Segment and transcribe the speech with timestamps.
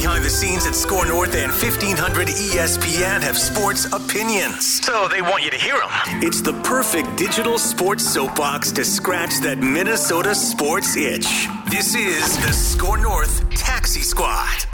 [0.00, 4.80] behind the scenes at Score North and 1500 ESPN have sports opinions.
[4.82, 5.90] So they want you to hear them.
[6.22, 11.48] It's the perfect digital sports soapbox to scratch that Minnesota sports itch.
[11.68, 14.64] This is the Score North Taxi Squad.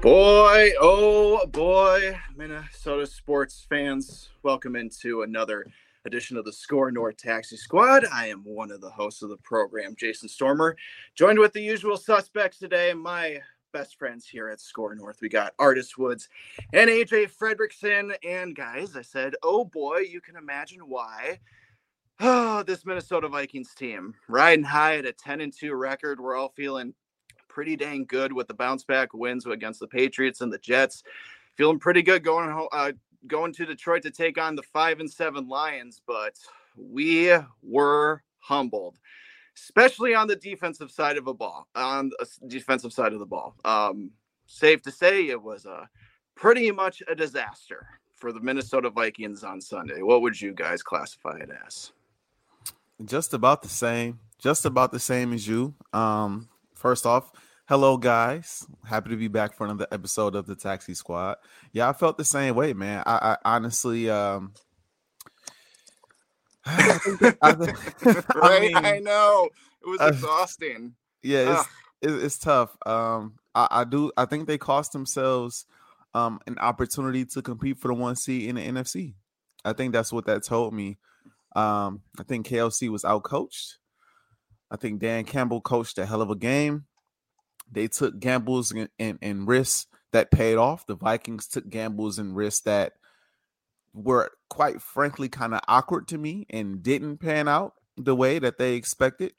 [0.00, 5.66] Boy, oh boy, Minnesota sports fans, welcome into another
[6.06, 8.06] edition of the Score North Taxi Squad.
[8.10, 10.74] I am one of the hosts of the program, Jason Stormer,
[11.14, 12.94] joined with the usual suspects today.
[12.94, 13.42] My
[13.72, 15.18] best friends here at Score North.
[15.20, 16.28] We got Artist Woods
[16.72, 18.14] and AJ Fredrickson.
[18.26, 21.38] And guys, I said, oh boy, you can imagine why.
[22.20, 26.20] Oh, this Minnesota Vikings team riding high at a 10 and 2 record.
[26.20, 26.94] We're all feeling
[27.48, 31.02] pretty dang good with the bounce back wins against the Patriots and the Jets.
[31.56, 32.92] Feeling pretty good going home, uh,
[33.26, 36.36] going to Detroit to take on the five and seven Lions, but
[36.76, 38.98] we were humbled,
[39.64, 41.66] especially on the defensive side of a ball.
[41.74, 44.10] On the defensive side of the ball, um,
[44.46, 45.88] safe to say it was a
[46.34, 50.02] pretty much a disaster for the Minnesota Vikings on Sunday.
[50.02, 51.92] What would you guys classify it as?
[53.04, 54.18] Just about the same.
[54.38, 55.74] Just about the same as you.
[55.92, 57.32] Um, first off,
[57.68, 58.66] Hello, guys.
[58.82, 61.36] Happy to be back for another episode of the Taxi Squad.
[61.70, 63.02] Yeah, I felt the same way, man.
[63.04, 64.54] I, I honestly, um,
[67.42, 68.62] I, I, right?
[68.62, 69.48] Mean, I know
[69.82, 70.94] it was exhausting.
[70.94, 71.68] Uh, yeah, it's,
[72.02, 72.76] it's, it's tough.
[72.86, 74.12] Um, I, I do.
[74.16, 75.66] I think they cost themselves
[76.14, 79.14] um an opportunity to compete for the one seed in the NFC.
[79.64, 80.98] I think that's what that told me.
[81.56, 83.74] Um, I think KOC was outcoached.
[84.70, 86.84] I think Dan Campbell coached a hell of a game.
[87.70, 90.86] They took gambles and, and, and risks that paid off.
[90.86, 92.94] The Vikings took gambles and risks that
[93.94, 98.58] were quite frankly kind of awkward to me and didn't pan out the way that
[98.58, 99.32] they expected.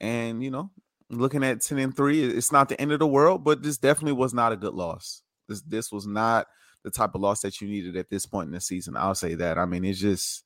[0.00, 0.70] And you know,
[1.10, 4.12] looking at 10 and 3, it's not the end of the world, but this definitely
[4.12, 5.22] was not a good loss.
[5.48, 6.46] This this was not
[6.84, 8.96] the type of loss that you needed at this point in the season.
[8.96, 9.58] I'll say that.
[9.58, 10.44] I mean, it's just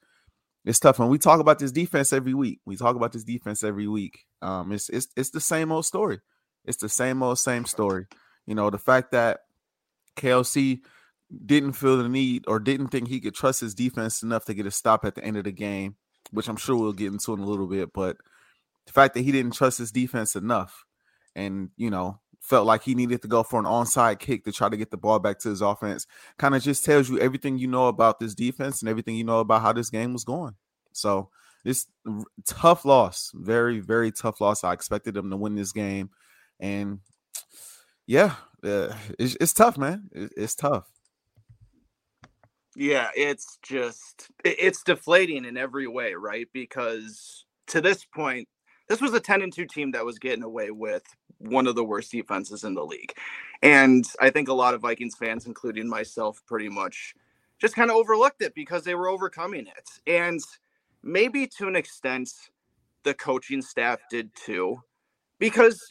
[0.64, 1.00] it's tough.
[1.00, 2.60] And we talk about this defense every week.
[2.64, 4.20] We talk about this defense every week.
[4.40, 6.20] Um, it's it's it's the same old story.
[6.64, 8.06] It's the same old same story.
[8.46, 9.40] You know, the fact that
[10.16, 10.80] KOC
[11.44, 14.66] didn't feel the need or didn't think he could trust his defense enough to get
[14.66, 15.96] a stop at the end of the game,
[16.30, 17.92] which I'm sure we'll get into in a little bit.
[17.92, 18.16] But
[18.86, 20.84] the fact that he didn't trust his defense enough
[21.34, 24.68] and, you know, felt like he needed to go for an onside kick to try
[24.68, 26.06] to get the ball back to his offense
[26.38, 29.38] kind of just tells you everything you know about this defense and everything you know
[29.38, 30.54] about how this game was going.
[30.92, 31.30] So,
[31.64, 31.86] this
[32.44, 34.64] tough loss, very, very tough loss.
[34.64, 36.10] I expected them to win this game.
[36.58, 36.98] And
[38.06, 38.34] yeah,
[38.64, 40.08] uh, it's, it's tough, man.
[40.12, 40.90] It, it's tough.
[42.76, 46.48] Yeah, it's just it's deflating in every way, right?
[46.52, 48.48] Because to this point,
[48.88, 51.02] this was a 10 and 2 team that was getting away with
[51.38, 53.12] one of the worst defenses in the league.
[53.62, 57.14] And I think a lot of Vikings fans, including myself, pretty much
[57.60, 59.88] just kind of overlooked it because they were overcoming it.
[60.06, 60.40] And
[61.02, 62.30] maybe to an extent,
[63.04, 64.78] the coaching staff did too.
[65.38, 65.82] Because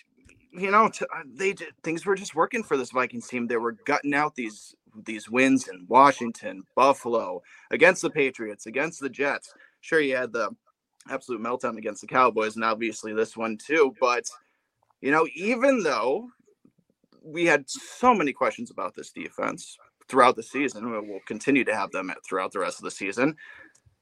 [0.54, 3.48] you know, uh, they things were just working for this Vikings team.
[3.48, 4.76] They were gutting out these
[5.06, 7.42] these wins in Washington, Buffalo,
[7.72, 9.54] against the Patriots, against the Jets.
[9.82, 10.50] Sure, you had the
[11.10, 13.94] absolute meltdown against the Cowboys, and obviously this one too.
[14.00, 14.26] But
[15.02, 16.28] you know, even though
[17.24, 21.92] we had so many questions about this defense throughout the season, we'll continue to have
[21.92, 23.36] them throughout the rest of the season.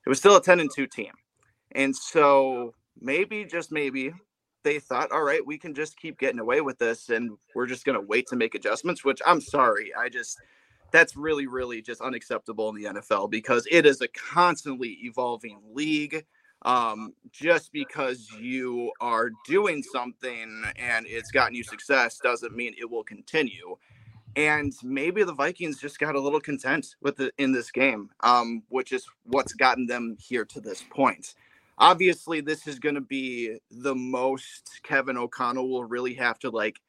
[0.06, 1.12] It was still a ten and two team,
[1.74, 4.14] and so maybe just maybe
[4.64, 7.86] they thought, all right, we can just keep getting away with this and we're just
[7.86, 9.94] going to wait to make adjustments, which I'm sorry.
[9.98, 10.38] I just,
[10.92, 16.26] that's really, really just unacceptable in the NFL because it is a constantly evolving league.
[16.64, 22.90] Um, just because you are doing something and it's gotten you success doesn't mean it
[22.90, 23.78] will continue.
[24.36, 28.64] And maybe the Vikings just got a little content with it in this game, um,
[28.68, 31.34] which is what's gotten them here to this point
[31.80, 36.80] obviously this is going to be the most Kevin O'Connell will really have to like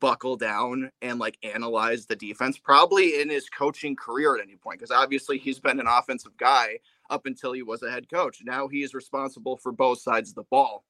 [0.00, 4.78] buckle down and like analyze the defense probably in his coaching career at any point
[4.78, 6.78] because obviously he's been an offensive guy
[7.10, 8.40] up until he was a head coach.
[8.44, 10.84] Now he is responsible for both sides of the ball.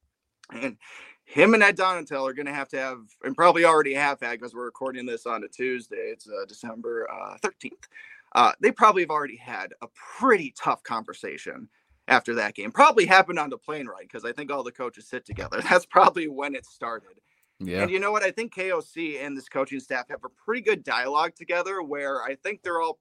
[0.51, 0.77] And
[1.25, 4.39] him and Ed Donatell are going to have to have, and probably already have had,
[4.39, 6.11] because we're recording this on a Tuesday.
[6.11, 7.85] It's uh, December uh, 13th.
[8.33, 11.69] Uh, they probably have already had a pretty tough conversation
[12.07, 12.71] after that game.
[12.71, 15.61] Probably happened on the plane ride because I think all the coaches sit together.
[15.69, 17.21] That's probably when it started.
[17.59, 17.81] Yeah.
[17.81, 18.23] And you know what?
[18.23, 22.35] I think KOC and this coaching staff have a pretty good dialogue together where I
[22.35, 22.99] think they're all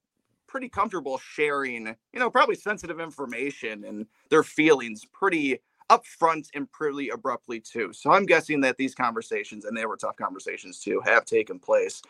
[0.48, 5.60] pretty comfortable sharing, you know, probably sensitive information and their feelings pretty
[5.90, 7.92] upfront and pretty abruptly too.
[7.92, 12.02] So I'm guessing that these conversations, and they were tough conversations too, have taken place.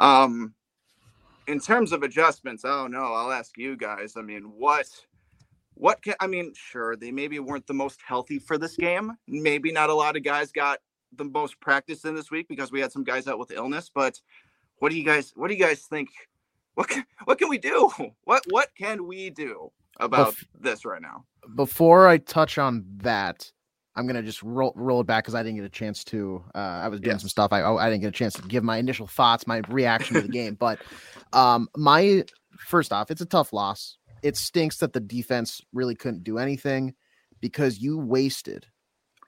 [0.00, 0.54] Um,
[1.46, 4.14] in terms of adjustments, oh no, I'll ask you guys.
[4.16, 4.86] I mean, what
[5.74, 9.12] what can I mean, sure, they maybe weren't the most healthy for this game.
[9.26, 10.78] Maybe not a lot of guys got
[11.16, 14.20] the most practice in this week because we had some guys out with illness, but
[14.78, 16.08] what do you guys what do you guys think?
[16.74, 17.90] What can, what can we do?
[18.24, 19.70] What what can we do
[20.00, 21.24] about Bef- this right now?
[21.54, 23.50] Before I touch on that,
[23.94, 26.42] I'm gonna just roll roll it back because I didn't get a chance to.
[26.54, 27.20] Uh, I was doing yes.
[27.20, 27.52] some stuff.
[27.52, 30.28] I I didn't get a chance to give my initial thoughts, my reaction to the
[30.28, 30.56] game.
[30.58, 30.80] But
[31.32, 32.24] um, my
[32.58, 33.98] first off, it's a tough loss.
[34.22, 36.94] It stinks that the defense really couldn't do anything
[37.40, 38.66] because you wasted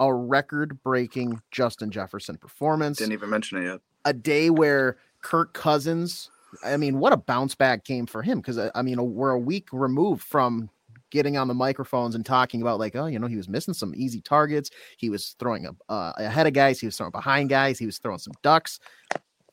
[0.01, 2.99] a record-breaking Justin Jefferson performance.
[2.99, 3.81] Didn't even mention it yet.
[4.05, 6.31] A day where Kirk Cousins.
[6.65, 9.39] I mean, what a bounce back game for him because uh, I mean, we're a
[9.39, 10.71] week removed from
[11.11, 13.93] getting on the microphones and talking about like, oh, you know, he was missing some
[13.97, 14.71] easy targets.
[14.97, 16.81] He was throwing a, uh, ahead of guys.
[16.81, 17.79] He was throwing behind guys.
[17.79, 18.81] He was throwing some ducks.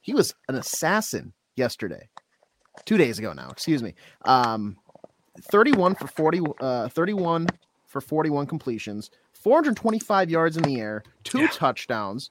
[0.02, 2.10] He was an assassin yesterday,
[2.86, 3.50] two days ago now.
[3.50, 3.94] Excuse me.
[4.26, 4.78] Um,
[5.40, 7.48] 31 for 40, uh, 31
[7.86, 9.12] for 41 completions,
[9.42, 11.48] 425 yards in the air, two yeah.
[11.48, 12.30] touchdowns.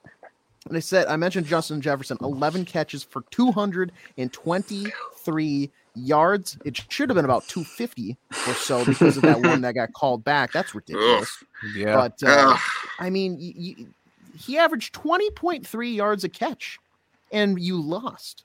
[0.67, 6.57] And I said I mentioned Justin Jefferson, 11 catches for 223 yards.
[6.63, 8.15] It should have been about 250
[8.47, 10.51] or so because of that one that got called back.
[10.51, 11.43] That's ridiculous.
[11.75, 11.95] yeah.
[11.95, 12.55] But uh,
[12.99, 13.75] I mean, y- y-
[14.37, 16.79] he averaged 20.3 yards a catch
[17.31, 18.43] and you lost.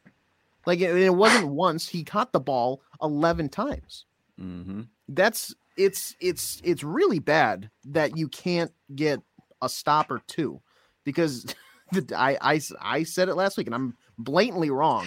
[0.67, 1.89] Like it, it wasn't once.
[1.89, 4.05] He caught the ball 11 times.
[4.41, 4.83] Mm-hmm.
[5.09, 9.21] That's it's it's it's really bad that you can't get
[9.63, 10.61] a stop or two
[11.05, 11.45] because
[11.93, 15.07] the, I, I I said it last week and I'm blatantly wrong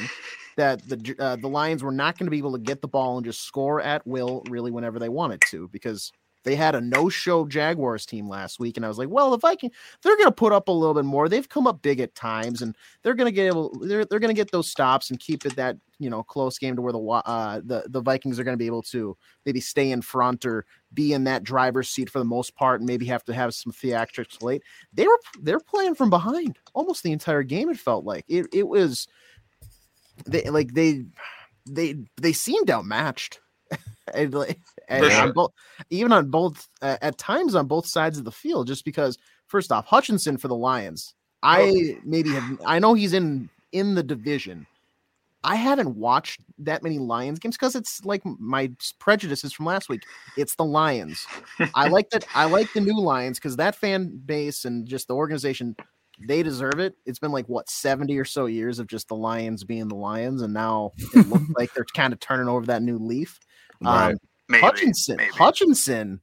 [0.57, 3.18] that the uh, the Lions were not going to be able to get the ball
[3.18, 6.12] and just score at will really whenever they wanted to because
[6.44, 9.71] they had a no-show Jaguars team last week, and I was like, well, the Viking
[10.01, 11.27] they're going to put up a little bit more.
[11.27, 14.33] They've come up big at times, and they're going to get able they're they're going
[14.33, 17.00] to get those stops and keep it that you know close game to where the
[17.00, 20.65] uh, the the Vikings are going to be able to maybe stay in front or
[20.94, 23.71] be in that driver's seat for the most part, and maybe have to have some
[23.71, 24.63] theatrics late.
[24.94, 27.69] They were they're playing from behind almost the entire game.
[27.69, 29.07] It felt like it it was
[30.25, 31.06] they like they
[31.65, 33.39] they they seemed outmatched.
[34.15, 34.33] And,
[34.88, 35.21] and sure.
[35.21, 35.51] on both,
[35.89, 39.17] even on both uh, at times on both sides of the field, just because
[39.47, 44.03] first off, Hutchinson for the Lions, I maybe have I know he's in in the
[44.03, 44.65] division.
[45.41, 50.03] I haven't watched that many Lions games because it's like my prejudices from last week.
[50.35, 51.25] It's the Lions.
[51.75, 52.25] I like that.
[52.35, 55.77] I like the new Lions because that fan base and just the organization
[56.27, 56.95] they deserve it.
[57.05, 60.41] It's been like what 70 or so years of just the Lions being the Lions,
[60.41, 63.39] and now it looks like they're kind of turning over that new leaf.
[63.81, 64.11] Right.
[64.11, 64.17] Um,
[64.47, 65.31] maybe, Hutchinson, maybe.
[65.31, 66.21] Hutchinson,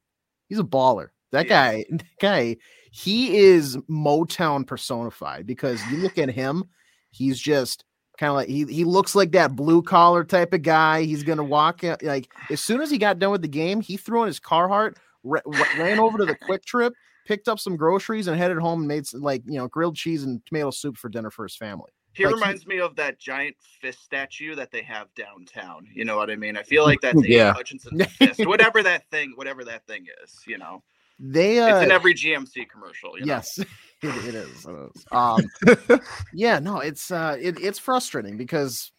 [0.49, 1.09] he's a baller.
[1.33, 1.73] That yeah.
[1.73, 2.57] guy, that guy,
[2.91, 6.65] he is Motown personified because you look at him,
[7.11, 7.85] he's just
[8.19, 11.03] kind of like he he looks like that blue collar type of guy.
[11.03, 13.97] He's gonna walk out like as soon as he got done with the game, he
[13.97, 16.93] threw in his Carhartt, ran over to the QuikTrip,
[17.27, 20.25] picked up some groceries and headed home and made some, like you know grilled cheese
[20.25, 21.91] and tomato soup for dinner for his family.
[22.17, 25.87] He like, reminds he, me of that giant fist statue that they have downtown.
[25.93, 26.57] You know what I mean?
[26.57, 27.53] I feel like that's yeah.
[27.53, 30.41] Hutchinson fist, whatever that thing, whatever that thing is.
[30.47, 30.83] You know,
[31.19, 33.19] they uh, it's in every GMC commercial.
[33.19, 33.35] You know?
[33.35, 33.69] Yes, it,
[34.03, 34.67] it is.
[34.67, 35.05] It is.
[35.13, 36.01] Um,
[36.33, 38.93] yeah, no, it's uh, it, it's frustrating because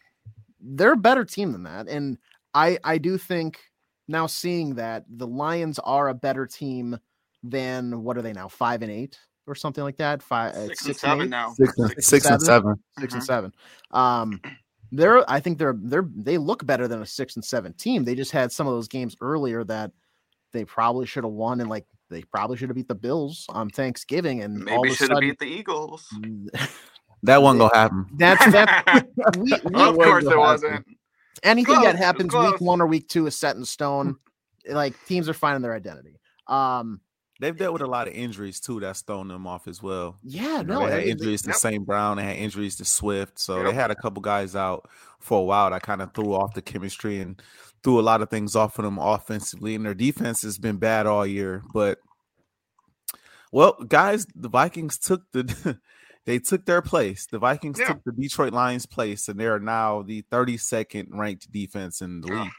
[0.60, 2.18] they're a better team than that, and
[2.54, 3.58] I I do think
[4.06, 6.98] now seeing that the Lions are a better team
[7.42, 8.46] than what are they now?
[8.46, 10.22] Five and eight or something like that.
[10.22, 11.52] Five, uh, six, six and seven and now.
[11.52, 12.74] Six, six, six and seven.
[12.98, 13.52] 6 and seven.
[13.90, 14.40] Um,
[14.92, 15.28] they're.
[15.30, 15.76] I think they're.
[15.76, 16.08] They're.
[16.14, 18.04] They look better than a six and seven team.
[18.04, 19.92] They just had some of those games earlier that
[20.52, 23.70] they probably should have won, and like they probably should have beat the Bills on
[23.70, 26.08] Thanksgiving, and maybe should have beat the Eagles.
[27.22, 28.06] that one gonna happen.
[28.16, 29.06] That's that.
[29.38, 30.86] we, we of course it wasn't.
[31.42, 34.16] Anything close, that happens week one or week two is set in stone.
[34.68, 36.18] like teams are finding their identity.
[36.46, 37.00] Um,
[37.40, 38.80] They've dealt with a lot of injuries too.
[38.80, 40.18] That's thrown them off as well.
[40.24, 41.86] Yeah, you know, no, they had injuries to St.
[41.86, 42.16] Brown.
[42.16, 43.66] They had injuries to Swift, so yep.
[43.66, 44.88] they had a couple guys out
[45.20, 45.70] for a while.
[45.70, 47.40] That kind of threw off the chemistry and
[47.84, 49.76] threw a lot of things off of them offensively.
[49.76, 51.62] And their defense has been bad all year.
[51.72, 51.98] But
[53.52, 55.78] well, guys, the Vikings took the
[56.26, 57.26] they took their place.
[57.26, 57.86] The Vikings yeah.
[57.86, 62.28] took the Detroit Lions' place, and they are now the 32nd ranked defense in the
[62.32, 62.50] league.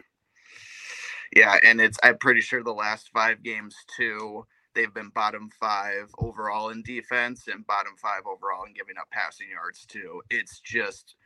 [1.35, 4.45] Yeah, and it's I'm pretty sure the last five games too
[4.79, 9.49] They've been bottom five overall in defense and bottom five overall in giving up passing
[9.51, 10.21] yards too.
[10.29, 11.17] It's just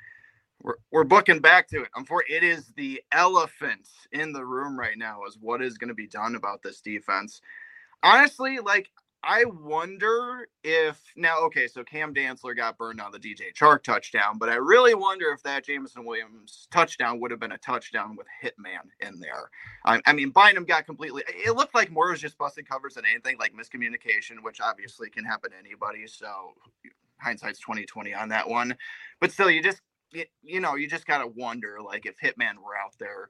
[0.63, 1.89] we're, we're booking back to it.
[1.95, 5.89] I'm For it is the elephant in the room right now is what is going
[5.89, 7.41] to be done about this defense.
[8.03, 8.89] Honestly, like
[9.25, 14.37] I wonder if now, okay, so Cam Dantzler got burned on the DJ Chark touchdown,
[14.37, 18.27] but I really wonder if that Jameson Williams touchdown would have been a touchdown with
[18.43, 19.49] Hitman in there.
[19.85, 23.05] I, I mean, Bynum got completely, it looked like more was just busting covers than
[23.05, 26.05] anything, like miscommunication, which obviously can happen to anybody.
[26.05, 26.27] So
[27.17, 28.75] hindsight's 2020 on that one.
[29.21, 32.57] But still, you just, you, you know, you just got to wonder, like, if Hitman
[32.57, 33.29] were out there,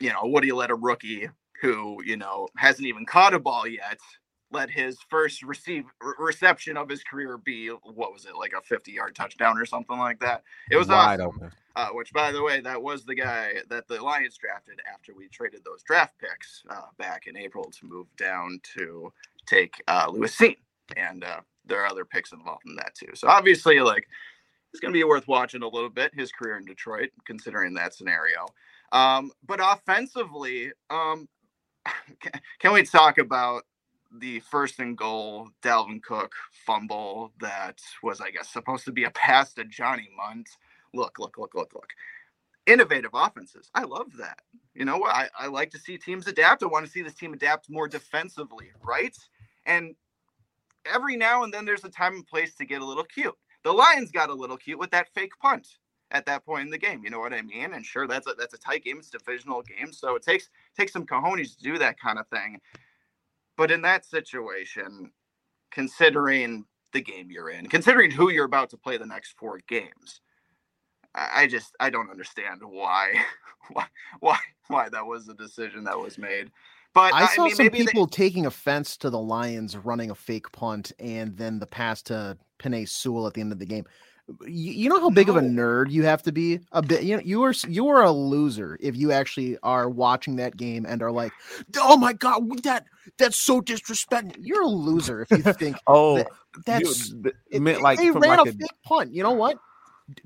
[0.00, 1.28] you know, do you let a rookie
[1.60, 3.98] who, you know, hasn't even caught a ball yet?
[4.52, 5.84] Let his first receive
[6.18, 9.98] reception of his career be what was it like a 50 yard touchdown or something
[9.98, 11.36] like that it was wide awesome.
[11.36, 15.14] open uh, which by the way that was the guy that the lions drafted after
[15.14, 19.12] we traded those draft picks uh, back in april to move down to
[19.46, 20.56] take uh, lewis Cine.
[20.96, 24.06] and uh, there are other picks involved in that too so obviously like
[24.72, 27.94] it's going to be worth watching a little bit his career in detroit considering that
[27.94, 28.46] scenario
[28.92, 31.28] um, but offensively um,
[32.60, 33.64] can we talk about
[34.12, 36.32] the first and goal Dalvin Cook
[36.66, 40.48] fumble that was, I guess, supposed to be a pass to Johnny Mundt.
[40.94, 41.90] Look, look, look, look, look.
[42.66, 43.70] Innovative offenses.
[43.74, 44.40] I love that.
[44.74, 45.14] You know what?
[45.14, 46.62] I, I like to see teams adapt.
[46.62, 49.16] I want to see this team adapt more defensively, right?
[49.66, 49.94] And
[50.84, 53.36] every now and then there's a time and place to get a little cute.
[53.64, 55.66] The Lions got a little cute with that fake punt
[56.10, 57.02] at that point in the game.
[57.04, 57.72] You know what I mean?
[57.72, 58.98] And sure, that's a that's a tight game.
[58.98, 62.28] It's a divisional game, so it takes takes some cojones to do that kind of
[62.28, 62.60] thing.
[63.56, 65.10] But in that situation,
[65.70, 70.20] considering the game you're in, considering who you're about to play the next four games,
[71.14, 73.14] I just I don't understand why
[73.72, 73.86] why
[74.20, 76.50] why why that was the decision that was made.
[76.92, 78.16] But I saw I mean, some people they...
[78.16, 82.88] taking offense to the Lions running a fake punt and then the pass to Penei
[82.88, 83.84] Sewell at the end of the game
[84.42, 85.36] you, you know how big no.
[85.36, 88.02] of a nerd you have to be a bit you know you are you are
[88.02, 91.32] a loser if you actually are watching that game and are like
[91.78, 92.86] oh my god that
[93.18, 96.28] that's so disrespectful you're a loser if you think oh that,
[96.64, 99.58] that's you, it, meant like they ran like a, a fake punt you know what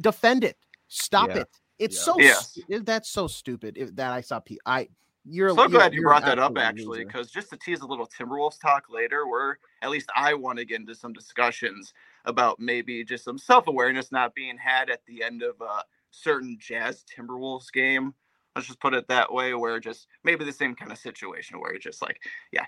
[0.00, 0.56] defend it
[0.88, 1.38] stop yeah.
[1.38, 2.34] it it's yeah.
[2.34, 2.78] so yeah.
[2.82, 4.88] that's so stupid if, that i saw i
[5.26, 8.08] you're so you're, glad you brought that up actually because just to tease a little
[8.08, 11.92] timberwolves talk later where at least i want to get into some discussions
[12.24, 17.04] about maybe just some self-awareness not being had at the end of a certain jazz
[17.04, 18.14] timberwolves game.
[18.54, 21.72] Let's just put it that way where just maybe the same kind of situation where
[21.72, 22.20] you're just like
[22.52, 22.66] yeah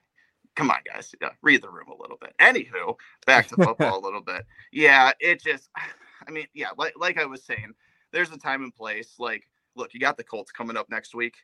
[0.54, 2.34] come on guys yeah, read the room a little bit.
[2.40, 4.46] Anywho back to football a little bit.
[4.72, 5.68] Yeah it just
[6.26, 7.72] i mean yeah like, like i was saying
[8.12, 11.34] there's a time and place like look you got the colts coming up next week.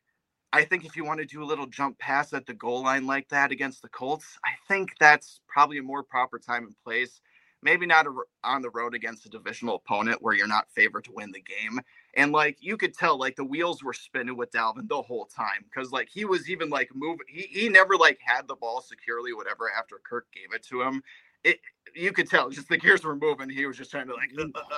[0.52, 3.06] I think if you want to do a little jump pass at the goal line
[3.06, 7.20] like that against the Colts, I think that's probably a more proper time and place.
[7.62, 11.12] Maybe not a, on the road against a divisional opponent where you're not favored to
[11.12, 11.80] win the game.
[12.14, 15.64] And like you could tell, like the wheels were spinning with Dalvin the whole time
[15.64, 17.26] because like he was even like moving.
[17.28, 19.70] He he never like had the ball securely, whatever.
[19.76, 21.02] After Kirk gave it to him,
[21.44, 21.60] it
[21.94, 23.48] you could tell just the gears were moving.
[23.48, 24.30] He was just trying to like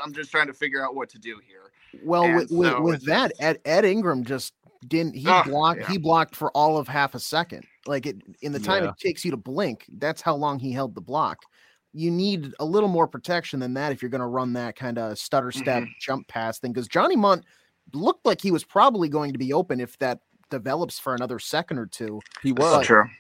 [0.03, 1.73] I'm just trying to figure out what to do here.
[2.03, 4.55] Well, and with, so with, with that, Ed, Ed Ingram just
[4.87, 5.89] didn't he oh, blocked yeah.
[5.89, 8.91] he blocked for all of half a second like it in the time yeah.
[8.91, 11.43] it takes you to blink that's how long he held the block
[11.93, 14.99] you need a little more protection than that if you're going to run that kind
[14.99, 15.93] of stutter step mm-hmm.
[16.01, 17.45] jump pass thing because johnny mundt
[17.93, 20.21] looked like he was probably going to be open if that
[20.51, 23.11] develops for another second or two he was but, sure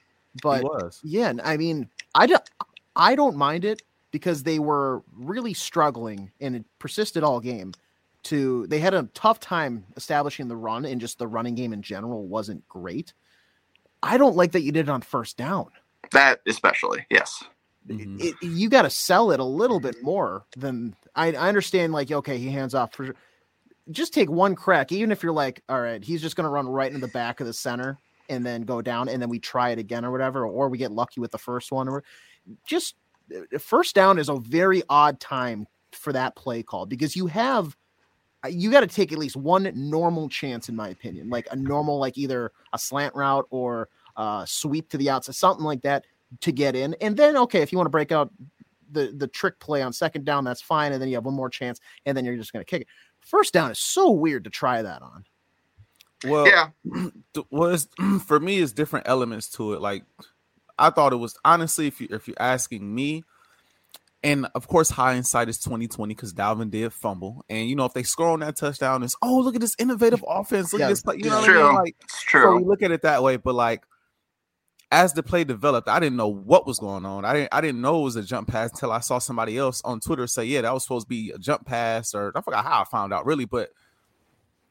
[0.43, 1.00] but was.
[1.03, 2.49] yeah i mean i don't
[2.97, 7.73] i don't mind it because they were really struggling and it persisted all game
[8.23, 11.83] to they had a tough time establishing the run and just the running game in
[11.83, 13.12] general wasn't great.
[14.03, 15.69] I don't like that you did it on first down.
[16.12, 17.43] That especially, yes.
[17.89, 18.19] Mm-hmm.
[18.21, 21.93] It, you got to sell it a little bit more than I, I understand.
[21.93, 23.15] Like, okay, he hands off for
[23.91, 26.69] just take one crack, even if you're like, all right, he's just going to run
[26.69, 29.71] right in the back of the center and then go down, and then we try
[29.71, 32.05] it again or whatever, or we get lucky with the first one, or
[32.65, 32.95] just
[33.35, 37.77] uh, first down is a very odd time for that play call because you have
[38.49, 41.99] you got to take at least one normal chance, in my opinion, like a normal,
[41.99, 46.05] like either a slant route or a sweep to the outside, something like that
[46.41, 46.95] to get in.
[47.01, 48.33] And then, okay, if you want to break out
[48.93, 50.93] the the trick play on second down, that's fine.
[50.93, 52.89] And then you have one more chance, and then you're just going to kick it.
[53.21, 55.25] First down is so weird to try that on.
[56.25, 56.71] Well, yeah,
[57.51, 57.89] was
[58.27, 59.81] for me is different elements to it.
[59.81, 60.05] Like
[60.79, 63.25] I thought it was honestly, if you if you're asking me,
[64.23, 67.45] and of course, hindsight is 2020 because Dalvin did fumble.
[67.49, 70.25] And you know, if they score on that touchdown, it's oh look at this innovative
[70.27, 70.73] offense.
[70.73, 71.17] Look yeah, at this play.
[71.17, 71.63] You know what true.
[71.63, 71.75] I mean?
[71.77, 72.43] Like it's true.
[72.43, 73.85] So we look at it that way, but like
[74.91, 77.25] as the play developed, I didn't know what was going on.
[77.25, 79.81] I didn't I didn't know it was a jump pass until I saw somebody else
[79.85, 82.65] on Twitter say, Yeah, that was supposed to be a jump pass, or I forgot
[82.65, 83.71] how I found out really, but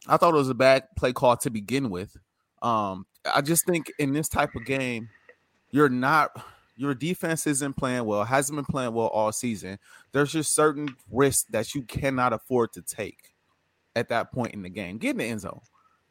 [0.08, 2.18] I thought it was a bad play call to begin with.
[2.62, 5.10] Um, I just think in this type of game,
[5.72, 6.32] you're not
[6.76, 9.80] your defense isn't playing well, hasn't been playing well all season.
[10.12, 13.34] There's just certain risks that you cannot afford to take
[13.96, 14.98] at that point in the game.
[14.98, 15.60] Get in the end zone.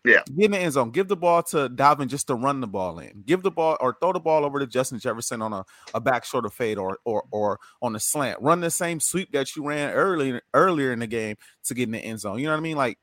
[0.09, 0.23] Yeah.
[0.35, 0.91] Get in the end zone.
[0.91, 3.23] Give the ball to Dalvin just to run the ball in.
[3.27, 6.25] Give the ball or throw the ball over to Justin Jefferson on a, a back
[6.25, 8.41] shoulder fade or or or on a slant.
[8.41, 11.93] Run the same sweep that you ran earlier earlier in the game to get in
[11.93, 12.39] the end zone.
[12.39, 12.77] You know what I mean?
[12.77, 12.99] Like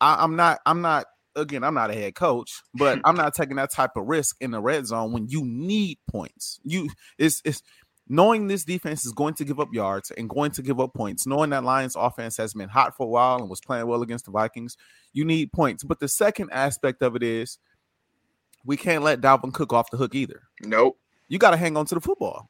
[0.00, 3.56] I, I'm not I'm not again, I'm not a head coach, but I'm not taking
[3.56, 6.58] that type of risk in the red zone when you need points.
[6.64, 7.62] You it's it's
[8.08, 11.26] knowing this defense is going to give up yards and going to give up points,
[11.26, 14.24] knowing that Lions offense has been hot for a while and was playing well against
[14.24, 14.76] the Vikings,
[15.12, 15.84] you need points.
[15.84, 17.58] But the second aspect of it is
[18.64, 20.42] we can't let Dalvin Cook off the hook either.
[20.62, 20.98] Nope.
[21.28, 22.48] You got to hang on to the football.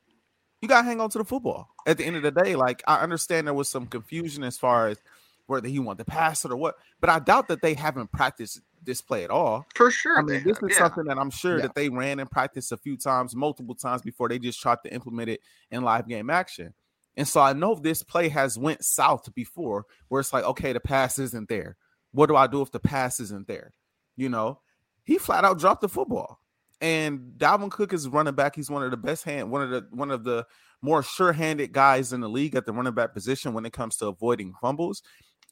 [0.61, 1.69] You got to hang on to the football.
[1.87, 4.89] At the end of the day, like I understand there was some confusion as far
[4.89, 4.99] as
[5.47, 8.61] whether he wanted to pass it or what, but I doubt that they haven't practiced
[8.89, 9.65] this play at all.
[9.77, 10.19] For sure.
[10.19, 10.79] I mean, this have, is yeah.
[10.79, 11.63] something that I'm sure Yeah.
[11.63, 14.93] that they ran and practiced a few times, multiple times before they just tried to
[14.93, 15.41] implement it
[15.71, 16.75] in live game action.
[17.17, 20.81] And so I know this play has went south before, where it's like, okay, the
[20.81, 21.77] pass isn't there.
[22.13, 23.75] What do I do if the pass isn't there?
[24.17, 24.61] You know,
[25.05, 26.41] he flat out dropped the football.
[26.81, 28.55] And Dalvin Cook is running back.
[28.55, 30.47] He's one of the best hand, one of the one of the
[30.81, 34.07] more sure-handed guys in the league at the running back position when it comes to
[34.07, 35.03] avoiding fumbles.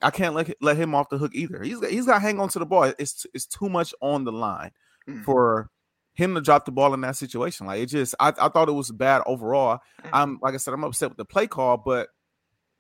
[0.03, 1.63] I can't let let him off the hook either.
[1.63, 2.93] He's got, he's got to hang on to the ball.
[2.99, 4.73] It's it's too much on the line
[5.09, 5.25] Mhm.
[5.25, 5.71] for
[6.15, 7.67] him to drop the ball in that situation.
[7.67, 9.81] Like it just, I, I thought it was bad overall.
[10.13, 12.09] I'm like I said, I'm upset with the play call, but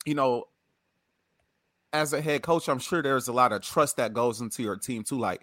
[0.05, 0.45] you know,
[1.93, 4.77] as a head coach, I'm sure there's a lot of trust that goes into your
[4.77, 5.19] team too.
[5.19, 5.43] Like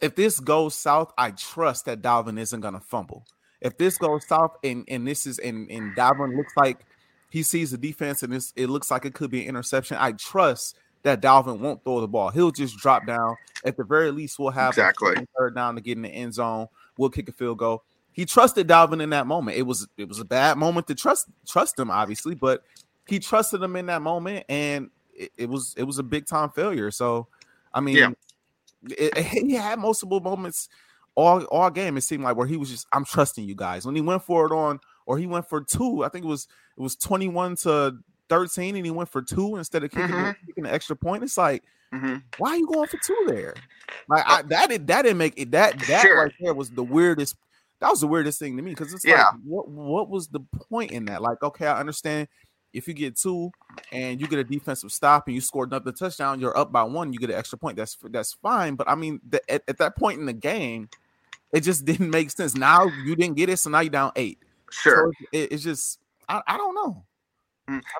[0.00, 3.24] if this goes south, I trust that Dalvin isn't gonna fumble.
[3.60, 6.84] If this goes south and and this is and and Dalvin looks like
[7.30, 10.12] he sees the defense and this it looks like it could be an interception, I
[10.12, 12.30] trust that Dalvin won't throw the ball.
[12.30, 13.36] He'll just drop down.
[13.64, 15.14] At the very least, we'll have Exactly.
[15.38, 16.68] third down to get in the end zone.
[16.98, 17.84] We'll kick a field goal.
[18.12, 19.56] He trusted Dalvin in that moment.
[19.56, 22.62] It was it was a bad moment to trust trust him, obviously, but
[23.06, 26.50] he trusted him in that moment, and it, it was it was a big time
[26.50, 26.90] failure.
[26.90, 27.26] So,
[27.72, 28.10] I mean, Yeah.
[28.90, 30.68] it- it- he had multiple moments
[31.14, 31.96] all all game.
[31.96, 33.86] It seemed like where he was just I'm trusting you guys.
[33.86, 36.04] When he went for it on, or he went for two.
[36.04, 37.96] I think it was it was 21 to
[38.32, 40.34] 13, and he went for two instead of kicking, the, Mhm.
[40.46, 41.22] kicking the extra point.
[41.22, 43.54] It's like hmm why are you going for two there?
[44.08, 46.24] Like I, that did that didn't make it that that Sure.
[46.24, 47.36] right there was the weirdest.
[47.80, 49.26] That was the weirdest thing to me because it's Yeah.
[49.32, 50.40] like what what was the
[50.70, 51.20] point in that?
[51.22, 52.28] Like okay, I understand
[52.72, 53.50] if you get two
[53.92, 57.12] and you get a defensive stop and you score another touchdown, you're up by one,
[57.12, 57.76] you get an extra point.
[57.76, 58.74] That's that's fine.
[58.76, 60.88] But I mean, the, at, at that point in the game,
[61.52, 62.56] it just didn't make sense.
[62.56, 64.38] Now you didn't get it, so now you're down eight.
[64.70, 65.12] Sure.
[65.12, 67.04] So it, it's just I, I don't know.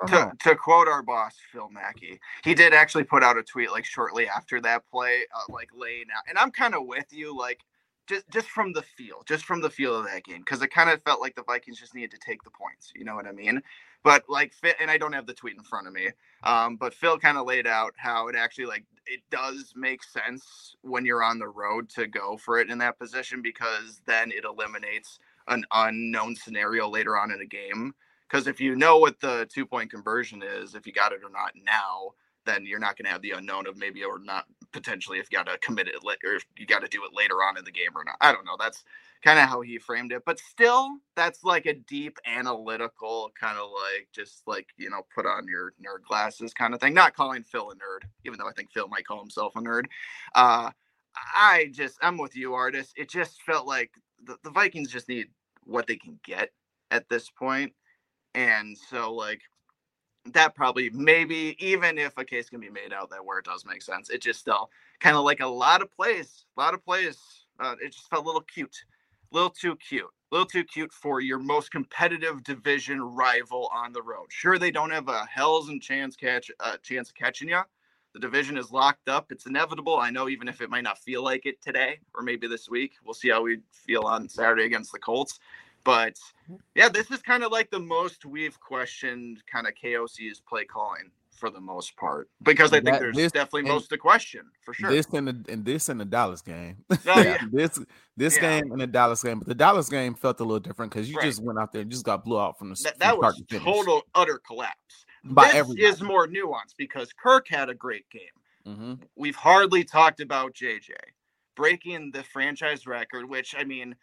[0.07, 3.85] To, to quote our boss Phil Mackey, he did actually put out a tweet like
[3.85, 6.25] shortly after that play, uh, like laying out.
[6.29, 7.61] And I'm kind of with you, like
[8.09, 10.91] just just from the feel, just from the feel of that game, because it kind
[10.91, 12.93] of felt like the Vikings just needed to take the points.
[12.95, 13.63] You know what I mean?
[14.03, 16.09] But like, and I don't have the tweet in front of me,
[16.43, 20.77] um, but Phil kind of laid out how it actually like it does make sense
[20.83, 24.45] when you're on the road to go for it in that position because then it
[24.45, 27.93] eliminates an unknown scenario later on in a game
[28.33, 31.31] because if you know what the two point conversion is, if you got it or
[31.31, 32.13] not now,
[32.47, 35.37] then you're not going to have the unknown of maybe or not potentially if you
[35.37, 37.71] got to commit it or if you got to do it later on in the
[37.71, 38.17] game or not.
[38.21, 38.57] I don't know.
[38.59, 38.83] That's
[39.23, 43.69] kind of how he framed it, but still, that's like a deep analytical kind of
[43.71, 46.95] like just like you know put on your nerd glasses kind of thing.
[46.95, 49.85] Not calling Phil a nerd, even though I think Phil might call himself a nerd.
[50.35, 50.71] Uh,
[51.37, 52.95] I just I'm with you, artist.
[52.97, 53.91] It just felt like
[54.25, 55.27] the, the Vikings just need
[55.65, 56.51] what they can get
[56.91, 57.73] at this point
[58.35, 59.41] and so like
[60.27, 63.65] that probably maybe even if a case can be made out that where it does
[63.65, 66.85] make sense, it just still kind of like a lot of plays, a lot of
[66.85, 67.19] plays.
[67.61, 68.85] Uh, it just felt a little cute,
[69.33, 73.93] a little too cute, a little too cute for your most competitive division rival on
[73.93, 74.27] the road.
[74.31, 77.61] Sure, they don't have a hell's and chance catch uh, chance of catching you.
[78.15, 79.33] The division is locked up.
[79.33, 79.99] It's inevitable.
[79.99, 82.93] I know, even if it might not feel like it today or maybe this week.
[83.05, 85.41] We'll see how we feel on Saturday against the Colts.
[85.85, 86.15] But
[86.75, 91.11] yeah, this is kind of like the most we've questioned kind of KOC's play calling
[91.39, 94.75] for the most part because I think That- there's this- definitely most to question for
[94.75, 94.91] sure.
[94.91, 96.85] This and the and this and the Dallas game.
[96.91, 97.39] Oh, yeah.
[97.53, 97.79] this
[98.17, 98.61] this Yeah.
[98.61, 101.17] game and the Dallas game, but the Dallas game felt a little different because you
[101.17, 101.25] Right.
[101.25, 103.59] just went out there and just got blew out from the that, that was to
[103.59, 105.05] total utter collapse.
[105.25, 105.85] By this everybody.
[105.85, 108.23] is more nuanced because Kirk had a great game.
[108.67, 109.03] Mhm.
[109.17, 110.95] We've hardly talked about JJ
[111.55, 113.95] breaking the franchise record, which I mean,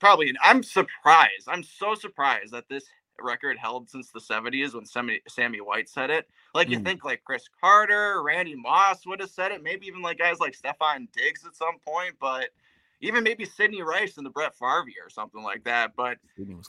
[0.00, 1.48] probably I'm surprised.
[1.48, 2.84] I'm so surprised that this
[3.20, 6.28] record held since the 70s when Sammy, Sammy White said it.
[6.54, 6.84] Like you Mm.
[6.84, 10.56] think like Cris Carter, Randy Moss would have said it, maybe even like guys like
[10.58, 12.50] Stefon Diggs at some point, but
[13.00, 15.92] even maybe Sidney Rice and the Brett Favre or something like that.
[15.96, 16.18] But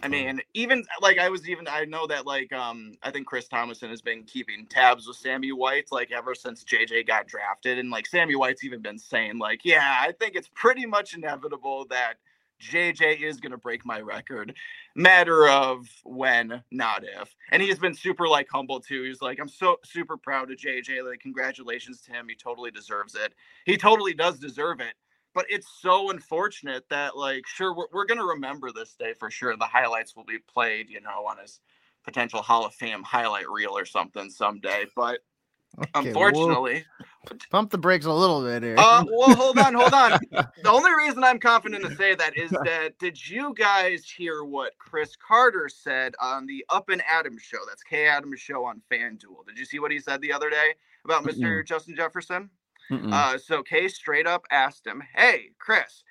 [0.03, 3.47] I mean, even like I was even I know that like um I think Chris
[3.49, 7.91] Tomasson has been keeping tabs with Sammy White like ever since JJ got drafted, and
[7.91, 12.15] like Sammy White's even been saying like, yeah, I think it's pretty much inevitable that
[12.63, 14.55] JJ is going to break my record.
[14.95, 17.35] Matter of when, not if.
[17.51, 19.03] And he's been super like humble too.
[19.03, 21.07] He's like, I'm so super proud of JJ.
[21.07, 22.27] Like, congratulations to him.
[22.29, 23.33] He totally deserves it.
[23.65, 24.93] He totally does deserve it.
[25.35, 29.31] But it's so unfortunate that, like, sure, we're, we're going to remember this day for
[29.31, 29.57] sure.
[29.57, 31.59] The highlights will be played, you know, on his
[32.05, 34.85] potential Hall of Fame highlight reel or something someday.
[34.95, 35.21] But
[35.77, 37.07] Okay, Unfortunately, we'll
[37.49, 38.75] pump the brakes a little bit here.
[38.77, 40.19] Uh, well, hold on, hold on.
[40.31, 44.77] the only reason I'm confident to say that is that did you guys hear what
[44.77, 47.59] Cris Carter said on the Up and Adams show?
[47.67, 49.45] That's Kay Adams' show on FanDuel.
[49.47, 50.73] Did you see what he said the other day
[51.05, 52.49] about mister Justin Jefferson?
[52.91, 56.03] Uh, so Kay straight up asked him, "Hey, Cris,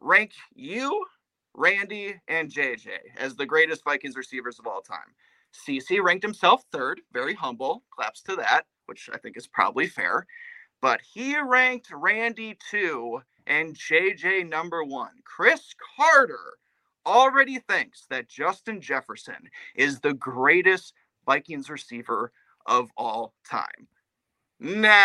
[0.00, 1.04] rank you,
[1.54, 5.14] Randy, and JJ as the greatest Vikings receivers of all time."
[5.52, 7.82] CC ranked himself third, very humble.
[7.90, 10.26] Claps to that which I think is probably fair.
[10.80, 15.10] But he ranked Randy two and JJ number one.
[15.24, 16.58] Cris Carter
[17.06, 20.94] already thinks that Justin Jefferson is the greatest
[21.26, 22.32] Vikings receiver
[22.66, 23.88] of all time.
[24.60, 24.98] Now,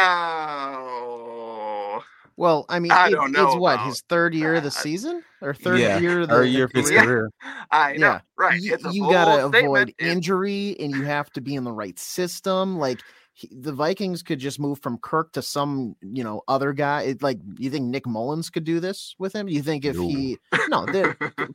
[2.35, 4.57] well, I mean, I don't know it's what his third year that.
[4.59, 7.29] of the season or third yeah, year of the third year of his career.
[7.69, 8.21] I know, yeah.
[8.37, 8.59] right?
[8.59, 12.79] You, you gotta avoid injury, and you have to be in the right system.
[12.79, 13.01] Like
[13.33, 17.01] he, the Vikings could just move from Kirk to some, you know, other guy.
[17.01, 19.47] It, like, you think Nick Mullens could do this with him?
[19.47, 20.07] You think if no.
[20.07, 20.37] he,
[20.69, 20.85] no,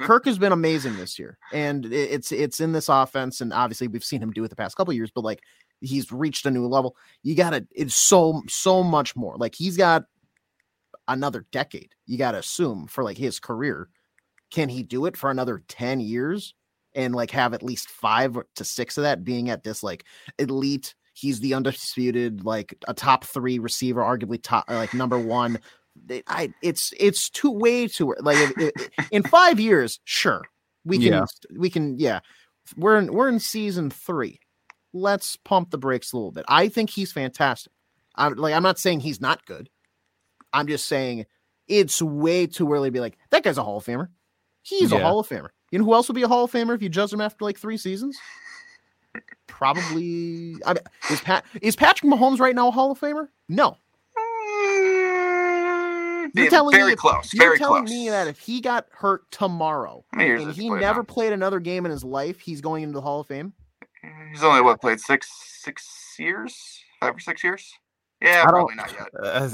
[0.00, 3.86] Kirk has been amazing this year, and it, it's it's in this offense, and obviously
[3.86, 5.40] we've seen him do it the past couple years, but like
[5.80, 6.96] he's reached a new level.
[7.22, 9.36] You got to, it's so so much more.
[9.36, 10.04] Like he's got
[11.06, 11.94] another decade.
[12.06, 13.88] You got to assume for like his career.
[14.50, 16.54] Can he do it for another ten years?
[16.94, 20.04] and like have at least five to six of that being at this like
[20.38, 25.58] elite He's the undisputed, like a top three receiver, arguably top, like number one.
[26.28, 30.44] I, it's it's too way too like it, it, in five years, sure
[30.84, 31.24] we can yeah.
[31.56, 32.20] we can yeah.
[32.76, 34.40] We're in we're in season three.
[34.92, 36.44] Let's pump the brakes a little bit.
[36.48, 37.72] I think he's fantastic.
[38.14, 39.68] I'm like I'm not saying he's not good.
[40.52, 41.26] I'm just saying
[41.66, 44.08] it's way too early to be like that guy's a Hall of Famer.
[44.62, 44.98] He's yeah.
[44.98, 45.48] a Hall of Famer.
[45.70, 47.44] You know who else would be a Hall of Famer if you judge him after
[47.44, 48.18] like three seasons?
[49.58, 50.54] Probably.
[50.64, 53.28] I mean, is Pat is Patrick Mahomes right now a Hall of Famer?
[53.48, 53.76] No.
[54.16, 57.34] Mm, you're telling very me if, close.
[57.34, 57.90] You're very telling close.
[57.90, 62.04] me that if he got hurt tomorrow and he never played another game in his
[62.04, 63.52] life, he's going into the Hall of Fame.
[64.30, 65.28] He's only what played six
[65.62, 67.72] six years, five or six years.
[68.22, 69.08] Yeah, probably not yet.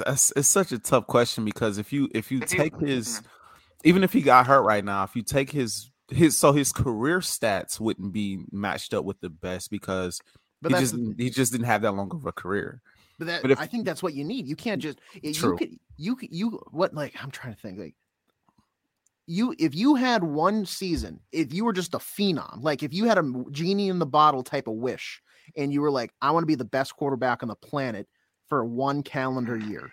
[0.07, 3.23] It's, it's, such a tough question because if you if you if take his,
[3.85, 7.21] even if he got hurt right now, if you take his his so his career
[7.21, 10.21] stats wouldn't be matched up with the best because
[10.61, 12.81] but he just the, he just didn't have that long of a career.
[13.19, 14.47] But, that, but if, I think that's what you need.
[14.47, 14.99] You can't just
[15.35, 15.53] true.
[15.53, 17.95] you could you could you what like I'm trying to think like
[19.27, 23.05] you if you had one season, if you were just a phenom, like if you
[23.05, 25.23] had a genie in the bottle type of wish,
[25.57, 28.09] and you were like, I want to be the best quarterback on the planet
[28.49, 29.93] for one calendar year,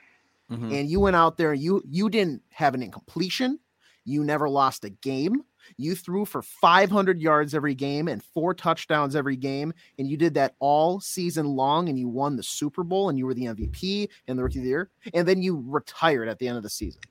[0.52, 0.74] mm-hmm.
[0.74, 3.60] and you went out there, you you didn't have an incompletion,
[4.06, 5.44] you never lost a game,
[5.78, 10.34] you threw for 500 yards every game and four touchdowns every game, and you did
[10.34, 14.10] that all season long, and you won the Super Bowl, and you were the MVP
[14.28, 16.70] and the Rookie of the Year, and then you retired at the end of the
[16.70, 17.02] season.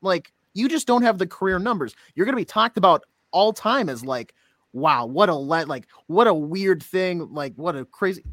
[0.00, 1.94] Like you just don't have the career numbers.
[2.14, 4.34] You're going to be talked about all time as like,
[4.72, 8.24] wow, what a le- like what a weird thing, like what a crazy.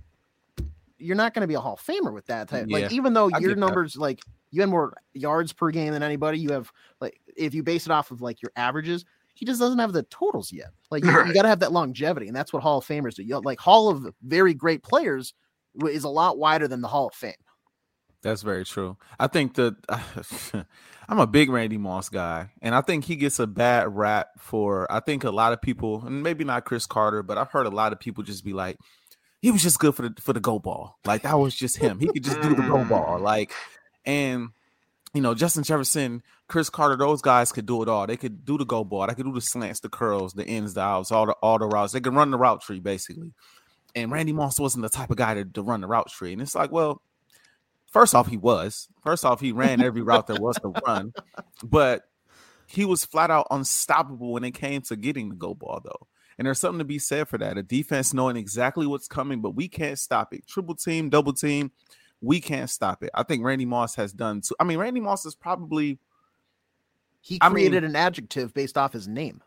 [0.98, 2.68] You're not going to be a Hall of Famer with that type.
[2.68, 4.02] Yeah, like even though your numbers that.
[4.02, 7.86] like you had more yards per game than anybody, you have like if you base
[7.86, 10.72] it off of like your averages, he just doesn't have the totals yet.
[10.90, 11.28] Like you, right.
[11.28, 13.24] you got to have that longevity, and that's what Hall of Famers do.
[13.24, 15.34] You know, like Hall of very great players
[15.88, 17.34] is a lot wider than the Hall of Fame.
[18.22, 18.98] That's very true.
[19.20, 19.76] I think that
[21.10, 24.92] I'm a big Randy Moss guy, and I think he gets a bad rap for.
[24.92, 27.72] I think a lot of people, and maybe not Cris Carter, but I've heard a
[27.72, 28.78] lot of people just be like,
[29.42, 31.00] "He was just good for the for the go ball.
[31.06, 32.00] Like that was just him.
[32.00, 32.90] He could just do the go mm.
[32.90, 33.20] ball.
[33.20, 33.54] Like,
[34.06, 34.50] and
[35.14, 38.08] you know, Justin Jefferson, Cris Carter, those guys could do it all.
[38.08, 39.08] They could do the go ball.
[39.08, 41.66] They could do the slants, the curls, the ins, the outs, all the all the
[41.66, 41.94] routes.
[41.94, 43.34] They could run the route tree basically.
[43.94, 46.32] And Randy Moss wasn't the type of guy to, to run the route tree.
[46.32, 47.02] And it's like, well,
[47.92, 48.88] first off, he was.
[49.04, 51.14] First off, he ran every route there was to run,
[51.64, 52.04] but
[52.68, 56.08] he was flat out unstoppable when it came to getting the go ball, though.
[56.38, 57.58] And there's something to be said for that.
[57.58, 60.48] A defense knowing exactly what's coming, but we can't stop it.
[60.48, 61.72] Triple team, double team
[62.22, 63.10] we can't stop it.
[63.14, 64.56] I think Randy Moss has done too.
[64.60, 65.98] I mean, Randy Moss is probably
[67.22, 69.42] He I mean- created an adjective based off his name.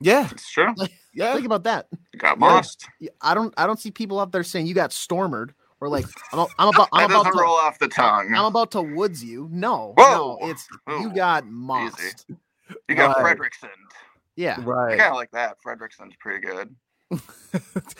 [0.00, 0.74] Yeah, It's true.
[1.14, 1.32] yeah.
[1.34, 1.86] Think about that.
[2.12, 2.46] You got Yeah.
[2.46, 2.86] lost.
[3.00, 6.04] Yeah, I don't I don't see people out there saying you got stormered or like
[6.32, 8.34] I'm, a- I'm about I'm That about doesn't to roll off the tongue.
[8.34, 9.48] I'm about to woods you.
[9.52, 10.38] No, Whoa.
[10.40, 12.26] no, it's you got mossed.
[12.88, 13.36] You got Right.
[13.38, 13.68] Fredrickson.
[14.36, 14.98] Yeah, I Right.
[14.98, 15.58] kind of like that.
[15.62, 16.74] Fredrickson's pretty good.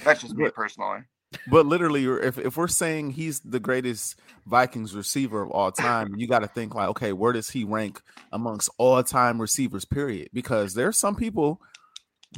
[0.04, 1.00] That's just me personally.
[1.46, 6.26] But literally, if if we're saying he's the greatest Vikings receiver of all time, you
[6.26, 8.00] got to think like, okay, where does he rank
[8.32, 9.84] amongst all time receivers?
[9.84, 10.28] Period.
[10.32, 11.60] Because there's some people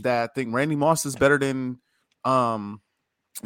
[0.03, 1.79] that think Randy Moss is better than
[2.25, 2.81] um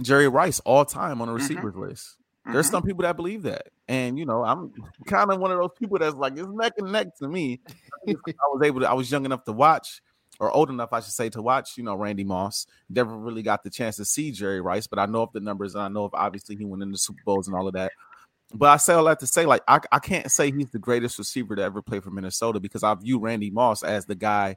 [0.01, 2.17] Jerry Rice all time on the receivers list.
[2.47, 2.71] There's Mhm.
[2.71, 4.73] some people that believe that, and you know, I'm
[5.07, 7.61] kind of one of those people that's like it's neck and neck to me.
[8.09, 8.15] I
[8.53, 10.03] was able to, I was young enough to watch,
[10.41, 11.77] or old enough, I should say, to watch.
[11.77, 12.67] You know, Randy Moss.
[12.89, 15.75] Never really got the chance to see Jerry Rice, but I know of the numbers,
[15.75, 17.93] and I know of obviously he went in the Super Bowls and all of that.
[18.53, 21.19] But I say all that to say, like, I, I can't say he's the greatest
[21.19, 24.57] receiver to ever play for Minnesota because I view Randy Moss as the guy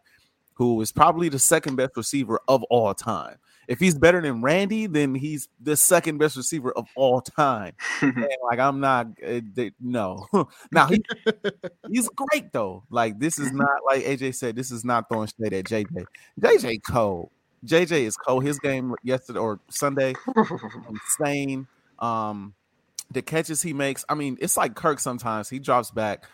[0.53, 3.37] who is probably the second best receiver of all time.
[3.67, 7.73] If he's better than Randy, then he's the second best receiver of all time.
[8.01, 10.27] And, like I'm not, uh, they- no.
[10.71, 11.03] now he,
[11.89, 12.83] he's great though.
[12.89, 14.55] Like this is not like AJ said.
[14.55, 16.05] This is not throwing shade at JJ.
[16.39, 17.29] JJ cold.
[17.65, 18.43] JJ is cold.
[18.43, 20.13] His game yesterday or Sunday,
[20.89, 21.67] insane.
[21.99, 22.53] Um,
[23.11, 24.03] the catches he makes.
[24.09, 24.99] I mean, it's like Kirk.
[24.99, 26.25] Sometimes he drops back.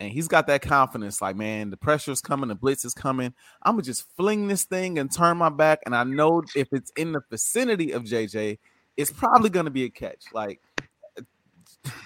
[0.00, 3.34] And he's got that confidence, like, man, the pressure's coming, the blitz is coming.
[3.62, 5.80] I'm gonna just fling this thing and turn my back.
[5.86, 8.58] And I know if it's in the vicinity of JJ,
[8.96, 10.22] it's probably gonna be a catch.
[10.32, 10.60] Like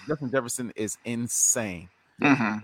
[0.07, 1.89] Justin Jefferson is insane.
[2.21, 2.61] Mhm.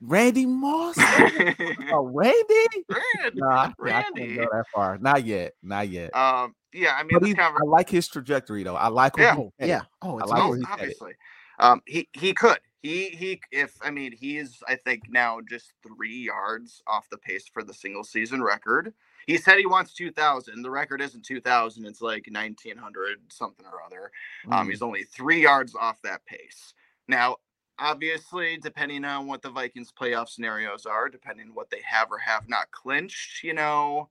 [0.00, 0.96] Randy Moss?
[1.92, 2.84] oh, Randy?
[2.88, 3.40] Randy.
[3.40, 3.48] Nah,
[3.80, 4.98] I- I can't go that far.
[4.98, 5.54] Not yet.
[5.62, 6.14] Not yet.
[6.16, 8.74] Um, yeah, I mean, But this he, I like his trajectory though.
[8.74, 9.34] I like where Yeah.
[9.36, 9.80] he's oh, yeah.
[10.02, 10.80] Oh, it's I like Oh, where he's headed.
[10.82, 11.12] obviously.
[11.58, 12.58] Um, he he could.
[12.82, 13.40] He he.
[13.52, 17.74] If I mean, he's I think now just three yards off the pace for the
[17.74, 18.94] single season record.
[19.26, 20.62] He said he wants two thousand.
[20.62, 21.86] The record isn't two thousand.
[21.86, 24.12] It's like nineteen hundred something or other.
[24.52, 24.70] Um, Mm.
[24.70, 26.74] he's only three yards off that pace.
[27.08, 27.38] Now,
[27.78, 32.18] obviously, depending on what the Vikings playoff scenarios are, depending on what they have or
[32.18, 34.10] have not clinched, you know,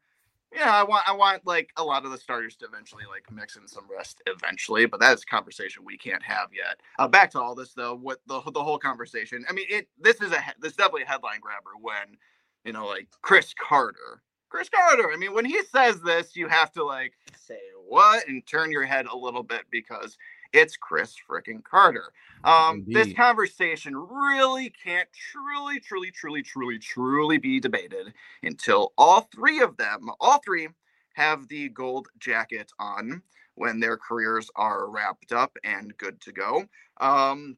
[0.53, 3.55] yeah, I want I want like a lot of the starters to eventually like mix
[3.55, 6.79] in some rest eventually, but that's a conversation we can't have yet.
[6.99, 9.45] Uh, back to all this though, what the the whole conversation.
[9.49, 12.17] I mean, it this is a this is definitely a headline grabber when
[12.65, 14.21] you know like Cris Carter.
[14.49, 15.09] Cris Carter.
[15.13, 18.83] I mean, when he says this, you have to like say what and turn your
[18.83, 20.17] head a little bit because
[20.53, 22.11] it's Cris freaking Carter.
[22.43, 29.61] Um, this conversation really can't truly, truly, truly, truly, truly be debated until all three
[29.61, 30.67] of them, all three,
[31.13, 33.21] have the gold jacket on
[33.55, 36.65] when their careers are wrapped up and good to go.
[36.99, 37.57] Um,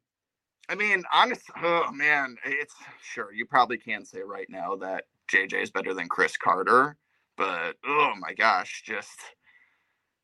[0.70, 5.64] I mean, honest, oh man, it's sure you probably can say right now that JJ
[5.64, 6.98] is better than Cris Carter,
[7.38, 9.20] but oh my gosh, just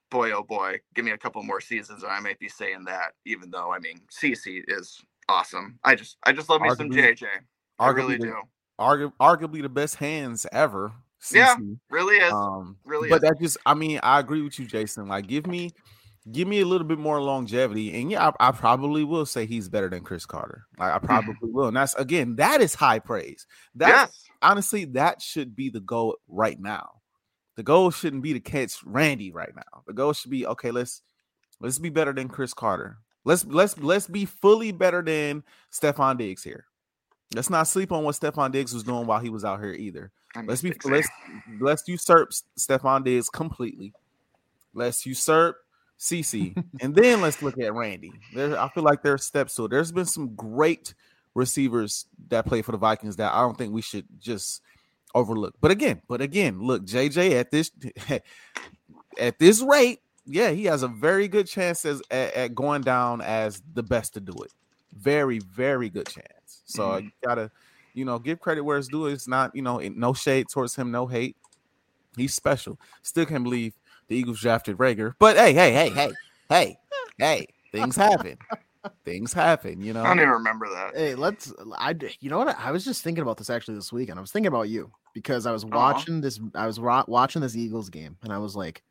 [0.09, 3.13] boy, oh boy, give me a couple more seasons and I might be saying that,
[3.25, 5.79] even though I mean, CC is awesome.
[5.83, 7.25] I just, I just love me some JJ.
[7.77, 8.35] I really the- do.
[8.79, 10.93] Argu- arguably the best hands ever.
[11.33, 11.55] Yeah.
[11.89, 12.31] Really is.
[12.31, 13.21] Um, really but is.
[13.29, 15.07] that just, I mean, I agree with you, Jason.
[15.07, 15.71] Like, give me,
[16.31, 19.67] give me a little bit more longevity, and yeah, I, I probably will say he's
[19.69, 20.63] better than Cris Carter.
[20.77, 23.45] Like, I probably will, and that's again, that is high praise.
[23.75, 24.23] That's yes.
[24.41, 26.98] honestly, that should be the goal right now.
[27.59, 29.83] The goal shouldn't be to catch Randy right now.
[29.85, 30.71] The goal should be okay.
[30.71, 31.01] Let's
[31.59, 32.99] let's be better than Cris Carter.
[33.25, 36.67] Let's let's let's be fully better than Stefon Diggs here.
[37.35, 40.09] Let's not sleep on what Stefon Diggs was doing while he was out here either.
[40.45, 41.09] Let's be let's
[41.59, 43.91] let's usurp Stefon Diggs completely.
[44.73, 45.57] Let's usurp
[45.99, 48.13] CC, and then let's look at Randy.
[48.33, 49.71] There, I feel like there's steps to it.
[49.71, 50.93] There's been some great
[51.35, 54.61] receivers that play for the Vikings that I don't think we should just
[55.15, 55.55] overlook.
[55.61, 57.71] But again, but again, look, JJ at this
[59.19, 63.21] at this rate, yeah, he has a very good chance as, at, at going down
[63.21, 64.51] as the best to do it.
[64.93, 66.61] Very, very good chance.
[66.65, 67.05] So mm-hmm.
[67.05, 67.51] you gotta,
[67.93, 69.07] you know, give credit where it's due.
[69.07, 71.35] It's not, you know, no shade towards him, no hate.
[72.15, 72.79] He's special.
[73.01, 73.73] Still can't believe
[74.07, 75.13] the Eagles drafted Reagor.
[75.19, 76.11] But hey, hey, hey, hey,
[76.49, 76.77] hey,
[77.17, 78.37] hey, things happen.
[79.03, 80.01] Things happen, you know.
[80.03, 80.95] I don't even remember that.
[80.95, 81.53] Hey, let's.
[81.77, 81.95] I.
[82.21, 82.57] You know what?
[82.57, 84.17] I was just thinking about this actually this weekend.
[84.17, 85.67] I was thinking about you because I was Aw.
[85.67, 86.39] watching this.
[86.55, 88.81] I was wa- watching this Eagles game, and I was like,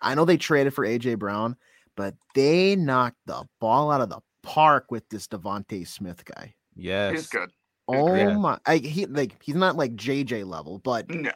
[0.00, 1.56] I know they traded for AJ Brown,
[1.96, 6.54] but they knocked the ball out of the park with this DeVonta Smith guy.
[6.76, 7.12] Yes.
[7.12, 7.50] He's good.
[7.88, 8.36] Oh Yeah.
[8.36, 8.58] my!
[8.64, 11.32] I, he like he's not like JJ level, but No.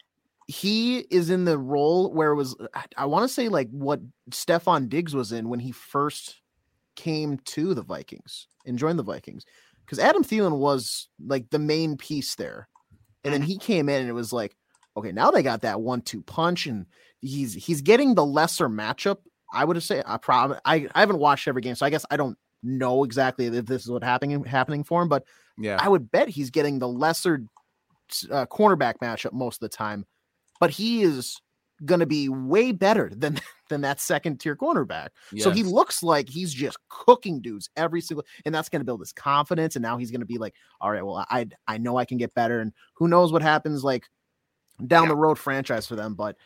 [0.47, 4.01] he is in the role where it was I, I want to say like what
[4.31, 6.37] Stefon Diggs was in when he first
[6.99, 9.45] came to the Vikings and joined the Vikings.
[9.85, 12.69] Because Adam Thielen was like the main piece there.
[13.25, 14.55] and then he came in and it was like,
[14.97, 16.87] okay, now they got that one-two punch, and
[17.21, 19.19] he's he's getting the lesser matchup.
[19.53, 22.17] I would say I probably I, I haven't watched every game, so I guess I
[22.17, 25.25] don't know exactly if this is what happening happening for him, but
[25.57, 25.79] Yeah.
[25.81, 27.45] I would bet he's getting the lesser
[28.31, 30.05] uh, cornerback matchup most of the time,
[30.61, 31.41] but he is
[31.85, 35.09] going to be way better than than that second tier cornerback.
[35.39, 39.01] So he looks like he's just cooking dudes every single, and that's going to build
[39.01, 39.77] his confidence.
[39.77, 42.19] And now he's going to be like, all right, well, I I know I can
[42.19, 44.07] get better, and who knows what happens like
[44.87, 45.09] down Yeah.
[45.09, 46.37] the road franchise for them, but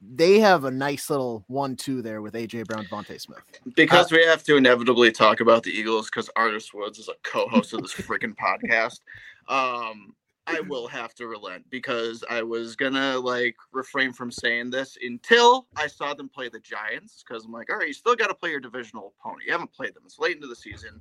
[0.00, 3.40] they have a nice little one-two there with AJ Brown, DeVonta Smith.
[3.74, 7.74] because we have to inevitably talk about the Eagles because Artist Woods is a co-host
[7.74, 9.00] of this freaking podcast.
[9.48, 10.14] Um,
[10.46, 15.66] I will have to relent because I was gonna like refrain from saying this until
[15.76, 18.34] I saw them play the Giants because I'm like, all right, you still got to
[18.34, 19.44] play your divisional opponent.
[19.46, 20.02] You haven't played them.
[20.04, 21.00] It's late into the season.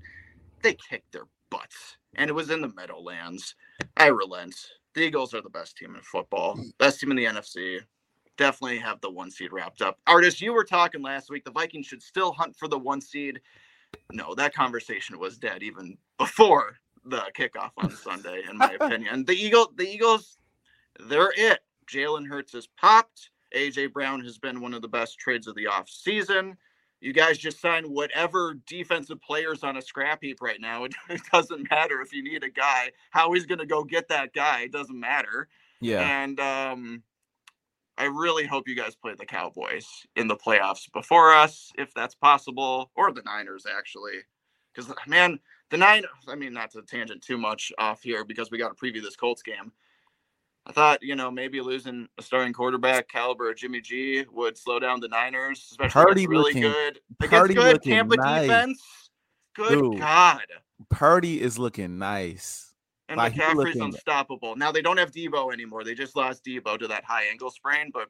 [0.61, 3.55] They kicked their butts, and it was in the Meadowlands.
[3.97, 4.55] I relent.
[4.93, 6.77] The Eagles are the best team in football, mm.
[6.77, 7.79] best team in the NFC
[8.37, 9.99] definitely have the one seed wrapped up.
[10.07, 11.45] Artist, you were talking last week.
[11.45, 13.39] The Vikings should still hunt for the one seed.
[14.11, 19.25] No, that conversation was dead even before the kickoff on Sunday, in my opinion.
[19.25, 20.37] The Eagle, the Eagles,
[20.99, 21.59] they're it.
[21.91, 23.31] Jalen Hurts has popped.
[23.55, 26.57] AJ Brown has been one of the best trades of the off season.
[27.01, 30.83] You guys just sign whatever defensive players on a scrap heap right now.
[30.83, 32.91] It, it doesn't matter if you need a guy.
[33.09, 35.47] How he's going to go get that guy it doesn't matter.
[35.79, 36.01] Yeah.
[36.01, 37.03] And um,
[37.97, 42.15] I really hope you guys play the Cowboys in the playoffs before us, if that's
[42.15, 44.19] possible, or the Niners actually.
[44.73, 45.39] Because man,
[45.71, 46.03] the nine.
[46.27, 49.15] I mean, not to tangent too much off here because we got to preview this
[49.15, 49.71] Colts game.
[50.67, 54.77] I thought, you know, maybe losing a starting quarterback caliber of Jimmy G would slow
[54.79, 58.41] down the Niners, especially Purdy really looking- good against good looking Tampa nice.
[58.43, 59.09] defense.
[59.55, 59.99] Good Dude.
[59.99, 60.41] God.
[60.89, 62.73] Purdy is looking nice.
[63.09, 64.55] And Like, McCaffrey's unstoppable.
[64.55, 65.83] Now they don't have Deebo anymore.
[65.83, 68.07] They just lost Deebo to that high ankle sprain, but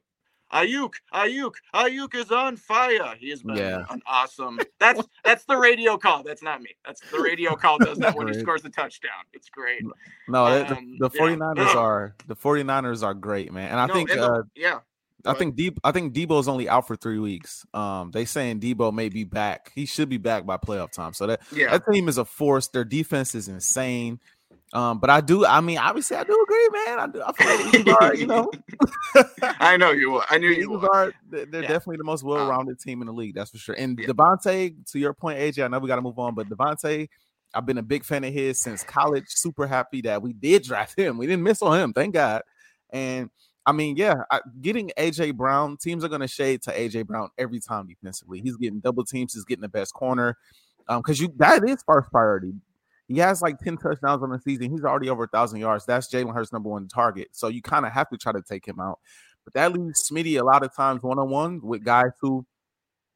[0.54, 3.16] Aiyuk, Aiyuk, Aiyuk is on fire.
[3.18, 3.86] He has been Yeah.
[3.90, 4.60] an awesome.
[4.80, 6.24] That's that's the radio call.
[6.24, 6.76] That's not me.
[6.86, 9.12] That's the radio call does that when he scores a touchdown.
[9.34, 9.84] It's great.
[10.28, 13.70] No, the- Um, the, the 49ers are the 49ers are great, man.
[13.72, 14.80] And I No, think the- uh, yeah,
[15.26, 17.64] I think Deebo, I think Deebo's only out for three weeks.
[17.76, 19.72] Um, they saying Deebo may be back.
[19.76, 21.14] He should be back by playoff time.
[21.14, 21.70] So that yeah.
[21.72, 22.68] that team is a force.
[22.70, 24.20] Their defense is insane.
[24.74, 25.46] Um, but I do.
[25.46, 27.00] I mean, obviously, I do agree, man.
[27.00, 27.22] I do.
[27.26, 28.50] I feel like the are, you know,
[29.60, 30.24] I know you would.
[30.30, 30.92] I knew you Eagles would.
[30.92, 31.14] are.
[31.30, 31.68] They're they're Yeah.
[31.68, 33.36] definitely the most well-rounded team in the league.
[33.36, 33.76] That's for sure.
[33.78, 34.08] And Yeah.
[34.08, 37.08] DeVonta, to your point, AJ, I know we got to move on, but DeVonta,
[37.54, 39.26] I've been a big fan of his since college.
[39.28, 41.18] Super happy that we did draft him.
[41.18, 42.42] We didn't miss on him, thank God.
[42.92, 43.30] And
[43.66, 47.30] I mean, yeah, I, getting AJ Brown, teams are going to shade to AJ Brown
[47.38, 48.40] every time defensively.
[48.42, 49.34] He's getting double teams.
[49.34, 50.38] He's getting the best corner.
[50.88, 52.54] Um, because you that is first priority.
[53.14, 54.72] He has like 10 touchdowns on the season.
[54.72, 55.86] He's already over a thousand yards.
[55.86, 57.30] That's Jalen Hurts' number one target.
[57.32, 59.00] So you kind of have to try to take him out.
[59.44, 62.46] But that leaves Smitty a lot of times one on one with guys who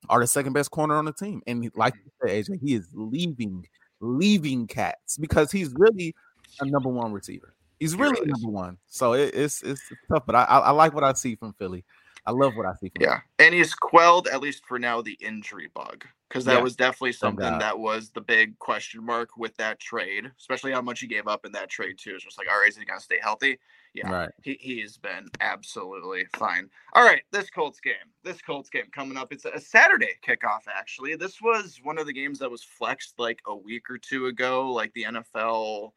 [0.10, 1.42] are the second best corner on the team.
[1.48, 3.68] And like you said, AJ, he is leaving,
[4.00, 6.16] leaving cats because he's really
[6.60, 7.54] a number one receiver.
[7.80, 8.78] He's really really number one.
[8.88, 9.82] So it, it's it's
[10.12, 11.84] tough, but I, I I like what I see from Philly.
[12.26, 15.18] I love what I see from Yeah, and he's quelled at least for now the
[15.22, 16.62] injury bug because that Yeah.
[16.62, 21.02] was definitely something that was the big question mark with that trade, especially how much
[21.02, 22.16] he gave up in that trade too.
[22.16, 23.60] It's just like, all right, is he gonna stay healthy?
[23.94, 24.32] Yeah, Right.
[24.42, 26.70] he he has been absolutely fine.
[26.94, 29.34] All right, this Colts game, this Colts game coming up.
[29.34, 30.68] It's a Saturday kickoff.
[30.68, 34.28] Actually, this was one of the games that was flexed like a week or two
[34.28, 34.72] ago.
[34.72, 35.94] Like the NFL.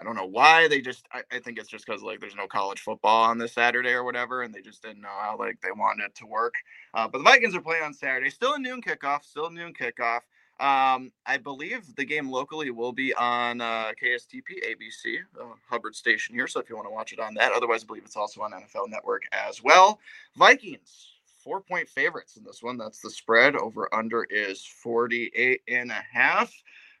[0.00, 1.06] I don't know why they just.
[1.12, 4.04] I, I think it's just because like there's no college football on this Saturday or
[4.04, 6.54] whatever, and they just didn't know how like they wanted it to work.
[6.94, 8.30] Uh, but the Vikings are playing on Saturday.
[8.30, 9.24] Still a noon kickoff.
[9.24, 10.20] Still a noon kickoff.
[10.60, 16.34] Um, I believe the game locally will be on uh, KSTP ABC, uh, Hubbard station
[16.34, 16.46] here.
[16.46, 18.52] So if you want to watch it on that, otherwise I believe it's also on
[18.52, 20.00] NFL Network as well.
[20.36, 22.76] Vikings four point favorites in this one.
[22.76, 23.56] That's the spread.
[23.56, 26.52] Over under is 48 and a half.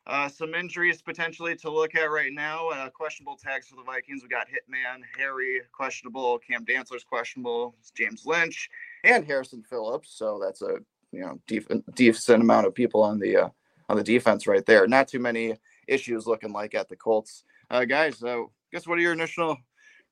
[0.06, 2.68] Uh, some injuries potentially to look at right now.
[2.68, 4.22] Uh, questionable tags for the Vikings.
[4.22, 6.38] We got Hitman, Harry, questionable.
[6.38, 7.74] Cam Dantzler's questionable.
[7.94, 8.68] James Lynch
[9.04, 10.16] and Harrison Phillips.
[10.16, 10.78] So that's a
[11.12, 13.48] you know def- decent amount of people on the uh,
[13.88, 14.86] on the defense right there.
[14.86, 17.44] Not too many issues looking like at the Colts.
[17.70, 18.42] Uh, guys, uh,
[18.72, 19.56] guess what are your initial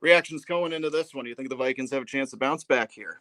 [0.01, 1.25] reactions going into this one?
[1.25, 3.21] Do you think the Vikings have a chance to bounce back here?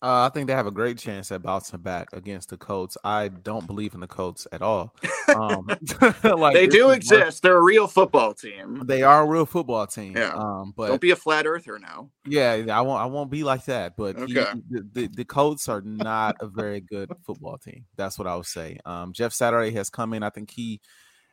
[0.00, 2.96] Uh, I think they have a great chance at bouncing back against the Colts.
[3.02, 4.94] I don't believe in the Colts at all.
[5.34, 5.66] Um,
[6.22, 7.42] like they do exist.
[7.42, 8.82] They're a real football team.
[8.86, 10.16] They are a real football team.
[10.16, 10.34] Yeah.
[10.34, 12.10] Um, but Don't be a flat earther now.
[12.24, 13.02] yeah, I won't.
[13.02, 13.96] I won't be like that.
[13.96, 17.84] But he- the, the the Colts are not a very good football team.
[17.96, 18.78] That's what I would say.
[18.84, 20.22] Um, Jeff Saturday has come in.
[20.22, 20.80] I think he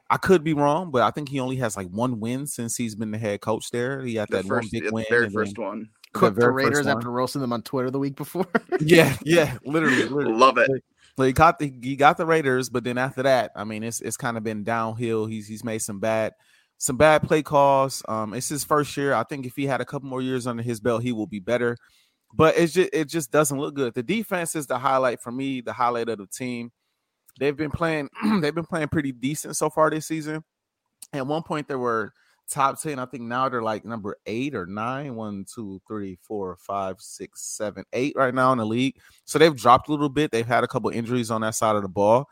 [0.09, 2.95] I could be wrong, but I think he only has like one win since he's
[2.95, 4.01] been the head coach there.
[4.01, 5.05] He had The that first, one big win.
[5.09, 5.89] very first one.
[6.15, 6.97] The Cooked the very first Raiders one.
[6.97, 8.47] after roasting them on Twitter the week before.
[8.79, 10.33] Yeah, yeah, literally, literally.
[10.33, 10.69] Love it.
[11.17, 14.01] So he got the he got the Raiders, but then after that, I mean, it's
[14.01, 15.25] it's kind of been downhill.
[15.25, 16.33] He's he's made some bad
[16.77, 18.03] some bad play calls.
[18.07, 19.13] Um, it's his first year.
[19.13, 21.39] I think if he had a couple more years under his belt, he will be
[21.39, 21.77] better.
[22.33, 23.93] But it's just it just doesn't look good.
[23.93, 26.71] The defense is the highlight for me, the highlight of the team.
[27.39, 28.09] They've been playing
[28.41, 30.43] they've been playing pretty decent so far this season.
[31.13, 32.11] At one point, there were
[32.49, 32.99] top 10.
[32.99, 35.15] I think now they're like number eight or nine.
[35.15, 38.95] One, two, three, four, five, six, seven, eight right now in the league.
[39.25, 40.31] So they've dropped a little bit.
[40.31, 42.27] They've had a couple injuries on that side of the ball.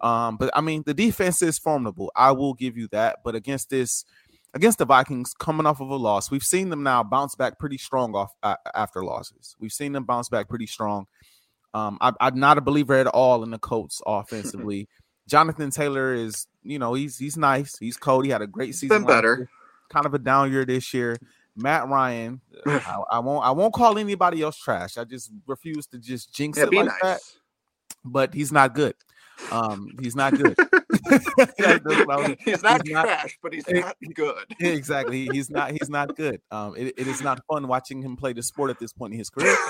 [0.00, 2.10] Um, but I mean, the defense is formidable.
[2.16, 3.18] I will give you that.
[3.24, 4.04] But against this,
[4.54, 7.78] against the Vikings, coming off of a loss, we've seen them now bounce back pretty
[7.78, 9.56] strong off uh, after losses.
[9.60, 11.06] We've seen them bounce back pretty strong.
[11.74, 14.88] Um, I, I'm not a believer at all in the Colts offensively.
[15.30, 17.78] Jonathan Taylor is, you know, he's he's nice.
[17.78, 18.24] He's cold.
[18.24, 18.98] He had a great season.
[18.98, 19.36] Been better.
[19.38, 19.50] year.
[19.88, 21.16] Kind of a down year this year.
[21.56, 24.98] Matt Ryan, I, I won't I won't call anybody else trash.
[24.98, 27.00] I just refuse to just jinx Yeah, it be like nice.
[27.02, 27.20] that.
[28.04, 28.94] But he's not good.
[29.50, 30.54] Um, he's not good.
[31.10, 34.36] That's what I was- he's not he's not- trash, but he's Eh, not good.
[34.60, 35.28] exactly.
[35.32, 35.70] He's not.
[35.72, 36.40] He's not good.
[36.50, 39.18] Um, it, it is not fun watching him play the sport at this point in
[39.18, 39.56] his career.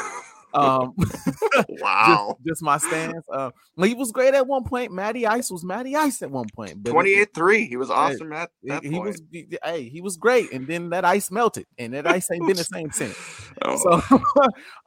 [0.53, 0.95] Um,
[1.69, 2.37] wow.
[2.39, 3.25] just, just my stance.
[3.33, 3.51] Uh,
[3.83, 4.93] he was great at one point.
[4.93, 7.67] Matty Ice was Matty Ice at one point, but 28 3.
[7.69, 9.05] He was awesome at he- that he, point.
[9.05, 9.23] was.
[9.31, 12.57] he- Hey, he was great, and then that ice melted, and that ice ain't been
[12.57, 13.17] the same since.
[13.63, 13.77] Oh,
[14.09, 14.21] So,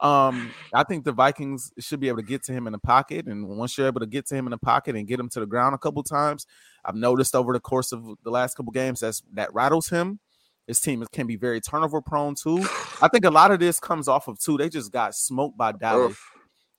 [0.06, 3.26] um, I think the Vikings should be able to get to him in the pocket,
[3.26, 5.40] and once you're able to get to him in the pocket and get him to
[5.40, 6.46] the ground a couple times,
[6.84, 10.18] I've noticed over the course of the last couple games that's that rattles him.
[10.66, 12.58] His team can be very turnover prone too.
[13.02, 14.56] I think a lot of this comes off of too.
[14.56, 16.16] They just got smoked by Dallas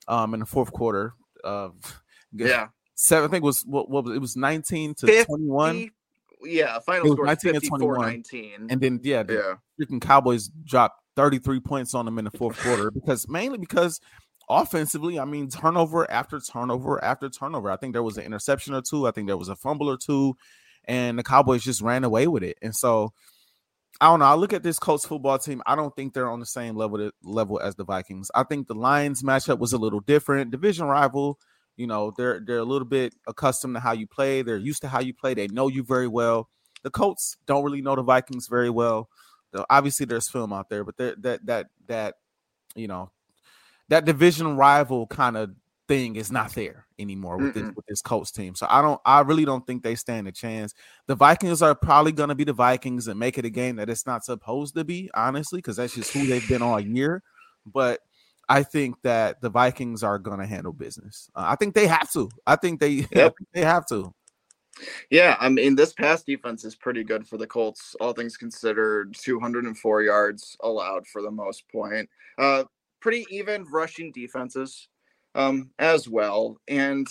[0.08, 1.14] um in the fourth quarter.
[1.44, 1.70] Uh,
[2.32, 2.68] yeah.
[2.94, 3.28] seven.
[3.28, 4.20] I think it was what, what was it?
[4.20, 5.90] was nineteen to 50 twenty one,
[6.42, 8.06] Yeah, final score 19 to 54 21.
[8.08, 8.66] 19.
[8.70, 9.84] and then yeah, the yeah.
[9.84, 14.00] freaking Cowboys dropped 33 points on them in the fourth quarter because mainly because
[14.48, 17.70] offensively, I mean, turnover after turnover after turnover.
[17.70, 19.06] I think there was an interception or two.
[19.06, 20.36] I think there was a fumble or two,
[20.84, 22.58] and the Cowboys just ran away with it.
[22.62, 23.12] And so
[24.00, 24.26] I don't know.
[24.26, 25.62] I look at this Colts football team.
[25.66, 28.30] I don't think they're on the same level to, level as the Vikings.
[28.34, 30.50] I think the Lions matchup was a little different.
[30.50, 31.38] Division rival.
[31.76, 34.42] You know, they're they're a little bit accustomed to how you play.
[34.42, 35.34] They're used to how you play.
[35.34, 36.48] They know you very well.
[36.82, 39.08] The Colts don't really know the Vikings very well.
[39.52, 42.14] Though obviously there's film out there, but that that that
[42.74, 43.10] you know
[43.88, 45.50] that division rival kind of
[45.88, 48.54] thing is not there anymore with this with this Colts team.
[48.54, 50.74] So I don't I really don't think they stand a chance.
[51.06, 53.88] The Vikings are probably going to be the Vikings and make it a game that
[53.88, 57.22] it's not supposed to be, honestly, because that's just who they've been all year.
[57.64, 58.00] But
[58.48, 61.30] I think that the Vikings are going to handle business.
[61.34, 62.28] Uh, I think they have to.
[62.46, 63.34] I think they I Yep.
[63.38, 64.12] think they have to.
[65.10, 69.14] Yeah, I mean, this pass defense is pretty good for the Colts, all things considered.
[69.14, 72.08] 204 yards allowed for the most point.
[72.36, 72.64] Uh,
[73.00, 74.88] pretty even rushing defenses
[75.36, 76.58] um, as well.
[76.66, 77.06] And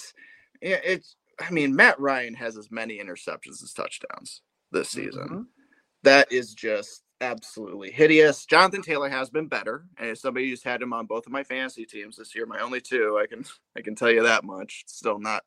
[0.61, 5.29] it's, I mean, Matt Ryan has as many interceptions as touchdowns this season.
[5.29, 5.45] Mhm.
[6.03, 8.45] That is just absolutely hideous.
[8.45, 11.43] Jonathan Taylor has been better, and as somebody who's had him on both of my
[11.43, 13.45] fantasy teams this year, my only two, I can
[13.77, 14.81] I can tell you that much.
[14.83, 15.43] It's still not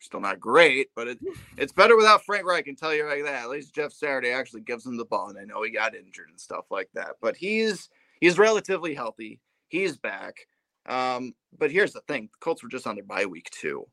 [0.00, 1.18] still not great, but it,
[1.56, 2.60] it's better without Frank Reich.
[2.60, 3.42] I can tell you like that.
[3.42, 6.28] At least Jeff Saturday actually gives him the ball, and I know he got injured
[6.28, 7.16] and stuff like that.
[7.20, 7.88] But he's
[8.20, 9.40] he's relatively healthy.
[9.68, 10.46] He's back.
[10.88, 13.86] Um, but here's the thing: the Colts were just on their bye week too.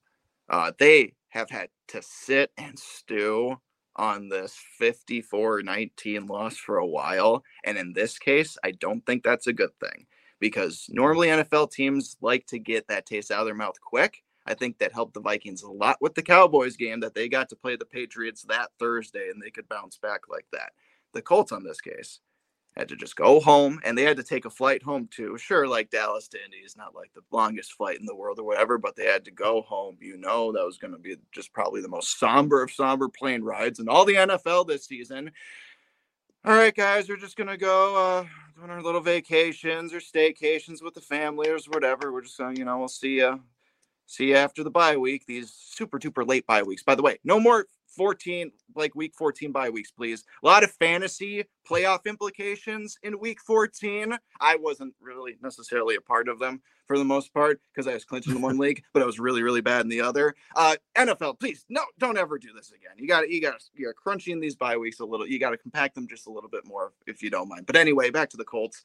[0.49, 3.57] Uh, they have had to sit and stew
[3.97, 9.47] on this 54-19 loss for a while, and in this case, I don't think that's
[9.47, 10.05] a good thing
[10.39, 14.23] because normally NFL teams like to get that taste out of their mouth quick.
[14.45, 17.49] I think that helped the Vikings a lot with the Cowboys game that they got
[17.49, 20.73] to play the Patriots that Thursday and they could bounce back like that.
[21.13, 22.19] The Colts on this case
[22.77, 25.37] had to just go home and they had to take a flight home too.
[25.37, 28.43] Sure, like Dallas to Indy is not like the longest flight in the world or
[28.43, 29.97] whatever, but they had to go home.
[30.01, 33.43] You know, that was going to be just probably the most somber of somber plane
[33.43, 35.31] rides in all the NFL this season.
[36.45, 38.25] All right, guys, we're just gonna go uh,
[38.61, 42.13] on our little vacations or staycations with the family or whatever.
[42.13, 43.41] We're just gonna, you know, we'll see you,
[44.05, 45.25] see you after the bye week.
[45.25, 46.83] These super duper late bye weeks.
[46.83, 50.23] By the way, no more 14 like week 14 bye weeks, please.
[50.43, 54.17] A lot of fantasy playoff implications in week 14.
[54.41, 58.05] I wasn't really necessarily a part of them for the most part because I was
[58.05, 60.35] clinching in one league, but I was really, really bad in the other.
[60.55, 62.91] Uh, NFL, please, no, don't ever do this again.
[62.97, 65.27] You got to, you got to, you're crunching these bye weeks a little.
[65.27, 67.65] You got to compact them just a little bit more if you don't mind.
[67.65, 68.83] But anyway, back to the Colts.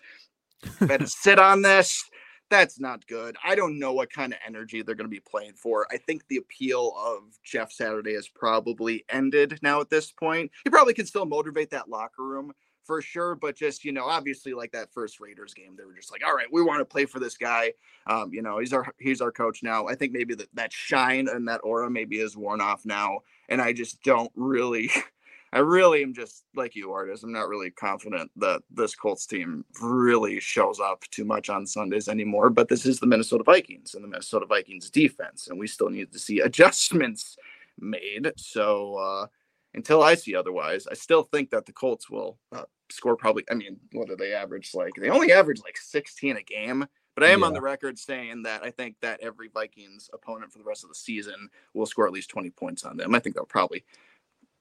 [0.78, 2.08] to sit on this.
[2.50, 3.36] That's not good.
[3.44, 5.86] I don't know what kind of energy they're going to be playing for.
[5.90, 10.50] I think the appeal of Jeff Saturday has probably ended now at this point.
[10.64, 12.52] He probably can still motivate that locker room
[12.84, 16.10] for sure, but just you know, obviously, like that first Raiders game, they were just
[16.10, 17.72] like, "All right, we want to play for this guy."
[18.06, 19.86] Um, you know, he's our he's our coach now.
[19.86, 23.60] I think maybe that that shine and that aura maybe is worn off now, and
[23.62, 24.90] I just don't really.
[25.52, 27.24] I really am just like you, Artis.
[27.24, 32.08] I'm not really confident that this Colts team really shows up too much on Sundays
[32.08, 32.50] anymore.
[32.50, 36.12] But this is the Minnesota Vikings and the Minnesota Vikings defense, and we still need
[36.12, 37.36] to see adjustments
[37.80, 38.32] made.
[38.36, 39.26] So uh,
[39.74, 43.44] until I see otherwise, I still think that the Colts will uh, score probably.
[43.50, 44.70] I mean, what do they average?
[44.72, 46.86] Like they only average like 16 a game.
[47.16, 47.46] But I am yeah.
[47.46, 50.90] on the record saying that I think that every Vikings opponent for the rest of
[50.90, 53.16] the season will score at least 20 points on them.
[53.16, 53.84] I think they'll probably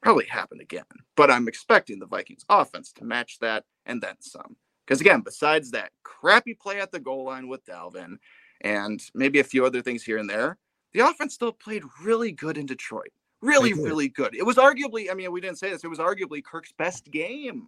[0.01, 0.83] probably happen again.
[1.15, 4.55] But I'm expecting the Vikings offense to match that and then some.
[4.85, 8.17] Because again, besides that crappy play at the goal line with Dalvin
[8.61, 10.57] and maybe a few other things here and there,
[10.93, 13.11] the offense still played really good in Detroit.
[13.41, 14.35] Really, really good.
[14.35, 17.67] It was arguably, I mean, we didn't say this, it was arguably Kirk's best game.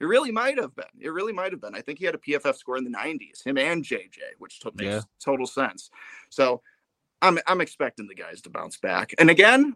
[0.00, 0.84] It really might have been.
[1.00, 1.74] It really might have been.
[1.74, 4.82] I think he had a PFF score in the 90s, him and JJ, which makes
[4.84, 5.00] yeah.
[5.18, 5.90] total sense.
[6.30, 6.62] So
[7.20, 9.12] I'm I'm expecting the guys to bounce back.
[9.18, 9.74] And again,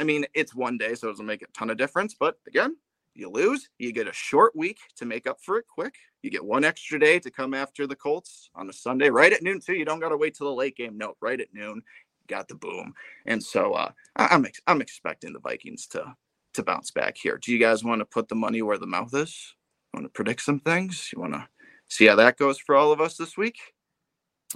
[0.00, 2.16] I mean, it's one day, so it doesn't make a ton of difference.
[2.18, 2.76] But again,
[3.14, 5.94] you lose, you get a short week to make up for it quick.
[6.22, 9.42] You get one extra day to come after the Colts on a Sunday, right at
[9.42, 9.74] noon too.
[9.74, 10.96] You don't got to wait till the late game.
[10.96, 11.82] Note, right at noon,
[12.28, 12.94] got the boom.
[13.26, 16.16] And so uh, I'm ex- I'm expecting the Vikings to
[16.54, 17.36] to bounce back here.
[17.36, 19.54] Do you guys want to put the money where the mouth is?
[19.92, 21.10] Want to predict some things?
[21.14, 21.46] You want to
[21.88, 23.58] see how that goes for all of us this week?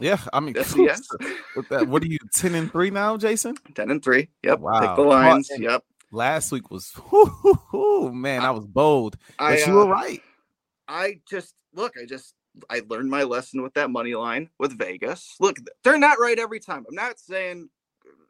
[0.01, 1.07] Yeah, I mean, yes, yes.
[1.55, 3.57] With that, what are you ten and three now, Jason?
[3.75, 4.29] Ten and three.
[4.43, 4.59] Yep.
[4.59, 4.81] Wow.
[4.81, 5.51] Pick the lines.
[5.57, 5.85] yep.
[6.11, 9.87] Last week was, whoo, whoo, man, I, I was bold, but I, you were uh,
[9.87, 10.23] right.
[10.89, 11.95] I just look.
[12.01, 12.35] I just
[12.71, 15.37] I learned my lesson with that money line with Vegas.
[15.41, 16.85] Look, they're not right every time.
[16.89, 17.69] I'm not saying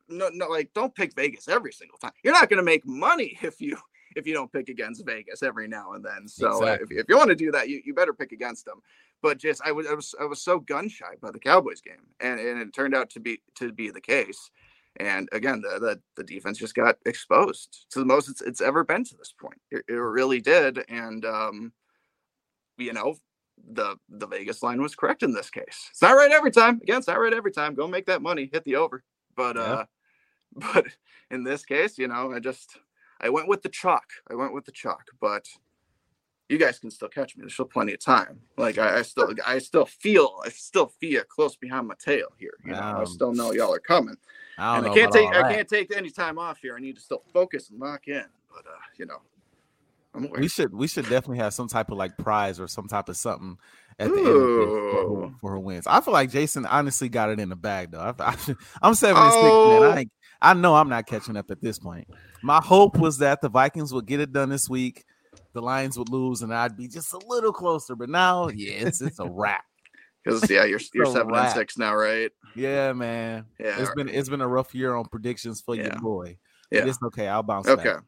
[0.08, 2.12] no, no, like don't pick Vegas every single time.
[2.22, 3.76] You're not going to make money if you
[4.16, 6.28] if you don't pick against Vegas every now and then.
[6.28, 6.96] So exactly.
[6.96, 8.80] if, if you want to do that, you, you better pick against them
[9.22, 12.06] but just I was I was I was so gun shy by the Cowboys game,
[12.20, 14.50] and and it turned out to be to be the case.
[14.96, 18.84] And again, the the, the defense just got exposed to the most it's, it's ever
[18.84, 19.60] been to this point.
[19.70, 21.72] It, it really did, and um,
[22.78, 23.16] you know,
[23.72, 25.88] the the Vegas line was correct in this case.
[25.90, 26.80] It's not right every time.
[26.82, 27.74] Again, it's not right every time.
[27.74, 29.02] Go make that money, hit the over.
[29.36, 29.62] But yeah.
[29.62, 29.84] uh,
[30.72, 30.86] but
[31.30, 32.78] in this case, you know, I just
[33.20, 34.06] I went with the chalk.
[34.30, 35.48] I went with the chalk, but
[36.48, 37.42] you guys can still catch me.
[37.42, 38.40] There's still plenty of time.
[38.56, 42.54] Like I, I still, I still feel, I still feel close behind my tail here.
[42.64, 44.16] You know, um, I still know y'all are coming,
[44.58, 46.76] I and I can't take, I can't take any time off here.
[46.76, 48.24] I need to still focus and lock in.
[48.50, 52.60] But uh, you know, we should, we should definitely have some type of like prize
[52.60, 53.56] or some type of something
[53.98, 55.24] at the Ooh.
[55.24, 55.86] end for, her wins.
[55.86, 58.14] I feel like Jason honestly got it in the bag though.
[58.18, 58.36] I,
[58.82, 59.80] am seven and oh.
[59.80, 59.98] six, man.
[59.98, 60.50] I, oh.
[60.50, 62.06] I know I'm not catching up at this point.
[62.42, 65.04] My hope was that the Vikings would get it done this week
[65.54, 67.96] the Lions would lose and I'd be just a little closer.
[67.96, 69.64] But now, yeah, it's it's a wrap.
[70.24, 71.48] Because yeah, you're you're seven wrap.
[71.48, 72.30] and six now, right?
[72.54, 73.44] Yeah, man.
[73.60, 75.82] Yeah, it's been it's been a rough year on predictions for yeah.
[75.82, 76.38] your boy.
[76.70, 77.28] Yeah, but it's okay.
[77.28, 77.66] I'll bounce.
[77.66, 77.80] Back.
[77.80, 78.04] Okay, back.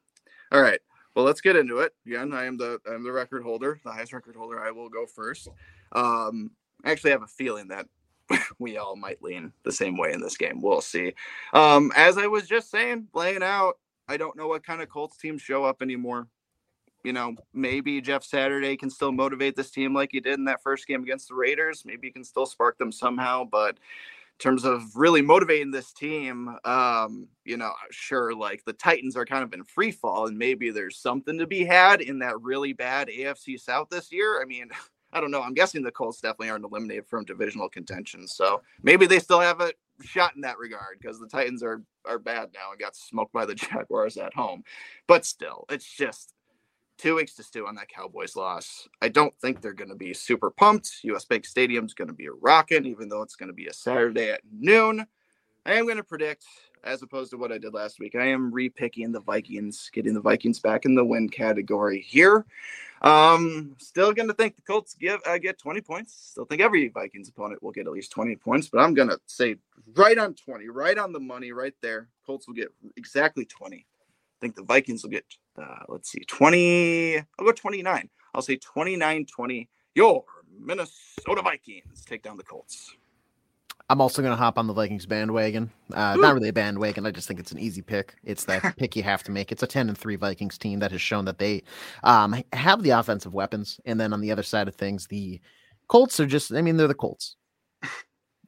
[0.50, 0.80] all right.
[1.14, 1.92] Well, let's get into it.
[2.06, 4.58] Again, I am the I'm the record holder, the highest record holder.
[4.58, 5.48] I will go first.
[5.92, 6.52] Um,
[6.84, 7.86] I actually have a feeling that
[8.58, 10.62] we all might lean the same way in this game.
[10.62, 11.12] We'll see.
[11.52, 13.74] Um, as I was just saying, playing out,
[14.08, 16.28] I don't know what kind of Colts teams show up anymore
[17.06, 20.60] you know, maybe Jeff Saturday can still motivate this team like he did in that
[20.60, 21.84] first game against the Raiders.
[21.84, 23.44] Maybe he can still spark them somehow.
[23.44, 29.16] But in terms of really motivating this team, um, you know, sure, like the Titans
[29.16, 32.40] are kind of in free fall, and maybe there's something to be had in that
[32.40, 34.42] really bad AFC South this year.
[34.42, 34.70] I mean,
[35.12, 35.42] I don't know.
[35.42, 39.60] I'm guessing the Colts definitely aren't eliminated from divisional contention, so maybe they still have
[39.60, 43.32] a shot in that regard because the Titans are are bad now and got smoked
[43.32, 44.64] by the Jaguars at home.
[45.06, 46.34] But still, it's just
[46.98, 48.88] two weeks to stew on that Cowboys loss.
[49.02, 51.00] I don't think they're going to be super pumped.
[51.02, 54.30] US Bank Stadium's going to be rocking, even though it's going to be a Saturday
[54.30, 55.06] at noon.
[55.66, 56.44] I am going to predict,
[56.84, 60.20] as opposed to what I did last week, I am repicking the Vikings, getting the
[60.20, 62.46] Vikings back in the win category here.
[63.02, 66.30] Um, still going to think the Colts give uh, get 20 points.
[66.30, 69.18] Still think every Vikings opponent will get at least 20 points, but I'm going to
[69.26, 69.56] say
[69.94, 72.08] right on 20, right on the money, right there.
[72.24, 73.76] Colts will get exactly 20.
[73.76, 73.80] I
[74.40, 75.24] think the Vikings will get,
[75.58, 77.18] uh, let's see, 20.
[77.18, 78.08] I'll go 29.
[78.34, 79.68] I'll say 29 20.
[79.94, 80.24] Your
[80.58, 82.94] Minnesota Vikings take down the Colts.
[83.88, 85.70] I'm also going to hop on the Vikings bandwagon.
[85.92, 87.06] Uh, not really a bandwagon.
[87.06, 88.14] I just think it's an easy pick.
[88.24, 89.52] It's that pick you have to make.
[89.52, 91.62] It's a 10 and 3 Vikings team that has shown that they
[92.02, 93.78] um, have the offensive weapons.
[93.84, 95.40] And then on the other side of things, the
[95.86, 97.36] Colts are just, I mean, they're the Colts.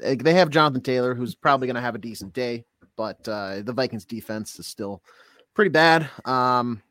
[0.01, 2.65] they have Jonathan Taylor, who's probably going to have a decent day,
[2.97, 5.05] but uh, the Vikings defense is still
[5.55, 6.11] pretty bad.
[6.25, 6.83] Um,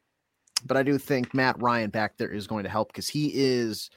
[0.65, 3.89] but I do think Matt Ryan back there is going to help because he is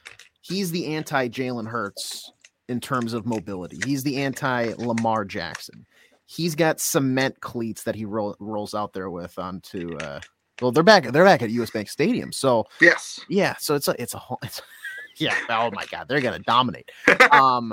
[0.43, 2.33] he's the anti Jalen Hurts
[2.69, 3.79] in terms of mobility.
[3.85, 5.87] He's the anti Lamar Jackson.
[6.27, 9.97] He's got cement cleats that he roll, rolls out there with onto.
[9.99, 10.21] Uh,
[10.63, 11.05] well, they're back.
[11.05, 12.33] They're back at US Bank Stadium.
[12.33, 13.57] So yes, yeah.
[13.59, 14.39] So it's a it's a whole.
[14.43, 14.63] It's,
[15.17, 15.35] yeah.
[15.49, 16.91] Oh my God, they're gonna dominate.
[17.31, 17.73] Um,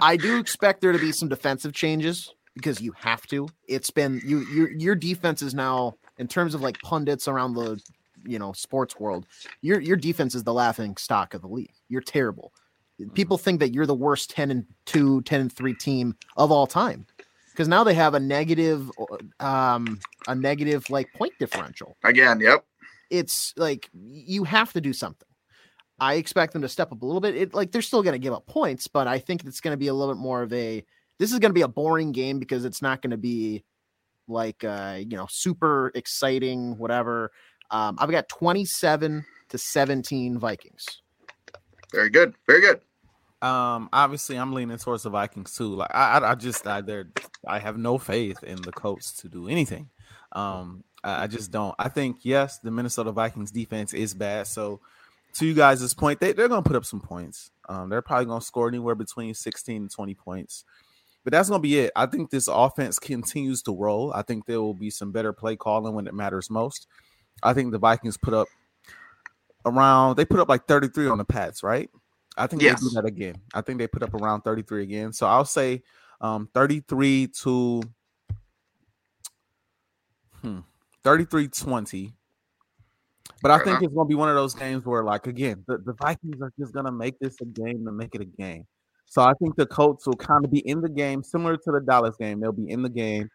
[0.00, 3.48] I do expect there to be some defensive changes because you have to.
[3.66, 7.80] It's been you your your defense is now in terms of like pundits around the
[8.26, 9.26] you know sports world.
[9.62, 11.74] Your your defense is the laughing stock of the league.
[11.88, 12.52] You're terrible.
[13.14, 16.66] People think that you're the worst 10 and 2, 10 and 3 team of all
[16.66, 17.04] time
[17.56, 18.90] because now they have a negative
[19.40, 19.98] um
[20.28, 22.64] a negative like point differential again yep
[23.10, 25.28] it's like you have to do something
[25.98, 28.18] i expect them to step up a little bit it like they're still going to
[28.18, 30.52] give up points but i think it's going to be a little bit more of
[30.52, 30.84] a
[31.18, 33.64] this is going to be a boring game because it's not going to be
[34.28, 37.32] like uh you know super exciting whatever
[37.70, 41.02] um i've got 27 to 17 vikings
[41.92, 42.80] very good very good
[43.42, 45.74] um, obviously, I'm leaning towards the Vikings too.
[45.74, 47.10] Like I, I, I just, I, there,
[47.46, 49.90] I have no faith in the Colts to do anything.
[50.32, 51.74] Um, I, I, just don't.
[51.78, 54.46] I think yes, the Minnesota Vikings defense is bad.
[54.46, 54.80] So,
[55.34, 57.50] to you guys' point, they, they're gonna put up some points.
[57.68, 60.64] Um, they're probably gonna score anywhere between 16 and 20 points.
[61.22, 61.92] But that's gonna be it.
[61.94, 64.12] I think this offense continues to roll.
[64.14, 66.86] I think there will be some better play calling when it matters most.
[67.42, 68.48] I think the Vikings put up
[69.64, 71.90] around they put up like 33 on the Pats, right?
[72.36, 72.80] I think yes.
[72.80, 73.34] they do that again.
[73.54, 75.12] I think they put up around 33 again.
[75.12, 75.82] So I'll say
[76.20, 77.82] um 33 to
[80.40, 80.58] hmm,
[81.04, 82.12] 33 20.
[83.42, 85.94] But I think it's gonna be one of those games where, like, again, the, the
[85.94, 88.66] Vikings are just gonna make this a game to make it a game.
[89.06, 91.80] So I think the Colts will kind of be in the game, similar to the
[91.80, 92.40] Dallas game.
[92.40, 93.28] They'll be in the game,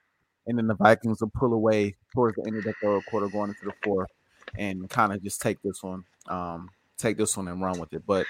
[0.48, 3.50] and then the Vikings will pull away towards the end of the third quarter, going
[3.50, 4.10] into the fourth,
[4.58, 8.04] and kind of just take this one, um, take this one and run with it.
[8.06, 8.26] But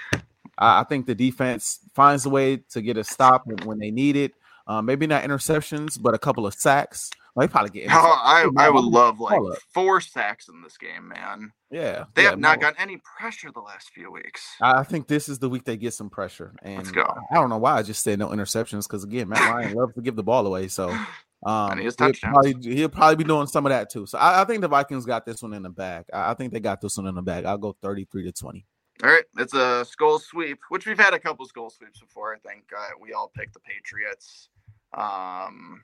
[0.58, 4.16] I, think the defense finds a way to get a stop when, when they need
[4.16, 4.32] it.
[4.66, 7.10] Uh, maybe not interceptions, but a couple of sacks.
[7.34, 7.88] Well, they probably get.
[7.90, 9.40] Oh, I, I would love like
[9.72, 11.50] four sacks in this game, man.
[11.70, 14.46] Yeah, they yeah, have not gotten any pressure the last few weeks.
[14.60, 17.12] I think this is the week they get some pressure, and Let's go.
[17.30, 20.02] I don't know why I just said no interceptions because again, Matt Ryan loves to
[20.02, 20.94] give the ball away, so
[21.44, 24.06] um, he'll probably, he'll probably be doing some of that too.
[24.06, 26.04] So I, I, think the Vikings got this one in the bag.
[26.12, 27.44] I, I think they got this one in the bag.
[27.44, 28.64] I'll go thirty-three to twenty.
[29.02, 32.34] All right, it's a skull sweep, which we've had a couple skull sweeps before.
[32.34, 34.48] I think uh, we all picked the Patriots.
[34.96, 35.82] Um,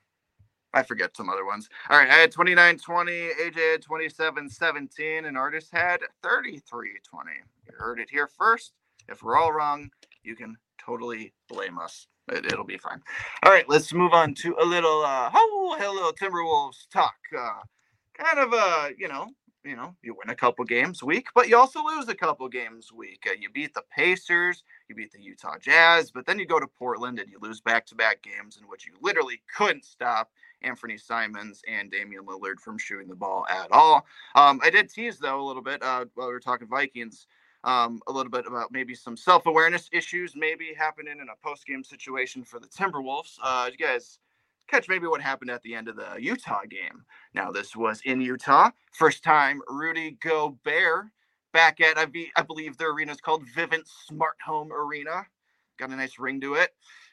[0.72, 1.68] I forget some other ones.
[1.90, 7.30] All right, I had 29 20, AJ had 27 17, and Artist had 33 20.
[7.66, 8.74] You heard it here first.
[9.08, 9.90] If we're all wrong,
[10.22, 12.06] you can totally blame us.
[12.30, 13.02] It, will be fine.
[13.44, 17.16] All right, let's move on to a little, uh, oh, hello, Timberwolves talk.
[17.36, 17.60] Uh,
[18.14, 19.28] kind of, uh, you know,
[19.64, 22.92] you know, you win a couple games week, but you also lose a couple games
[22.92, 23.26] week.
[23.28, 26.66] Uh, you beat the Pacers, you beat the Utah Jazz, but then you go to
[26.66, 30.30] Portland and you lose back to back games in which you literally couldn't stop
[30.62, 34.06] Anthony Simons and Damian Lillard from shooting the ball at all.
[34.34, 37.26] Um, I did tease, though, a little bit uh, while we were talking Vikings.
[37.68, 41.66] Um, a little bit about maybe some self awareness issues maybe happening in a post
[41.66, 43.38] game situation for the Timberwolves.
[43.42, 44.20] Uh, you guys
[44.68, 47.04] catch maybe what happened at the end of the Utah game.
[47.34, 48.70] Now, this was in Utah.
[48.92, 51.08] First time Rudy Gobert
[51.52, 55.26] back at, I, be, I believe their arena is called Vivint Smart Home Arena.
[55.78, 56.70] Got a nice ring to it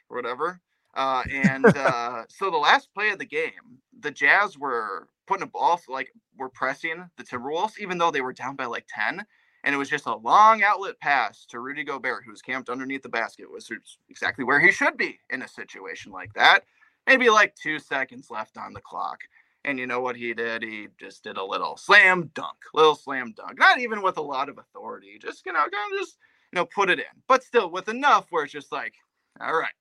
[0.10, 0.62] or whatever.
[0.94, 5.48] Uh, and uh, so the last play of the game, the Jazz were putting a
[5.48, 9.26] ball, like were pressing the Timberwolves, even though they were down by like 10.
[9.66, 13.04] And it was just a long outlet pass to Rudy Gobert, who was camped underneath
[13.04, 13.70] the basket, was
[14.10, 16.62] exactly where he should be in a situation like that
[17.08, 19.20] maybe like two seconds left on the clock.
[19.66, 20.62] And you know what he did?
[20.62, 23.58] He just did a little slam dunk, little slam dunk.
[23.58, 26.18] Not even with a lot of authority, just you know, kind of just
[26.52, 28.94] you know, put it in, but still with enough where it's just like,
[29.42, 29.72] all right,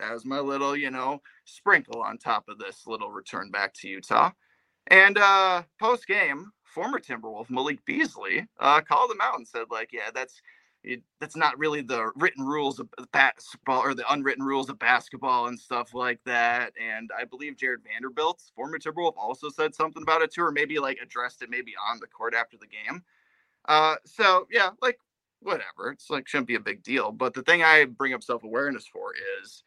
[0.00, 3.88] that was my little, you know, sprinkle on top of this little return back to
[3.88, 4.30] Utah.
[4.88, 9.90] And uh post game, former Timberwolf Malik Beasley uh called him out and said, like,
[9.92, 10.40] yeah, that's
[10.82, 15.48] it, that's not really the written rules of basketball or the unwritten rules of basketball
[15.48, 16.72] and stuff like that.
[16.80, 20.78] And I believe Jarred Vanderbilt, former Timberwolf, also said something about it too, or maybe
[20.78, 23.02] like addressed it maybe on the court after the game.
[23.68, 24.98] Uh, so yeah, like
[25.40, 25.90] whatever.
[25.92, 27.12] It's like shouldn't be a big deal.
[27.12, 29.12] But the thing I bring up self awareness for
[29.42, 29.62] is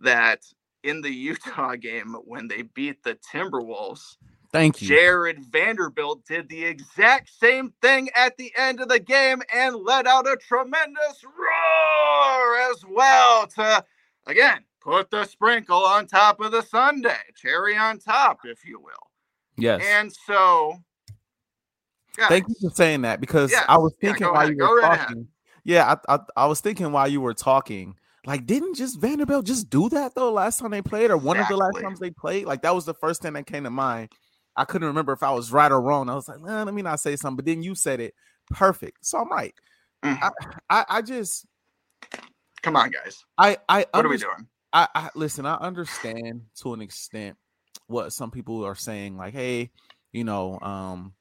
[0.00, 0.42] that
[0.82, 4.16] in the Utah game when they beat the Timberwolves,
[4.50, 4.88] Thank you.
[4.88, 10.06] Jarred Vanderbilt did the exact same thing at the end of the game and let
[10.06, 13.84] out a tremendous roar as well to,
[14.26, 19.10] again, put the sprinkle on top of the sundae, cherry on top, if you will.
[19.58, 19.82] Yes.
[19.84, 20.76] And so,
[22.16, 23.64] guys, Thank you for saying that because Yes.
[23.68, 24.56] I was thinking go while ahead.
[24.56, 25.08] you were right ahead.
[25.08, 25.28] talking.
[25.64, 27.96] Yeah, I, I I was thinking while you were talking.
[28.24, 31.48] Like, didn't just Vanderbilt just do that though last time they played, or one of
[31.48, 32.46] the last times they played?
[32.46, 34.08] Like that was the first thing that came to mind.
[34.58, 36.10] I couldn't remember if I was right or wrong.
[36.10, 38.14] I was like, "Nah, let me not say something, but then you said it
[38.50, 39.54] perfect, so I'm right.
[40.04, 40.30] Mhm.
[40.68, 41.46] I I just
[42.62, 43.24] come on, guys.
[43.38, 44.48] I I What are we doing?
[44.72, 47.36] I, I listen, I understand to an extent
[47.86, 49.70] what some people are saying, like, hey,
[50.12, 51.14] you know, um,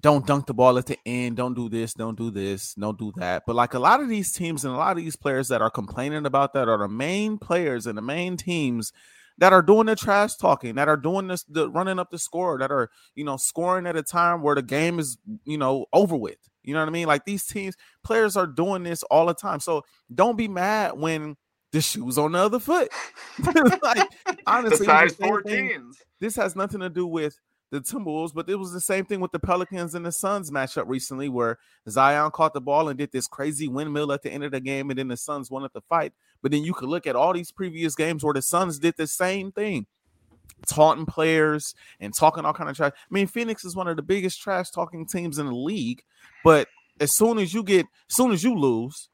[0.00, 3.12] don't dunk the ball at the end, don't do this, don't do this, don't do
[3.16, 3.42] that.
[3.46, 5.70] But like a lot of these teams and a lot of these players that are
[5.70, 8.92] complaining about that are the main players and the main teams
[9.40, 12.58] that are doing the trash talking, that are doing this, the running up the score,
[12.58, 16.14] that are, you know, scoring at a time where the game is, you know, over
[16.16, 16.36] with.
[16.62, 17.06] You know what I mean?
[17.06, 17.74] Like these teams,
[18.04, 19.58] players are doing this all the time.
[19.60, 19.82] So
[20.14, 21.36] don't be mad when
[21.72, 22.90] the shoe's on the other foot.
[23.82, 24.06] like
[24.46, 25.92] honestly, the size the thing.
[26.20, 27.34] This has nothing to do with
[27.70, 30.84] the Timberwolves, but it was the same thing with the Pelicans and the Suns matchup
[30.86, 34.52] recently, where Zion caught the ball and did this crazy windmill at the end of
[34.52, 36.12] the game, and then the Suns wanted to fight.
[36.42, 39.06] But then you could look at all these previous games where the Suns did the
[39.06, 39.86] same thing,
[40.68, 42.92] taunting players and talking all kind of trash.
[42.94, 46.02] I mean, Phoenix is one of the biggest trash talking teams in the league,
[46.44, 46.68] but
[47.00, 49.08] as soon as you get, as soon as you lose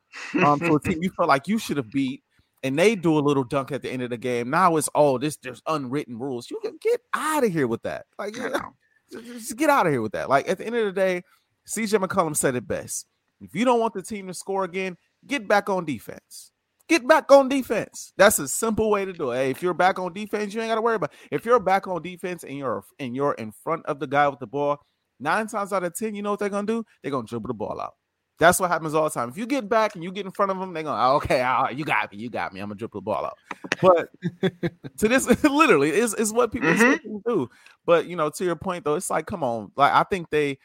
[0.45, 2.23] um, to a team you felt like you should have beat,
[2.63, 4.51] and they do a little dunk at the end of the game.
[4.51, 6.51] Now it's oh, this there's unwritten rules.
[6.51, 8.07] You can get out of here with that.
[8.19, 8.75] Like, I know.
[9.11, 10.29] just get out of here with that.
[10.29, 11.23] Like at the end of the day,
[11.69, 13.07] CJ McCollum said it best.
[13.41, 14.97] If you don't want the team to score again,
[15.27, 16.53] get back on defense.
[16.89, 18.13] Get back on defense.
[18.17, 19.37] That's a simple way to do it.
[19.37, 21.13] Hey, if you're back on defense, you ain't got to worry about.
[21.33, 24.39] If you're back on defense and you're and you're in front of the guy with
[24.39, 24.79] the ball,
[25.19, 26.85] nine times out of ten, you know what they're gonna do?
[27.03, 27.95] They're gonna dribble the ball out.
[28.39, 29.31] That's what happens all the time.
[29.31, 31.15] If you get back and you get in front of them, they're going, oh, ah,
[31.15, 32.61] okay, right, you got me, you got me.
[32.61, 33.39] I'm gonna dribble the ball out.
[33.81, 34.11] But
[34.99, 36.93] to this, literally, is is what people, mm-hmm.
[36.93, 37.51] people do.
[37.85, 40.59] But you know, to your point though, it's like, come on, like I think they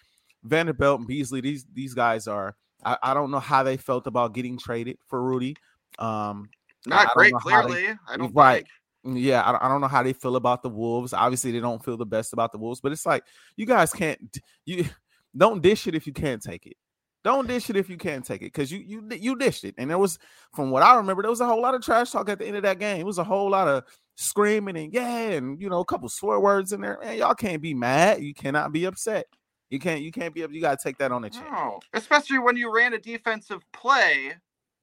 [0.44, 2.56] Vanderbilt and Beasley, these these guys are.
[2.84, 5.56] I, I don't know how they felt about getting traded for Rudy.
[6.00, 6.50] Um,
[6.86, 8.00] Not great, how they- clearly.
[8.08, 8.66] I don't Right.
[9.04, 9.18] think.
[9.18, 11.14] yeah, I, I don't know how they feel about the Wolves.
[11.14, 13.24] Obviously, they don't feel the best about the Wolves, but it's like
[13.56, 14.20] you guys can't
[14.66, 14.86] you
[15.38, 16.78] don't dish it if you can't take it.
[17.24, 19.90] Don't dish it if you can't take it because you you you dished it, and
[19.90, 20.18] there was
[20.56, 22.58] from what I remember, there was a whole lot of trash talk at the end
[22.58, 23.00] of that game.
[23.00, 23.84] It was a whole lot of
[24.16, 26.98] screaming and yeah, and you know a couple swear words in there.
[27.02, 28.24] Man, y'all can't be mad.
[28.24, 29.28] You cannot be upset.
[29.70, 30.52] You can't you can't be up.
[30.52, 31.44] You gotta take that on the chin.
[31.52, 34.34] No, especially when you ran a defensive play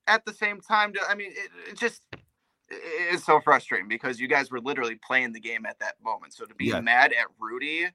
[0.08, 0.92] at the same time.
[1.08, 2.22] I mean, it, it just it-
[2.70, 6.34] it's so frustrating because you guys were literally playing the game at that moment.
[6.34, 6.80] So to be Yeah.
[6.80, 7.88] mad at Rudy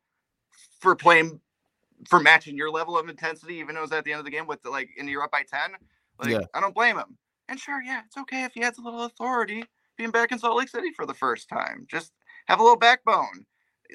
[0.79, 1.41] for playing
[2.09, 4.31] for matching your level of intensity, even though it was at the end of the
[4.31, 5.71] game with the, like, and you're up by ten,
[6.19, 6.41] like Yeah.
[6.53, 7.17] I don't blame him.
[7.49, 9.63] And sure, yeah, it's okay if he has a little authority
[9.95, 11.85] being back in Salt Lake City for the first time.
[11.89, 12.11] Just
[12.47, 13.45] have a little backbone.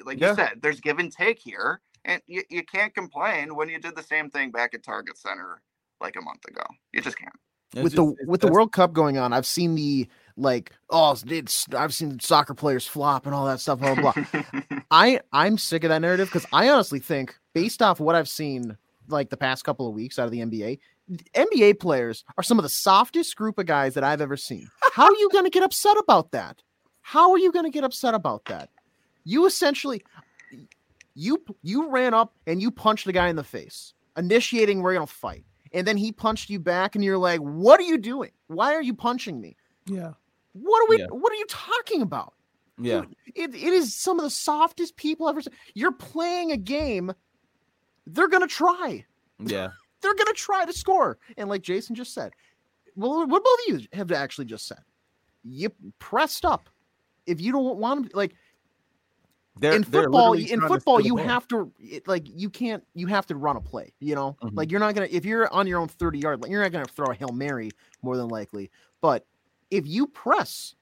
[0.05, 0.29] Like Yeah.
[0.29, 1.81] you said, there's give and take here.
[2.05, 5.61] And you, you can't complain when you did the same thing back at Target Center
[5.99, 6.63] like a month ago.
[6.93, 7.35] You just can't.
[7.73, 10.07] It's with just- the with the World Cup going on, I've seen the
[10.37, 13.79] like oh it's I've seen soccer players flop and all that stuff.
[13.79, 14.13] Blah blah.
[14.13, 14.43] blah.
[14.91, 18.77] I I'm sick of that narrative because I honestly think based off what I've seen
[19.07, 20.79] like the past couple of weeks out of the NBA,
[21.33, 24.69] NBA players are some of the softest group of guys that I've ever seen.
[24.93, 26.61] How are you going to get upset about that?
[27.01, 28.69] How are you going to get upset about that?
[29.25, 30.03] You essentially
[31.15, 35.05] you you ran up and you punched the guy in the face, initiating we're going
[35.05, 35.43] to fight.
[35.73, 38.31] And then he punched you back and you're like, "What are you doing?
[38.47, 39.55] Why are you punching me?
[39.85, 40.13] yeah,
[40.53, 41.07] What are we Yeah.
[41.11, 42.33] what are you talking about?"
[42.81, 43.03] yeah,
[43.35, 45.41] It, it is some of the softest people ever.
[45.73, 47.11] You're playing a game.
[48.07, 49.05] They're gonna try.
[49.39, 49.69] yeah.
[50.01, 51.17] They're gonna try to score.
[51.37, 52.31] And like Jason just said,
[52.95, 54.79] well, what both of you have actually just said,
[55.43, 56.69] you pressed up.
[57.25, 58.33] If you don't want to, like
[59.59, 63.25] They're, in they're football, in football, you have to it, like you can't you have
[63.27, 63.93] to run a play.
[63.99, 64.51] You know, Mhm.
[64.55, 66.85] like you're not gonna if you're on your own thirty yard, line, you're not gonna
[66.85, 68.71] throw a hail mary more than likely.
[69.01, 69.25] But
[69.69, 70.75] if you press,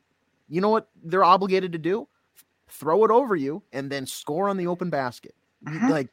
[0.47, 2.07] you know what they're obligated to do?
[2.69, 5.33] Throw it over you and then score on the open basket.
[5.65, 5.89] Mhm.
[5.89, 6.09] Like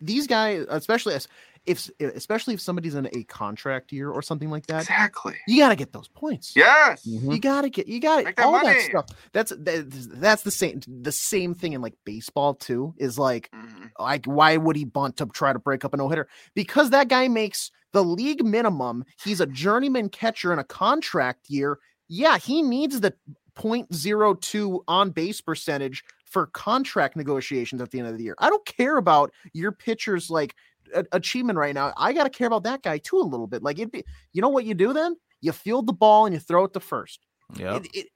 [0.00, 1.26] these guys, especially as
[1.70, 5.36] if especially if somebody's in a contract year or something like that, exactly.
[5.46, 6.54] you got to get those points.
[6.56, 7.06] Yes.
[7.06, 7.32] Mhm.
[7.34, 9.06] You gotta get you got Make that all that stuff.
[9.32, 9.86] That's that,
[10.20, 12.94] that's the same the same thing in like baseball too.
[12.98, 13.90] Is like Mhm.
[13.98, 16.28] like why would he bunt to try to break up a no hitter?
[16.54, 19.04] Because that guy makes the league minimum.
[19.24, 21.78] He's a journeyman catcher in a contract year.
[22.08, 23.14] Yeah, he needs the
[23.56, 28.36] 0.02 on base percentage for contract negotiations at the end of the year.
[28.38, 30.54] I don't care about your pitcher's like
[30.94, 31.92] a- achievement right now.
[31.96, 33.62] I got to care about that guy too a little bit.
[33.62, 35.16] Like it'd be, you know what you do then?
[35.40, 37.26] You field the ball and you throw it to first.
[37.56, 38.06] Yeah, It, it,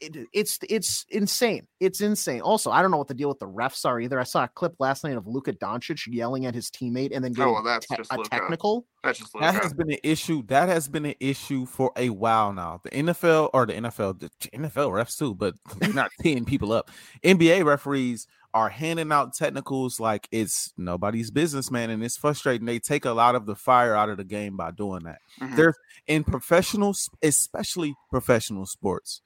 [0.00, 1.66] it, it's it's insane.
[1.80, 2.40] It's insane.
[2.40, 4.18] Also, I don't know what the deal with the refs are either.
[4.18, 7.32] I saw a clip last night of Luka Doncic yelling at his teammate and then
[7.32, 8.86] oh, getting Oh, well, that's te- just a technical.
[9.02, 10.42] That's just That has been an issue.
[10.46, 12.80] That has been an issue for a while now.
[12.84, 15.54] The NFL or the NFL, the NFL refs too, but
[15.94, 16.90] not teeing people up.
[17.24, 22.66] NBA referees are handing out technicals like it's nobody's business, man, and it's frustrating.
[22.66, 25.18] They take a lot of the fire out of the game by doing that.
[25.40, 25.56] Mhm.
[25.56, 25.76] There's
[26.06, 29.20] in professional, especially professional sports,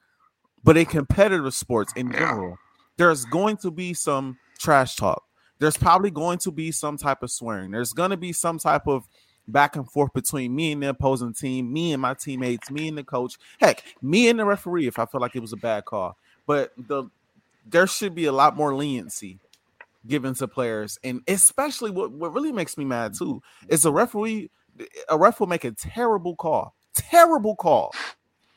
[0.63, 2.57] but in competitive sports in general,
[2.97, 5.23] there's going to be some trash talk.
[5.59, 7.71] There's probably going to be some type of swearing.
[7.71, 9.07] There's going to be some type of
[9.47, 12.97] back and forth between me and the opposing team, me and my teammates, me and
[12.97, 15.85] the coach, heck, me and the referee if I feel like it was a bad
[15.85, 16.17] call.
[16.45, 17.05] But the
[17.65, 19.39] there should be a lot more leniency
[20.05, 24.49] given to players, and especially what, what really makes me mad too is a referee.
[25.07, 27.93] A ref will make a terrible call, terrible call,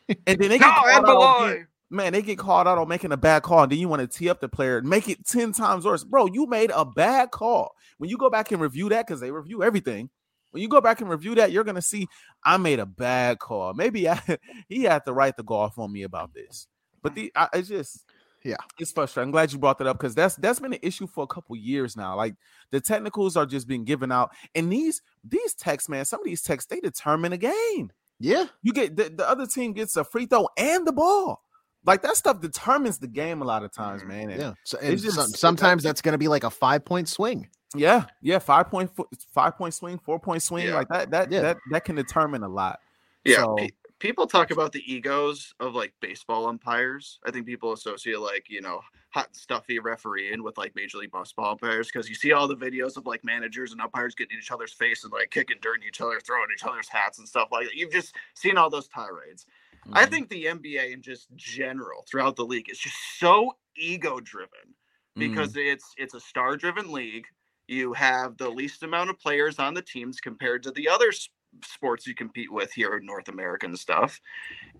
[0.08, 3.12] and then they get no, called out on man, they get called out on making
[3.12, 5.26] a bad call, and then you want to tee up the player and make it
[5.26, 6.04] 10 times worse.
[6.04, 7.74] Bro, you made a bad call.
[7.98, 10.10] When you go back and review that, because they review everything,
[10.50, 12.08] when you go back and review that, you're gonna see
[12.44, 13.74] I made a bad call.
[13.74, 14.20] Maybe I,
[14.68, 16.66] he had to write the golf on me about this.
[17.02, 18.04] But the I, it's just
[18.46, 18.56] Yeah.
[18.78, 19.28] it's frustrating.
[19.28, 21.56] I'm glad you brought that up because that's that's been an issue for a couple
[21.56, 22.16] years now.
[22.16, 22.34] Like
[22.70, 26.42] the technicals are just being given out, and these these texts, man, some of these
[26.42, 27.90] texts they determine a game.
[28.20, 28.46] Yeah.
[28.62, 31.42] You get the, the other team gets a free throw and the ball.
[31.84, 34.08] Like that stuff determines the game a lot of times, Mhm.
[34.08, 34.30] man.
[34.30, 34.52] And Yeah.
[34.64, 37.48] So, it's and some- sometimes that's going to be like a five point swing.
[37.74, 40.74] yeah, yeah, five point fo- five point swing, four point swing, Yeah.
[40.76, 41.10] like that.
[41.10, 41.42] That Yeah.
[41.42, 42.78] that that can determine a lot.
[43.24, 43.68] Yeah, So- pe-
[43.98, 47.18] people talk about the egos of like baseball umpires.
[47.24, 48.80] I think people associate like you know
[49.10, 52.56] hot and stuffy refereeing with like Major League Baseball umpires because you see all the
[52.56, 55.80] videos of like managers and umpires getting in each other's face and like kicking dirt
[55.82, 57.74] in each other, throwing each other's hats and stuff like that.
[57.76, 59.46] You've just seen all those tirades.
[59.92, 64.20] I Mhm, think the NBA in just general throughout the league is just so ego
[64.20, 64.74] driven
[65.18, 67.26] because it's it's a star driven league.
[67.68, 71.28] You have the least amount of players on the teams compared to the other s-
[71.64, 74.20] sports you compete with here in North America and stuff.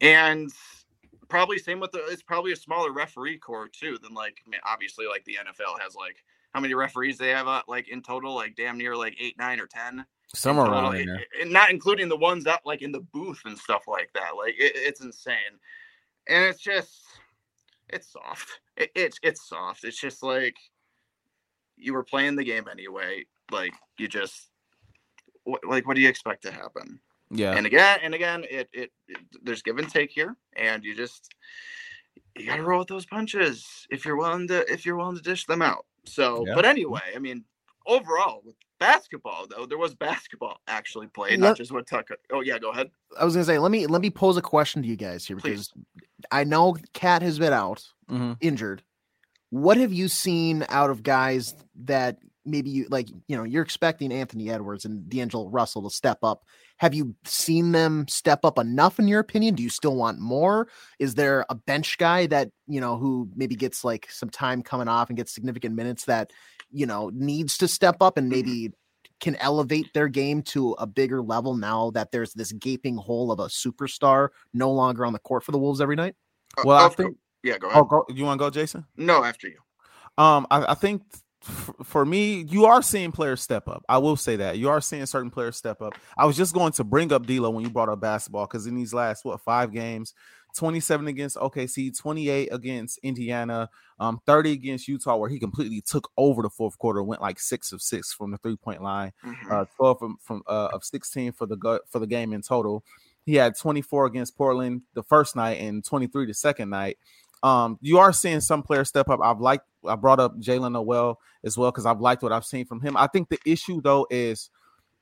[0.00, 0.50] And
[1.28, 4.60] probably same with the it's probably a smaller referee corps too than like I mean,
[4.64, 6.16] obviously like the NFL has like
[6.54, 9.60] how many referees they have uh, like in total like damn near like 8 9
[9.60, 11.20] or 10 somewhere around there.
[11.46, 14.36] not including the ones that like in the booth and stuff like that.
[14.36, 15.36] Like it, it's insane,
[16.28, 17.02] and it's just
[17.88, 18.48] it's soft.
[18.76, 19.84] It, it's it's soft.
[19.84, 20.56] It's just like
[21.76, 23.24] you were playing the game anyway.
[23.50, 24.50] Like you just
[25.46, 27.00] what, like what do you expect to happen?
[27.30, 30.94] Yeah, And again and again, it, it it there's give and take here, and you
[30.94, 31.30] just
[32.36, 35.44] you gotta roll with those punches if you're willing to if you're willing to dish
[35.46, 35.86] them out.
[36.04, 36.54] So, Yeah.
[36.54, 37.42] but anyway, I mean,
[37.86, 42.16] overall with basketball though, there was basketball actually played, Let- not just what Tucker.
[42.32, 42.90] Oh yeah, go ahead.
[43.18, 45.26] I was going to say, let me let me pose a question to you guys
[45.26, 45.68] here Please.
[45.72, 48.36] because I know KAT has been out Mhm.
[48.40, 48.82] injured.
[49.50, 51.54] What have you seen out of guys
[51.86, 53.08] that maybe you like?
[53.28, 56.44] You know, you're expecting Anthony Edwards and D'Angelo Russell to step up.
[56.78, 59.54] Have you seen them step up enough in your opinion?
[59.54, 60.68] Do you still want more?
[60.98, 64.88] Is there a bench guy that you know who maybe gets like some time coming
[64.88, 66.32] off and gets significant minutes that
[66.70, 68.70] you know needs to step up and maybe
[69.20, 73.40] can elevate their game to a bigger level now that there's this gaping hole of
[73.40, 76.14] a superstar no longer on the court for the Wolves every night?
[76.58, 77.16] Uh, Well, I think.
[77.42, 77.80] yeah, go ahead.
[77.80, 78.84] Oh, go, you want to go, Jason?
[78.96, 79.58] No, after you.
[80.18, 81.22] Um, I, I think f-
[81.84, 83.84] for me, you are seeing players step up.
[83.88, 85.94] I will say that you are seeing certain players step up.
[86.16, 88.74] I was just going to bring up D'Lo when you brought up basketball because in
[88.74, 90.14] these last what five games,
[90.56, 93.68] twenty-seven against OKC, twenty-eight against Indiana,
[94.00, 97.72] um, thirty against Utah, where he completely took over the fourth quarter, went like six
[97.72, 99.50] of six from the three-point line Mhm.
[99.50, 102.84] uh, 12 from, from uh, of 16 for the go- for the game in total.
[103.24, 106.96] He had 24 against Portland the first night and 23 the second night.
[107.42, 109.20] Um, you are seeing some players step up.
[109.22, 112.66] I've liked I brought up Jaylen Nowell as well because I've liked what I've seen
[112.66, 112.96] from him.
[112.96, 114.50] I think the issue though is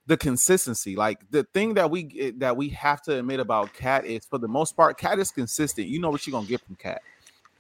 [0.06, 0.96] the consistency.
[0.96, 4.48] Like the thing that we that we have to admit about KAT is for the
[4.48, 5.88] most part, KAT is consistent.
[5.88, 7.02] You know what you're gonna get from KAT.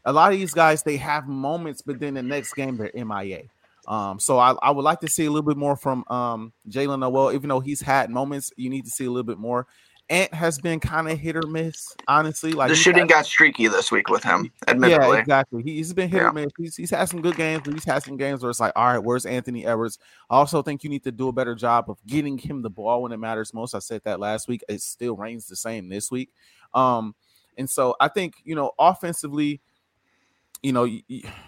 [0.04, 3.44] A lot of these guys they have moments, but then the next game they're MIA.
[3.86, 7.00] Um, so I, I would like to see a little bit more from um Jaylen
[7.00, 9.66] Nowell, even though he's had moments, you need to see a little bit more.
[10.10, 12.52] Ant has been kind of hit or miss, honestly.
[12.52, 15.62] Like the shooting had- got streaky this week with him, yeah, exactly.
[15.62, 16.28] He, he's been hit Yeah.
[16.28, 16.52] or miss.
[16.58, 18.86] He's, he's had some good games, but he's had some games where it's like, all
[18.86, 19.98] right, where's Anthony Edwards?
[20.28, 23.02] I also think you need to do a better job of getting him the ball
[23.02, 23.74] when it matters most.
[23.74, 24.62] I said that last week.
[24.68, 26.30] It still reigns the same this week.
[26.74, 27.14] Um,
[27.56, 29.62] and so I think you know, offensively,
[30.64, 31.02] you know, you,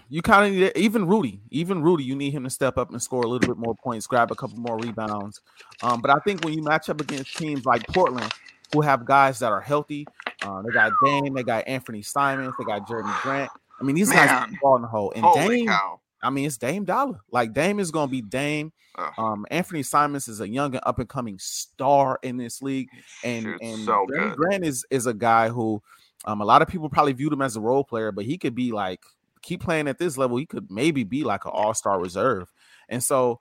[0.09, 3.01] you kind of need even Rudy, even Rudy, you need him to step up and
[3.01, 5.41] score a little bit more points, grab a couple more rebounds.
[5.81, 8.31] Um, but I think when you match up against teams like Portland,
[8.73, 10.05] who have guys that are healthy,
[10.43, 13.49] Uh, they got Dame, they got Anthony Simons, they got Jerami Grant.
[13.79, 14.27] I mean, these Man.
[14.27, 15.11] guys ball in the hole.
[15.15, 15.99] And Holy Dame, cow!
[16.21, 17.19] I mean, it's Dame Dollar.
[17.31, 18.71] Like Dame is gonna be Dame.
[19.17, 22.89] Um, Anthony Simons is a young and up and coming star in this league,
[23.23, 24.35] and Shoots and so Jerami.
[24.35, 25.81] Grant is is a guy who,
[26.25, 28.55] um, a lot of people probably viewed him as a role player, but he could
[28.55, 29.01] be like
[29.41, 30.37] keep playing at this level.
[30.37, 32.51] He could maybe be like an all star reserve,
[32.89, 33.39] and so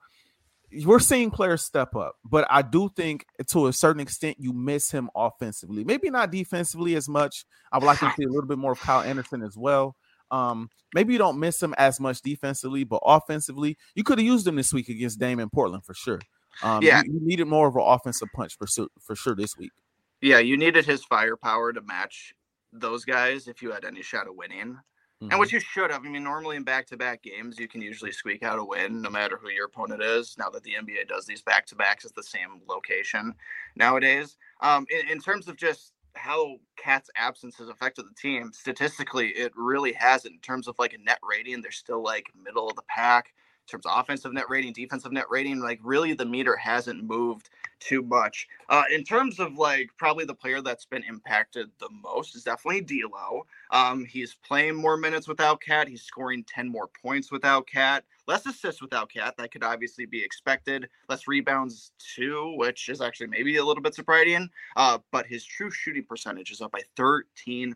[0.85, 2.17] we're seeing players step up.
[2.25, 6.97] But I do think to a certain extent you miss him offensively, maybe not defensively
[6.97, 7.45] as much.
[7.73, 9.97] I would like to see a little bit more of Kyle Anderson as well.
[10.31, 14.47] Um, maybe you don't miss him as much defensively, but offensively, you could have used
[14.47, 16.21] him this week against Dame in Portland for sure.
[16.63, 17.03] Um, Yeah.
[17.05, 18.67] you, you needed more of an offensive punch for
[19.01, 19.73] for sure this week.
[20.21, 22.35] Yeah, you needed his firepower to match
[22.81, 24.79] those guys if you had any shot of winning.
[25.23, 25.31] Mhm.
[25.31, 27.81] And what you should have, I mean, normally in back to back games, you can
[27.81, 30.37] usually squeak out a win no matter who your opponent is.
[30.37, 33.35] Now that the NBA does these back to backs at the same location
[33.77, 34.37] nowadays.
[34.61, 39.53] Um, in, in terms of just how KAT's absence has affected the team, statistically, it
[39.57, 40.35] really hasn't.
[40.35, 43.33] In terms of like a net rating, they're still like middle of the pack.
[43.67, 47.49] In terms of offensive net rating, defensive net rating, like really the meter hasn't moved
[47.81, 48.49] too much.
[48.69, 52.81] Uh, in terms of like probably the player that's been impacted the most is definitely
[52.81, 53.47] D'Lo.
[53.71, 55.89] Um, he's playing more minutes without KAT.
[55.89, 58.05] He's scoring 10 more points without KAT.
[58.27, 59.37] Less assists without KAT.
[59.37, 60.89] That could obviously be expected.
[61.09, 64.49] Less rebounds too, which is actually maybe a little bit surprising.
[64.77, 67.75] Uh, but his true shooting percentage is up by 13%.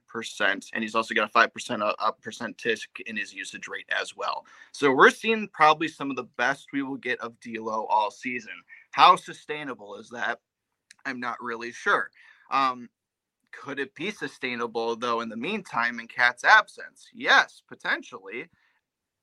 [0.72, 4.44] And he's also got a 5% up, up percentage in his usage rate as well.
[4.72, 8.52] So we're seeing probably some of the best we will get of D'Lo all season.
[8.90, 10.40] How sustainable is that?
[11.06, 12.10] I'm not really sure.
[12.50, 12.88] Um,
[13.52, 17.08] could it be sustainable though in the meantime in KAT's absence?
[17.14, 18.48] Yes, potentially.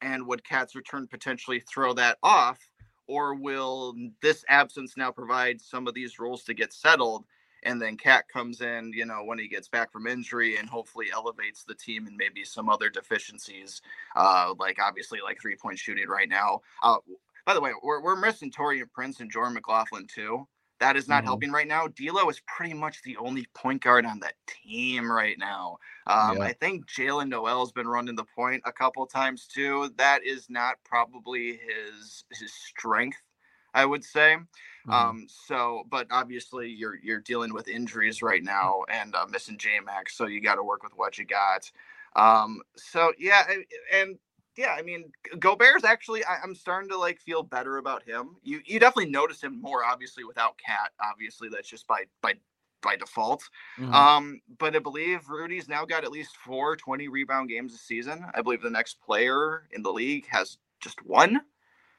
[0.02, 2.60] And would KAT's return potentially throw that off?
[3.08, 7.26] Or will this absence now provide some of these roles to get settled?
[7.64, 11.08] And then KAT comes in, you know, when he gets back from injury and hopefully
[11.12, 13.82] elevates the team and maybe some other deficiencies,
[14.16, 16.62] uh, like obviously like three point shooting right now.
[16.84, 16.98] Uh,
[17.48, 20.48] by the way, we're, we're missing Taurean Prince and Jordan McLaughlin too.
[20.82, 21.26] That is not Mhm.
[21.26, 21.88] helping right now.
[21.88, 25.80] D'Lo is pretty much the only point guard on that team right now.
[26.08, 26.44] Um, Yeah.
[26.44, 29.92] I think Jaylen Nowell's been running the point a couple times too.
[29.98, 33.18] That is not probably his his strength,
[33.74, 34.38] I would say.
[34.86, 35.14] Mhm.
[35.14, 39.80] Um, so, but obviously you're you're dealing with injuries right now and uh, missing J
[39.82, 41.72] Max, so you got to work with what you got.
[42.16, 44.20] Um, so yeah, and, and
[44.58, 48.36] yeah, I mean, Gobert's actually I, I'm starting to like feel better about him.
[48.44, 50.92] You you definitely notice him more, obviously, without KAT.
[51.02, 52.34] Obviously, that's just by by
[52.82, 53.44] by default.
[53.80, 53.94] Mhm.
[53.94, 58.26] Um, but I believe Rudy's now got at least four 20 rebound games this season.
[58.34, 61.42] I believe the next player in the league has just one.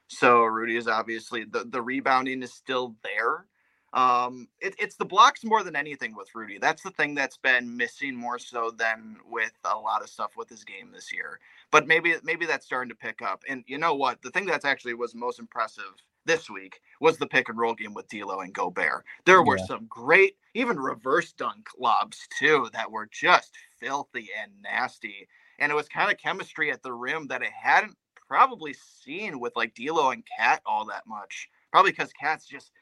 [0.08, 3.46] So Rudy is obviously the, the rebounding is still there.
[3.92, 6.58] Um, it, it's the blocks more than anything with Rudy.
[6.58, 10.48] That's the thing that's been missing more so than with a lot of stuff with
[10.48, 11.40] his game this year.
[11.70, 13.42] But maybe maybe that's starting to pick up.
[13.48, 14.22] And you know what?
[14.22, 17.94] The thing that's actually was most impressive this week was the pick and roll game
[17.94, 19.04] with D'Lo and Gobert.
[19.26, 19.58] There were Yeah.
[19.58, 25.28] some great, even reverse dunk lobs too, that were just filthy and nasty.
[25.58, 27.96] And it was kind of chemistry at the rim that I hadn't
[28.28, 31.48] probably seen with like D'Lo and KAT all that much.
[31.72, 32.72] Probably because KAT's just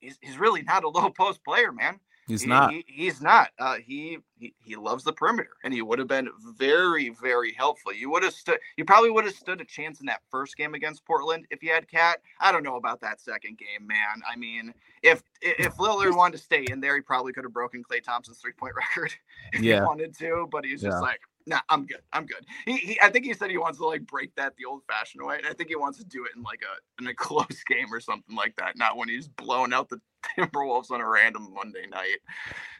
[0.00, 2.00] he's, he's really not a low post player, man.
[2.26, 2.72] He's He- not.
[2.72, 3.50] He, he's not.
[3.58, 7.92] Uh, he, he he loves the perimeter, and he would have been very very helpful.
[7.92, 8.58] You would have stood.
[8.76, 11.70] You probably would have stood a chance in that first game against Portland if you
[11.70, 12.20] had KAT.
[12.40, 14.22] I don't know about that second game, man.
[14.30, 14.72] I mean,
[15.02, 18.38] if if Lillard wanted to stay in there, he probably could have broken Klay Thompson's
[18.38, 19.12] three point record
[19.52, 19.80] if Yeah.
[19.80, 20.48] he wanted to.
[20.50, 21.00] But he's just Yeah.
[21.00, 22.00] like, nah, I'm good.
[22.12, 22.44] I'm good.
[22.64, 25.24] He, he I think he said he wants to like break that the old fashioned
[25.26, 27.62] way, and I think he wants to do it in like a in a close
[27.68, 30.00] game or something like that, not when he's blowing out the
[30.38, 32.18] Timberwolves on a random Monday night.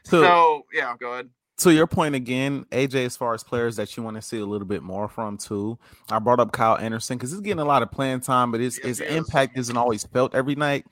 [0.03, 1.29] So- So, yeah, go ahead.
[1.59, 4.45] to your point again, AJ, as far as players that you want to see a
[4.45, 5.77] little bit more from too,
[6.11, 8.77] I brought up Kyle Anderson because he's getting a lot of playing time, but his,
[8.77, 9.15] Yes, his is.
[9.15, 10.85] impact isn't always felt every night.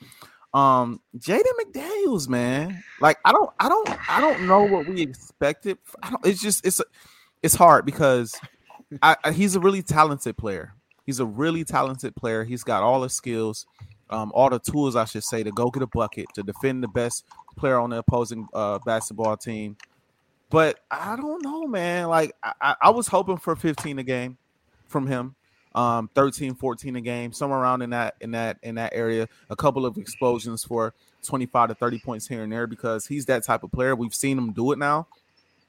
[0.53, 5.79] Um, Jaden McDaniels, man, like I don't, I don't, I don't know what we expected.
[6.03, 6.25] I don't.
[6.25, 6.79] It's just, it's,
[7.41, 8.35] it's hard because
[9.01, 10.75] I, I, he's a really talented player.
[11.07, 12.43] He's a really talented player.
[12.43, 13.65] He's got all the skills,
[14.09, 16.87] um, all the tools, I should say, to go get a bucket, to defend the
[16.87, 17.25] best
[17.55, 19.77] player on the opposing uh, basketball team.
[20.49, 22.07] But I don't know, man.
[22.09, 24.37] Like I, I- was hoping for 15 a game
[24.87, 25.35] from him.
[25.75, 29.55] Um 13 14 a game somewhere around in that in that in that area a
[29.55, 30.93] couple of explosions for
[31.23, 34.37] 25 to 30 points here and there because he's that type of player we've seen
[34.37, 35.07] him do it now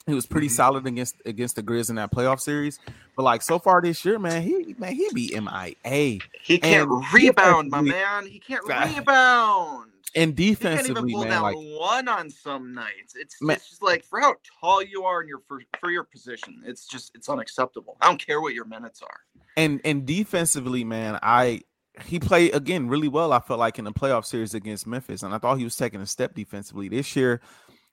[0.07, 0.55] He was pretty mm-hmm.
[0.55, 2.79] solid against against the Grizz in that playoff series.
[3.17, 6.19] But like so far this year, man, he man he beat MIA.
[6.43, 8.27] He can't and rebound, my man.
[8.27, 9.91] He can't rebound.
[10.17, 13.17] And defensively, he can't even man, like one on some nights.
[13.17, 16.05] It's, man, it's just like for how tall you are in your for, for your
[16.05, 17.97] position, it's just it's unacceptable.
[18.01, 19.21] I don't care what your minutes are.
[19.57, 21.63] And and defensively, man, I
[22.05, 23.33] he played again really well.
[23.33, 26.01] I felt like in the playoff series against Memphis, and I thought he was taking
[26.01, 27.41] a step defensively this year.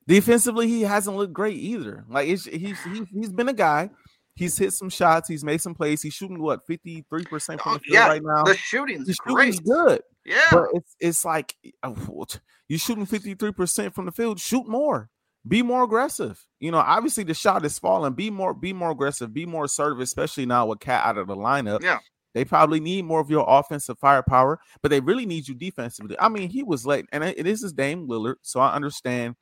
[0.08, 2.06] Defensively, he hasn't looked great either.
[2.10, 3.90] Like it's, he's he's he's been a guy.
[4.36, 5.28] He's hit some shots.
[5.28, 6.02] He's made some plays.
[6.02, 8.44] He's shooting what fifty three percent from oh, the field yeah, right now.
[8.44, 9.76] The shooting's the shooting's great.
[9.76, 10.02] good.
[10.26, 12.26] Yeah, but it's it's like oh,
[12.68, 14.40] you shooting fifty three percent from the field.
[14.40, 15.10] Shoot more.
[15.48, 16.46] Be more aggressive.
[16.60, 18.14] You know, obviously the shot is falling.
[18.14, 19.34] Be more be more aggressive.
[19.34, 21.82] Be more assertive, especially now with KAT out of the lineup.
[21.82, 22.00] Yeah.
[22.34, 26.16] They probably need more of your offensive firepower, but they really need you defensively.
[26.20, 29.36] I mean, he was late, and it is his Dame Lillard, so I understand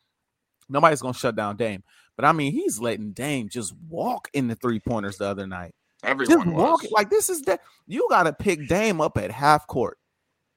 [0.70, 1.84] nobody's gonna shut down Dame.
[2.16, 5.74] But I mean, he's letting Dame just walk in the three pointers the other night.
[6.04, 9.68] Everyone just walk like this is that you got to pick Dame up at half
[9.68, 9.98] court.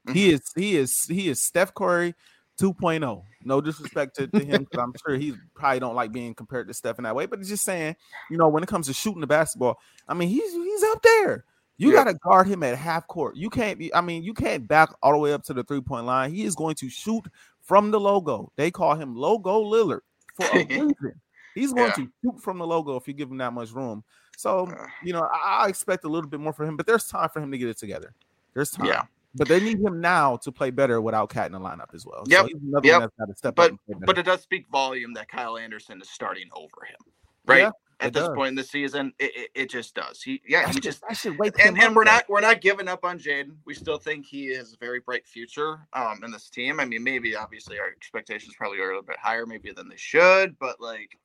[0.07, 0.15] Mm-hmm.
[0.15, 2.15] He is he is he is Steph Curry
[2.61, 3.23] 2.0.
[3.45, 6.75] No disrespect to, to him because I'm sure he probably don't like being compared to
[6.75, 7.27] Steph in that way.
[7.27, 7.97] But it's just saying,
[8.31, 11.45] you know, when it comes to shooting the basketball, I mean, he's he's up there.
[11.79, 12.05] You yeah.
[12.05, 13.37] got to guard him at half court.
[13.37, 13.93] You can't be.
[13.93, 16.33] I mean, you can't back all the way up to the three point line.
[16.33, 17.25] He is going to shoot
[17.63, 18.53] from the logo.
[18.57, 20.01] They call him Logo Lillard
[20.35, 20.95] for a reason.
[21.55, 22.05] He's going yeah.
[22.05, 24.05] to shoot from the logo if you give him that much room.
[24.37, 24.87] So, uh.
[25.03, 27.51] you know, I, expect a little bit more for him, but there's time for him
[27.53, 28.15] to get it together.
[28.55, 28.87] There's time.
[28.87, 29.03] Yeah.
[29.35, 32.25] But they need him now to play better without KAT in the lineup as well.
[32.27, 32.49] Yep.
[32.51, 33.11] So yep.
[33.55, 37.13] but, but it does speak volume that Kyle Anderson is starting over him.
[37.47, 37.61] Right?
[37.61, 37.71] Yeah
[38.03, 38.34] at this does.
[38.34, 39.12] point in the season.
[39.18, 40.22] It, it, it, just does.
[40.22, 41.55] He yeah, I he just I should wait.
[41.62, 43.57] And, and we're not we're not giving up on Jaden.
[43.64, 46.80] We still think he has a very bright future um in this team.
[46.80, 49.96] I mean, maybe obviously our expectations probably are a little bit higher maybe than they
[49.96, 51.18] should, but like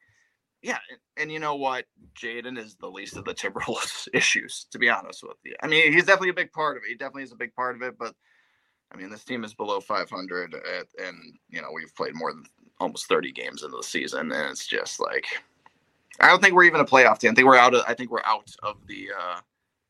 [0.62, 1.86] yeah, and, and you know what?
[2.20, 5.56] Jaden is the least of the Timberwolves issues, to be honest with you.
[5.62, 6.90] I mean, he's definitely a big part of it.
[6.90, 8.16] He definitely is a big part of it, but
[8.92, 12.44] I mean, this team is below 500, at, and you know we've played more than
[12.80, 15.26] almost 30 games in the season, and it's just like
[16.20, 17.32] I don't think we're even a playoff team.
[17.32, 17.84] I think we're out of.
[17.88, 19.40] I think we're out of the uh,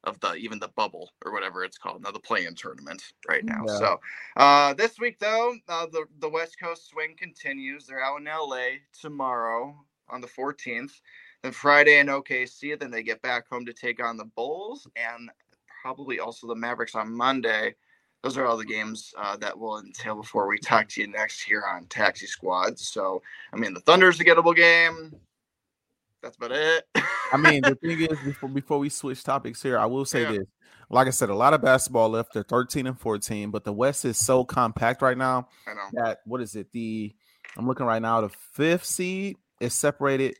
[0.04, 3.64] of the even the bubble or whatever it's called now the play-in tournament right now.
[3.68, 3.78] Yeah.
[3.78, 4.00] So
[4.38, 7.86] uh, this week though, uh, the the West Coast swing continues.
[7.86, 9.76] They're out in LA tomorrow
[10.10, 11.02] on the 14th.
[11.44, 12.80] Then Friday in OKC.
[12.80, 15.30] Then they get back home to take on the Bulls and
[15.82, 17.76] probably also the Mavericks on Monday.
[18.24, 21.42] Those are all the games uh, that will entail before we talk to you next
[21.44, 22.80] here on Taxi Squad.
[22.80, 23.22] So,
[23.54, 25.16] I mean, the Thunder's a gettable game
[26.28, 26.86] that's about it.
[27.32, 30.32] I mean, the thing is, before before we switch topics here, I will say yeah.
[30.32, 30.48] this.
[30.90, 32.34] Like I said, a lot of basketball left.
[32.34, 35.50] They're 13 and 14, but the West is so compact right now
[35.94, 36.72] that what is it?
[36.72, 37.14] The
[37.58, 40.36] I'm looking right now, the fifth seed is separated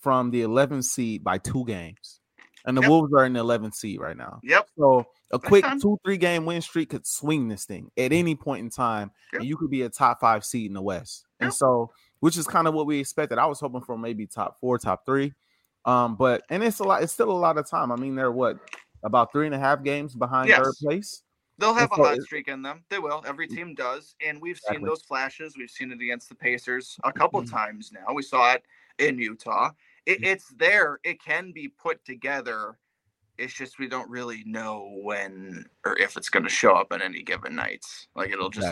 [0.00, 2.20] from the 11th seed by two games.
[2.66, 2.90] And the yep.
[2.90, 4.40] Wolves are in the 11th seed right now.
[4.42, 4.68] Yep.
[4.78, 8.18] So a quick two, three game win streak could swing this thing at mm.
[8.18, 9.40] any point in time, yep.
[9.40, 11.26] and you could be a top five seed in the West.
[11.40, 11.46] Yep.
[11.46, 11.90] And so
[12.24, 13.36] which is kind of what we expected.
[13.36, 15.34] I was hoping for maybe top four, top three.
[15.84, 17.92] Um, but and it's a lot, it's still a lot of time.
[17.92, 18.56] I mean, they're what
[19.02, 20.58] about three and a half games behind yes.
[20.58, 21.22] third place.
[21.58, 22.82] They'll have a hot streak in them.
[22.88, 23.22] They will.
[23.26, 23.54] Every mm.
[23.54, 24.14] team does.
[24.26, 24.78] And we've exactly.
[24.78, 25.54] seen those flashes.
[25.58, 27.54] We've seen it against the Pacers a couple mm-hmm.
[27.54, 28.14] times now.
[28.14, 28.62] We saw it
[28.98, 29.72] in Utah.
[30.06, 30.26] It, mm.
[30.26, 31.00] it's there.
[31.04, 32.78] It can be put together
[33.38, 37.02] it's just we don't really know when or if it's going to show up on
[37.02, 38.08] any given nights.
[38.14, 38.66] Like it'll just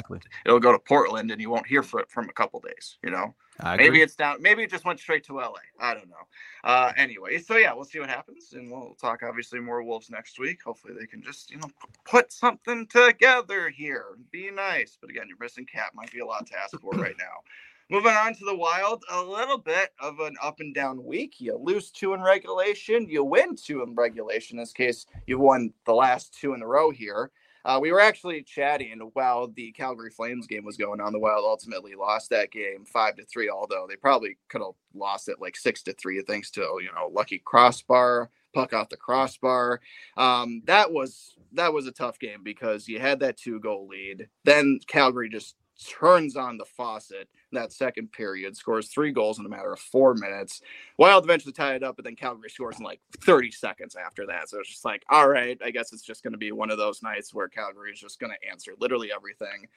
[0.47, 2.99] it'll go to Portland and you won't hear from it from a couple days.
[3.03, 3.35] You know,
[3.77, 4.41] maybe it's down.
[4.41, 5.55] Maybe it just went straight to LA.
[5.81, 6.27] I don't know.
[6.65, 10.39] Uh, anyway, so yeah, we'll see what happens, and we'll talk obviously more Wolves next
[10.39, 10.63] week.
[10.65, 11.71] Hopefully, they can just you know
[12.05, 14.17] put something together here.
[14.31, 15.95] Be nice, but again, you're missing KAT.
[15.95, 17.43] Might be a lot to ask for right now.
[17.91, 21.35] Moving on to the Wild, a little bit of an up and down week.
[21.39, 24.57] You lose two in regulation, you win two in regulation.
[24.59, 27.31] In this case, you've won the last two in a row here.
[27.65, 31.13] Uh, we were actually chatting while the Calgary Flames game was going on.
[31.13, 35.29] The Wild ultimately lost that game five to three, although they probably could have lost
[35.29, 39.81] it like six to three, thanks to you know lucky crossbar puck off the crossbar.
[40.17, 44.29] Um, that was that was a tough game because you had that two goal lead.
[44.45, 49.49] Then Calgary just turns on the faucet that second period, scores three goals in a
[49.49, 50.63] matter of four minutes.
[50.99, 54.49] Wild eventually tied it up, but then Calgary scores in like 30 seconds after that.
[54.49, 56.79] So it's just like, all right, I guess it's just going to be one of
[56.79, 59.69] those nights where Calgary is just going to answer literally everything.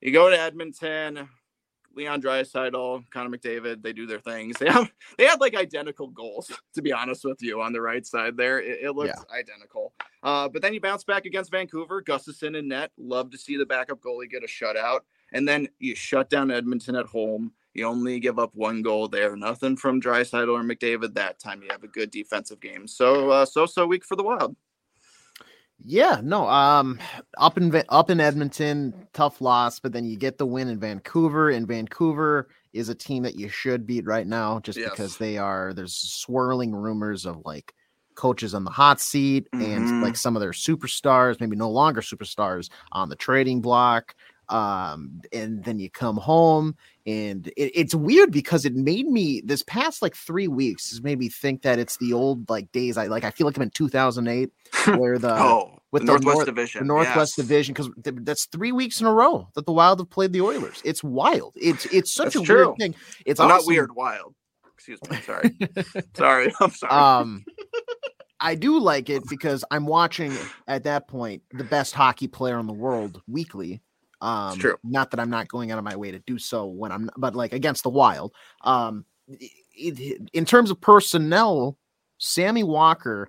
[0.00, 1.28] You go to Edmonton,
[1.96, 4.56] Leon Draisaitl, Connor McDavid, they do their things.
[4.64, 8.04] They have they had like identical goals, to be honest with you, on the right
[8.04, 8.60] side there.
[8.60, 9.38] It, it looked yeah.
[9.38, 9.92] identical.
[10.22, 12.90] Uh, but then you bounce back against Vancouver, Gustavsson and net.
[12.98, 15.00] Love to see the backup goalie get a shutout
[15.34, 17.52] and then you shut down Edmonton at home.
[17.74, 19.36] You only give up one goal there.
[19.36, 21.60] Nothing from Draisaitl or McDavid that time.
[21.60, 22.86] You have a good defensive game.
[22.86, 24.56] So uh, so so weak for the Wild.
[25.84, 26.48] Yeah, no.
[26.48, 27.00] Um,
[27.36, 31.50] up in up in Edmonton, tough loss, but then you get the win in Vancouver.
[31.50, 34.90] And Vancouver is a team that you should beat right now, just yes.
[34.90, 35.74] because they are.
[35.74, 37.74] There's swirling rumors of like
[38.14, 39.64] coaches on the hot seat mm-hmm.
[39.64, 44.14] and like some of their superstars, maybe no longer superstars, on the trading block
[44.48, 46.74] um and then you come home
[47.06, 51.18] and it, it's weird because it made me this past like three weeks has made
[51.18, 53.70] me think that it's the old like days i like i feel like i'm in
[53.70, 54.50] 2008
[54.98, 57.46] where the oh with the, the northwest North, division the northwest yes.
[57.46, 60.40] division because th- that's three weeks in a row that the wild have played the
[60.40, 60.82] oilers.
[60.84, 61.54] It's wild.
[61.54, 62.66] It's it's such that's a true.
[62.66, 62.94] weird thing.
[63.24, 63.48] It's awesome.
[63.58, 64.34] not weird wild.
[64.74, 65.56] Excuse me sorry.
[66.16, 66.92] Sorry i'm sorry.
[66.92, 67.44] Um
[68.40, 72.66] I do like it because I'm watching at that point the best hockey player in
[72.66, 73.80] the world weekly
[74.24, 74.76] um, true.
[74.82, 77.34] Not that I'm not going out of my way to do so when I'm, but
[77.34, 78.32] like against the Wild.
[78.62, 81.76] Um, it, it, in terms of personnel,
[82.16, 83.28] Sammy Walker,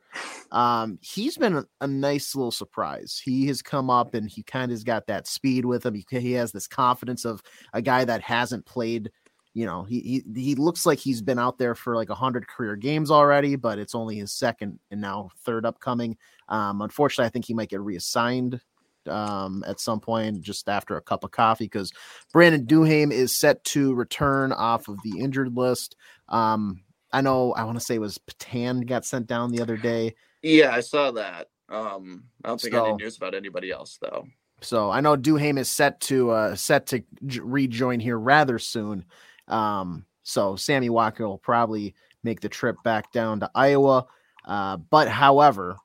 [0.53, 3.21] um, he's been a, a, nice little surprise.
[3.21, 5.95] He has come up and he kind of has got that speed with him.
[5.95, 7.43] He, he has this confidence of
[7.73, 9.11] a guy that hasn't played.
[9.53, 9.99] You know, he,
[10.33, 13.57] he he looks like he's been out there for like a hundred career games already,
[13.57, 16.15] but it's only his second and now third upcoming.
[16.47, 18.61] Um, unfortunately, I think he might get reassigned
[19.07, 21.91] um, at some point just after a cup of coffee because
[22.33, 25.95] Brandon Duhaime is set to return off of the injured list.
[26.29, 29.77] Um, I know I want to say it was Petan got sent down the other
[29.77, 30.15] day.
[30.41, 31.47] Yeah, I saw that.
[31.69, 34.27] Um, I don't think so, any news about anybody else though.
[34.61, 39.05] So I know Duhaime is set to uh, set to j- rejoin here rather soon.
[39.47, 44.07] Um, so Sammy Walker will probably make the trip back down to Iowa.
[44.45, 45.77] Uh, but however,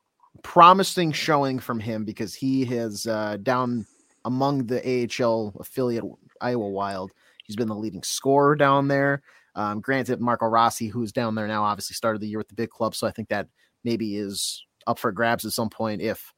[0.43, 3.85] promising showing from him because he has uh, down
[4.25, 4.79] among the
[5.19, 6.03] AHL affiliate
[6.39, 7.11] Iowa Wild.
[7.45, 9.21] He's been the leading scorer down there.
[9.55, 12.69] Um, granted, Marco Rossi, who's down there now, obviously started the year with the big
[12.69, 13.47] club, so I think that
[13.83, 16.33] maybe is up for grabs at some point if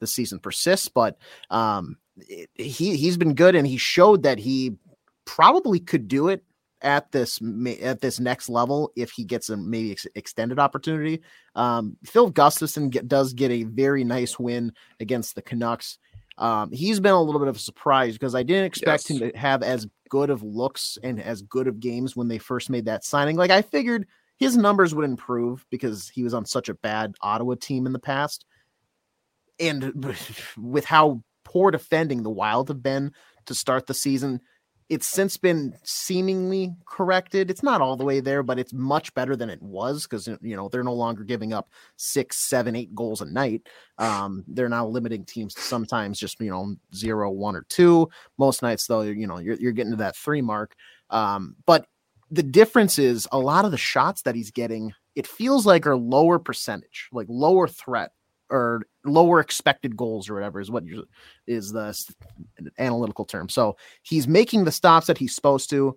[0.00, 0.88] the season persists.
[0.88, 1.16] But
[1.50, 4.76] um, it, he he's been good, and he showed that he
[5.24, 6.42] probably could do it
[6.82, 7.40] at this
[7.82, 11.22] at this next level if he gets a maybe ex- extended opportunity.
[11.54, 15.98] Um, Phil Gustavsson get, does get a very nice win against the Canucks.
[16.38, 19.20] Um, he's been a little bit of a surprise because I didn't expect yes.
[19.20, 22.70] him to have as good of looks and as good of games when they first
[22.70, 23.36] made that signing.
[23.36, 24.06] Like I figured
[24.38, 27.98] his numbers would improve because he was on such a bad Ottawa team in the
[27.98, 28.46] past.
[29.58, 30.16] And
[30.58, 33.12] with how poor defending the Wild have been
[33.46, 34.40] to start the season,
[34.90, 37.48] it's since been seemingly corrected.
[37.48, 40.56] It's not all the way there, but it's much better than it was because you
[40.56, 43.68] know they're no longer giving up six, seven, eight goals a night.
[43.98, 48.10] Um, they're now limiting teams to sometimes just you know zero, one, or two.
[48.36, 50.74] Most nights though, you know you're you're getting to that three mark.
[51.08, 51.86] Um, but
[52.32, 55.96] the difference is a lot of the shots that he's getting, it feels like are
[55.96, 58.10] lower percentage, like lower threat
[58.50, 60.84] or lower expected goals or whatever is what
[61.46, 61.94] is the
[62.78, 63.48] analytical term.
[63.48, 65.96] So he's making the stops that he's supposed to.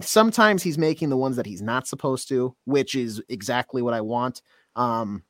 [0.00, 4.00] Sometimes he's making the ones that he's not supposed to, which is exactly what I
[4.00, 4.40] want.
[4.76, 5.22] Um,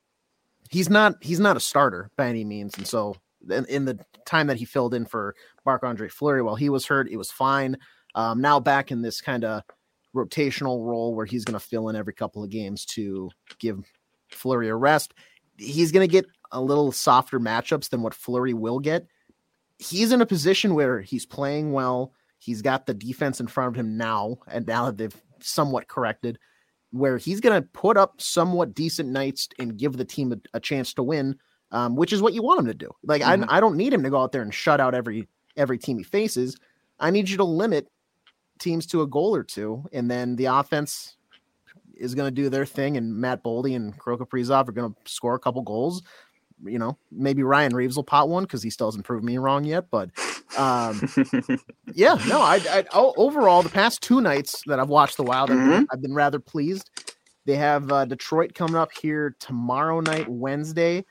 [0.70, 3.16] he's not he's not a starter by any means, and so
[3.51, 5.35] in, in the time that he filled in for
[5.66, 7.76] Marc Andre Fleury while he was hurt, it was fine.
[8.14, 9.62] Um, now back in this kind of
[10.14, 13.85] rotational role where he's going to fill in every couple of games to give
[14.31, 15.14] Fleury a rest
[15.59, 19.06] he's going to get a little softer matchups than what Fleury will get.
[19.78, 22.12] He's in a position where he's playing well.
[22.39, 26.39] He's got the defense in front of him now, and now that they've somewhat corrected,
[26.90, 30.60] where he's going to put up somewhat decent nights and give the team a, a
[30.60, 31.36] chance to win,
[31.72, 32.90] um, which is what you want him to do.
[33.02, 33.51] Like mm-hmm.
[33.51, 35.26] I, I don't need him to go out there and shut out every
[35.56, 36.56] every team he faces.
[37.01, 37.89] I need you to limit
[38.59, 41.16] teams to a goal or two, and then the offense
[41.99, 45.11] is going to do their thing, and Matt Boldy and Kirill Kaprizov are going to
[45.11, 46.03] score a couple goals.
[46.65, 49.65] You know, maybe Ryan Reaves will pot one because he still hasn't proved me wrong
[49.65, 49.91] yet.
[49.91, 50.11] But
[50.57, 51.01] um,
[51.95, 55.61] yeah, no, I, I overall the past two nights that I've watched the Wild, mm-hmm.
[55.61, 55.87] I've, been.
[55.93, 56.91] I've, been, rather pleased.
[57.45, 61.05] They have uh, Detroit coming up here tomorrow night, Wednesday.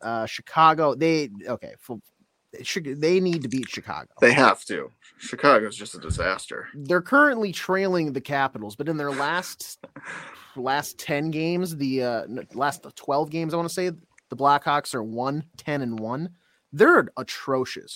[0.00, 1.74] Uh, Chicago, they okay.
[1.78, 1.98] For,
[2.52, 4.08] they need to beat Chicago.
[4.20, 4.90] They have to.
[5.18, 6.68] Chicago's just a disaster.
[6.74, 9.84] They're currently trailing the Capitals, but in their last
[10.56, 15.02] last 10 games, the uh last 12 games I want to say, the Blackhawks are
[15.02, 16.30] 1 10 and 1.
[16.72, 17.94] They're atrocious.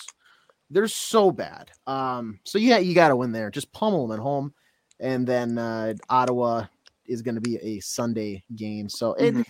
[0.69, 1.71] They're so bad.
[1.85, 3.51] Um so yeah, you got to win there.
[3.51, 4.53] Just pummel them at home
[4.99, 6.65] and then uh Ottawa
[7.05, 8.89] is going to be a Sunday game.
[8.89, 9.41] So it, mm-hmm.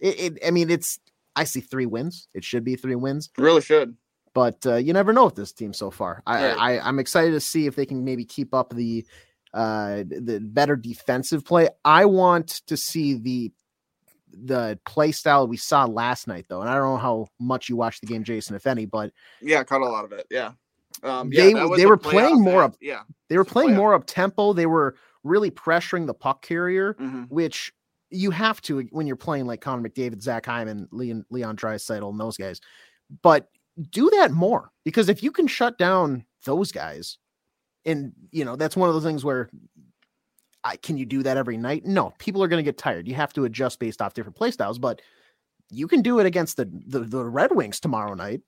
[0.00, 1.00] it, it I mean it's
[1.36, 2.28] I see three wins.
[2.34, 3.30] It should be three wins.
[3.36, 3.96] It really should
[4.34, 6.22] but uh, you never know with this team so far.
[6.26, 9.06] I, I'm excited to see if they can maybe keep up the
[9.54, 11.68] uh the better defensive play.
[11.84, 13.52] I want to see the
[14.30, 17.76] the play style we saw last night though, and I don't know how much you
[17.76, 19.10] watched the game, Jason, if any, but
[19.40, 20.26] Yeah, I caught a lot of it.
[20.30, 20.52] Yeah.
[21.02, 23.02] Um, They- they a were playing more up- Yeah.
[23.28, 24.52] they were playing more up tempo.
[24.52, 26.94] They were really pressuring the puck carrier.
[26.98, 27.72] hmm which
[28.10, 32.18] you have to when you're playing like Connor McDavid, Zach Hyman, Leon Leon Draisaitl, and
[32.20, 32.60] those guys.
[33.22, 33.48] But
[33.90, 37.18] do that more because if you can shut down those guys,
[37.84, 39.48] and you know that's one of those things where
[40.64, 41.84] I can you do that every night?
[41.86, 43.06] No, people are going to get tired.
[43.08, 45.00] You have to adjust based off different play styles, but
[45.70, 48.40] you can do it against the the, the Red Wings tomorrow night.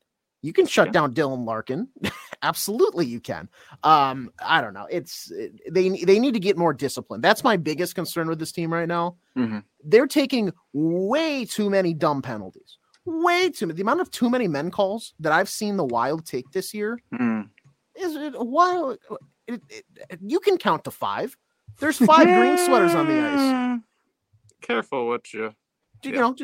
[0.42, 0.92] You can shut Yeah.
[0.92, 1.88] down Dylan Larkin.
[2.42, 3.48] Absolutely, you can.
[3.84, 4.86] Um, I don't know.
[4.90, 7.20] It's it- they they need to get more discipline.
[7.20, 9.16] That's my biggest concern with this team right now.
[9.36, 9.62] Mhm.
[9.84, 12.78] They're taking way too many dumb penalties.
[13.04, 13.76] Way too many.
[13.76, 17.00] The amount of too many men calls that I've seen the Wild take this year
[17.12, 17.48] Mm.
[17.94, 18.94] is it why
[19.46, 19.84] it, it,
[20.24, 21.36] you can count to five.
[21.78, 23.80] There's five green sweaters on the ice.
[24.60, 25.54] Careful what you.
[26.02, 26.20] You Yeah.
[26.20, 26.34] know,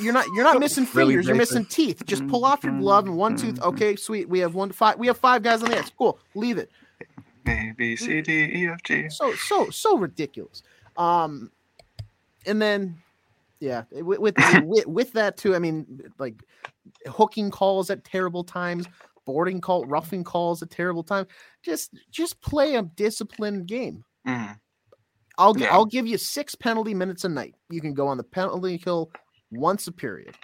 [0.00, 1.26] you're, not you're not missing Really fingers.
[1.26, 2.04] You're missing teeth.
[2.06, 3.56] Just pull off your glove and one tooth.
[3.60, 3.68] Mhm.
[3.74, 4.28] Okay, sweet.
[4.28, 4.98] We have one five.
[4.98, 5.90] We have five guys on the ice.
[5.96, 6.18] Cool.
[6.34, 6.70] Leave it.
[7.48, 9.08] A B C D E F G.
[9.08, 10.62] so so so ridiculous
[10.96, 11.52] um
[12.44, 13.00] and then
[13.60, 14.34] yeah with with,
[14.64, 15.86] with with that too i mean
[16.18, 16.42] like
[17.06, 18.86] hooking calls at terrible times
[19.24, 21.26] boarding call roughing calls at terrible times
[21.62, 24.58] just just play a disciplined game Mhm.
[25.38, 25.72] i'll Yeah.
[25.74, 29.10] i'll give you six penalty minutes a night you can go on the penalty kill
[29.50, 30.34] once a period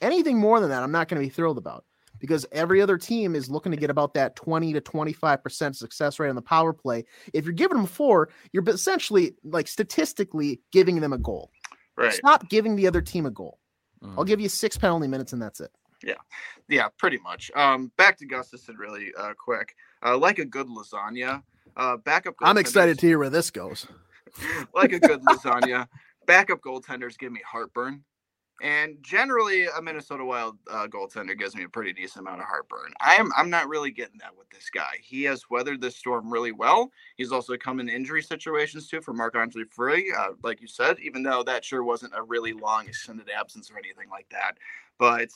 [0.00, 1.84] anything more than that i'm not going to be thrilled about
[2.18, 6.28] because every other team is looking to get about that 20 to 25% success rate
[6.28, 7.04] on the power play.
[7.32, 11.50] If you're giving them four, you're essentially like statistically giving them a goal.
[11.96, 12.12] Right.
[12.12, 13.58] Stop giving the other team a goal.
[14.02, 14.14] Mm.
[14.16, 15.70] I'll give you six penalty minutes and that's it.
[16.04, 16.14] Yeah,
[16.68, 17.50] yeah, pretty much.
[17.54, 19.76] Um, back to Gustavsson really uh, quick.
[20.04, 21.42] Uh, like a good lasagna.
[21.76, 22.34] Uh, backup.
[22.42, 23.86] I'm excited to hear where this goes.
[24.74, 25.88] like a good lasagna.
[26.26, 28.04] Backup goaltenders give me heartburn.
[28.62, 32.92] And generally, a Minnesota Wild uh, goaltender gives me a pretty decent amount of heartburn.
[33.00, 34.98] I am I'm not really getting that with this guy.
[35.02, 36.92] He has weathered this storm really well.
[37.16, 41.00] He's also come in injury situations too for Marc Andre Fleury, uh, like you said.
[41.00, 44.52] Even though that sure wasn't a really long extended absence or anything like that,
[44.96, 45.30] but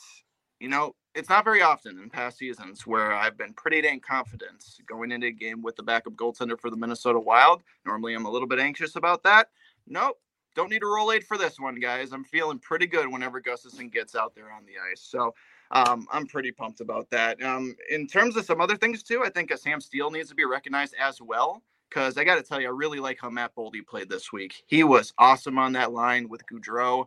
[0.60, 4.64] you know it's not very often in past seasons where I've been pretty dang confident
[4.86, 7.64] going into a game with the backup goaltender for the Minnesota Wild.
[7.84, 9.48] Normally, I'm a little bit anxious about that.
[9.88, 10.20] Nope.
[10.56, 12.12] Don't need a roll aid for this one, guys.
[12.12, 15.02] I'm feeling pretty good whenever Gustavsson gets out there on the ice.
[15.02, 15.34] So
[15.70, 17.40] um, I'm pretty pumped about that.
[17.42, 20.46] Um, in terms of some other things, too, I think Sam Steel needs to be
[20.46, 21.62] recognized as well.
[21.90, 24.64] Because I got to tell you, I really like how Matt Boldy played this week.
[24.66, 27.06] He was awesome on that line with Gaudreau,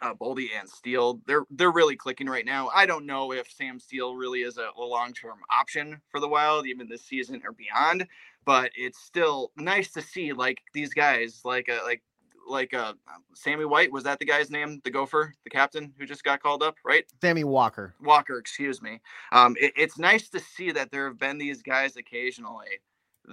[0.00, 1.20] uh, Boldy, and Steel.
[1.26, 2.70] They're they're really clicking right now.
[2.72, 6.28] I don't know if Sam Steel really is a, a long term option for the
[6.28, 8.06] Wild, even this season or beyond.
[8.44, 12.02] But it's still nice to see like these guys, like uh, like
[12.48, 12.94] like uh
[13.34, 16.62] Sammy White was that the guy's name, the Gopher, the captain who just got called
[16.62, 17.04] up, right?
[17.20, 17.94] Sammy Walker.
[18.02, 19.00] Walker, excuse me.
[19.32, 22.80] Um, it- it's nice to see that there have been these guys occasionally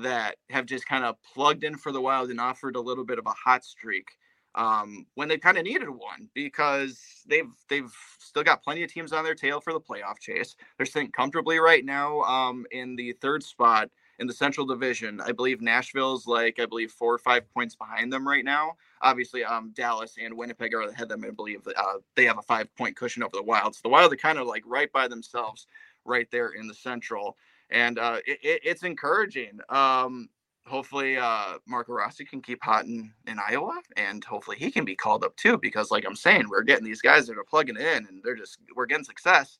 [0.03, 3.19] that have just kind of plugged in for the Wild and offered a little bit
[3.19, 4.07] of a hot streak
[4.55, 9.13] um, when they kind of needed one because they've they've still got plenty of teams
[9.13, 10.55] on their tail for the playoff chase.
[10.77, 13.89] They're sitting comfortably right now um, in the third spot
[14.19, 15.21] in the Central Division.
[15.21, 18.73] I believe Nashville's like I believe four or five points behind them right now.
[19.01, 21.25] Obviously, um, Dallas and Winnipeg are ahead of them.
[21.25, 23.75] I believe uh, they have a five point cushion over the Wild.
[23.75, 25.67] So the Wild are kind of like right by themselves,
[26.05, 27.37] right there in the Central,
[27.69, 29.59] and uh, it, it, it's encouraging.
[29.69, 30.29] Um,
[30.67, 34.95] hopefully, uh, Marco Rossi can keep hot in, in Iowa, and hopefully he can be
[34.95, 35.57] called up too.
[35.57, 38.59] Because, like I'm saying, we're getting these guys that are plugging in, and they're just
[38.75, 39.59] we're getting success.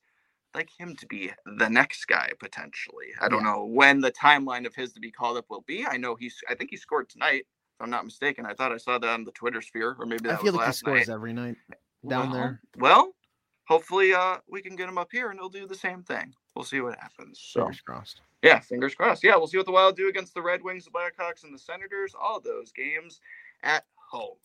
[0.56, 3.08] I'd like him to be the next guy potentially.
[3.22, 3.54] I don't Yeah.
[3.54, 5.86] know when the timeline of his to be called up will be.
[5.88, 6.38] I know he's.
[6.50, 7.46] I think he scored tonight.
[7.78, 10.24] If I'm not mistaken, I thought I saw that on the Twitter sphere, or maybe
[10.24, 11.14] that I that feel was like he scores night.
[11.14, 11.58] every night
[12.08, 12.62] down Well- there.
[12.78, 13.16] Well,
[13.68, 16.34] hopefully, uh, we can get him up here, and he'll do the same thing.
[16.56, 17.40] We'll see what happens.
[17.40, 18.22] So, Fingers crossed.
[18.42, 19.24] yeah, fingers crossed.
[19.24, 21.60] Yeah, we'll see what the Wild do against the Red Wings, the Blackhawks, and the
[21.60, 22.16] Senators.
[22.20, 23.20] All those games
[23.62, 24.38] at home.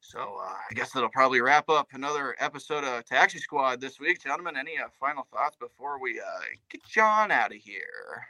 [0.00, 4.22] So uh, I guess that'll probably wrap up another episode of Taxi Squad this week,
[4.22, 4.58] gentlemen.
[4.58, 6.24] Any uh, final thoughts before we uh,
[6.68, 8.26] get John out of here?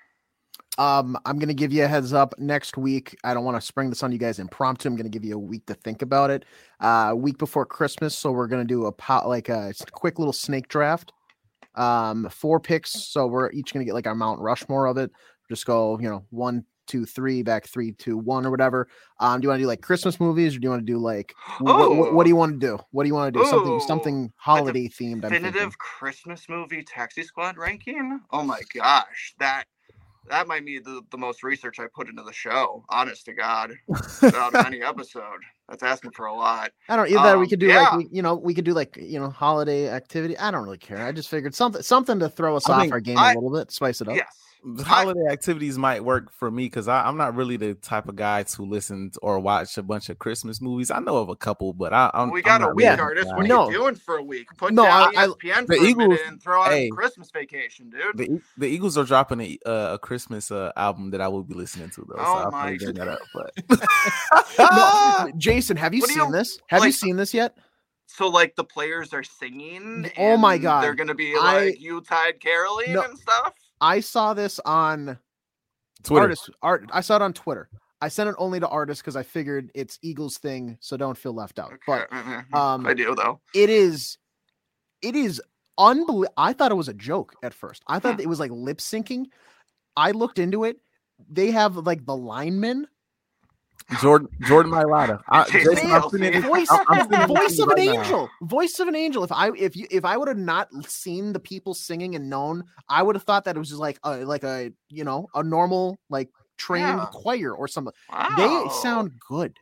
[0.77, 3.17] Um, I'm gonna give you a heads up next week.
[3.23, 4.89] I don't want to spring this on you guys impromptu.
[4.89, 6.45] I'm gonna give you a week to think about it.
[6.81, 10.33] Uh, a week before Christmas, so we're gonna do a pot like a quick little
[10.33, 11.13] snake draft.
[11.77, 15.13] Um, four picks, so we're each gonna get like our Mount Rushmore of it.
[15.49, 18.89] Just go, you know, one, two, three, back three, two, one, or whatever.
[19.21, 20.99] Um, do you want to do like Christmas movies, or do you want to do
[20.99, 22.79] like what, what, what do you want to do?
[22.91, 23.49] What do you want to do?
[23.49, 23.81] Something Ooh.
[23.81, 25.23] something holiday themed.
[25.23, 28.21] Definitive Christmas movie Taxi Squad ranking.
[28.31, 29.65] Oh my gosh, that
[30.31, 32.85] that might be the, the most research I put into the show.
[32.89, 33.73] Honest to God,
[34.23, 35.23] out of any episode.
[35.69, 36.73] That's asking for a lot.
[36.89, 37.39] I don't either.
[37.39, 37.89] we Um, could do yeah.
[37.91, 40.37] like you know we could do like you know holiday activity.
[40.39, 41.05] I don't really care.
[41.07, 43.35] I just figured something something to throw us I off think our game I- a
[43.35, 44.17] little bit, spice it up.
[44.17, 44.27] Yes.
[44.67, 48.45] The holiday activities might work for me because I'm not really the type of guy
[48.45, 50.91] to listen to or watch a bunch of Christmas movies.
[50.91, 53.27] I know of a couple, but I, I'm we I'm got a week, really artist.
[53.29, 53.49] What are.
[53.49, 53.69] No.
[53.69, 54.49] you doing for a week?
[54.57, 56.87] Put No, down I- I- ESPN the for a Eagles- minute and throw out hey.
[56.87, 58.17] a Christmas vacation, dude.
[58.17, 61.55] The, the Eagles are dropping a uh, a Christmas uh, album that I will be
[61.55, 62.15] listening to though.
[62.19, 63.21] Oh so I'll my probably bring that up.
[63.35, 63.53] But
[64.59, 66.59] No, Jason, have you What seen you- this?
[66.69, 67.57] Have you seen this yet?
[68.07, 70.11] So like the players are singing.
[70.17, 70.83] Oh my God.
[70.85, 73.03] They're gonna be I- like Yuletide caroling No.
[73.03, 73.55] and stuff.
[73.85, 75.19] I saw this on
[76.03, 76.23] Twitter.
[76.23, 76.51] artists.
[76.63, 76.89] Art.
[76.93, 77.69] I saw it on Twitter.
[78.01, 81.33] I sent it only to artists because I figured it's Eagles thing, so don't feel
[81.35, 81.73] left out.
[81.87, 82.53] But Mhm.
[82.55, 83.41] um, I do though.
[83.55, 84.19] it is,
[85.03, 85.41] it is
[85.79, 86.33] unbelievable.
[86.37, 87.83] I thought it was a joke at first.
[87.87, 88.21] I thought Hmm.
[88.21, 89.27] it was like lip syncing.
[89.97, 90.81] I looked into it.
[91.31, 92.87] They have like the linemen
[94.01, 95.21] Jordan Jordan Mailata.
[95.29, 97.77] I, Jason Jason, I'm sending voice I'm- I'm sending it to voice you of an
[97.77, 98.03] right now.
[98.03, 101.33] angel voice of an angel if i if you if i would have not seen
[101.35, 104.25] the people singing and known i would have thought that it was just like a
[104.25, 107.07] like a you know a normal like trained Yeah.
[107.13, 108.35] choir or something Wow.
[108.37, 109.59] they sound good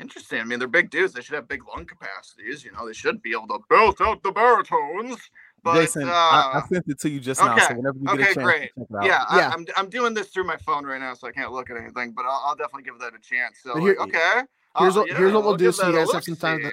[0.00, 0.40] interesting.
[0.40, 1.12] I mean, they're big dudes.
[1.12, 2.64] They should have big lung capacities.
[2.64, 5.18] You know, they should be able to belt out the baritones.
[5.62, 7.56] But Jason, uh, I, I sent it to you just now.
[7.58, 8.60] So whenever you get a chance, great.
[8.60, 9.04] check it out.
[9.04, 9.48] yeah, Yeah.
[9.50, 11.76] I, I'm I'm doing this through my phone right now, so I can't look at
[11.76, 12.12] anything.
[12.12, 13.58] But I'll, I'll definitely give that a chance.
[13.62, 14.40] So here- like, okay,
[14.78, 16.70] here's uh, what- here's what we'll I'll do so you guys have some time to-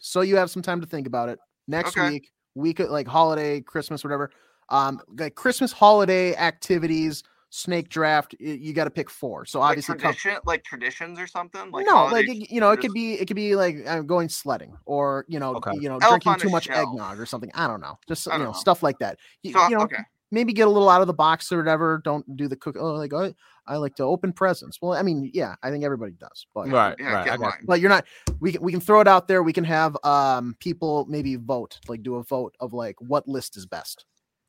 [0.00, 2.08] so you have some time to think about it next Okay.
[2.10, 4.30] week week like holiday christmas whatever
[4.70, 9.94] um like christmas holiday activities snake draft you got to pick four so Like obviously
[9.96, 11.70] come- tradition, like traditions or something.
[11.70, 14.28] Like no, like it- you know, it could be it could be like uh, going
[14.28, 15.72] sledding or you know, Okay.
[15.80, 16.88] you know, Elf drinking too much shelf.
[16.90, 17.50] eggnog or something.
[17.54, 18.52] I don't know, just you don't know, know.
[18.52, 19.18] stuff like that.
[19.42, 22.02] You, So, you know, okay, maybe get a little out of the box or whatever.
[22.04, 22.76] Don't do the cook.
[22.78, 23.32] Oh, like oh,
[23.66, 24.78] I like to open presents.
[24.82, 27.24] Well, I mean, yeah, I think everybody does, but Right, yeah, right.
[27.24, 27.64] get I got mine.
[27.66, 28.04] but you're not.
[28.40, 29.42] We can we can throw it out there.
[29.42, 33.56] We can have um people maybe vote, like do a vote of like what list
[33.56, 34.04] is best.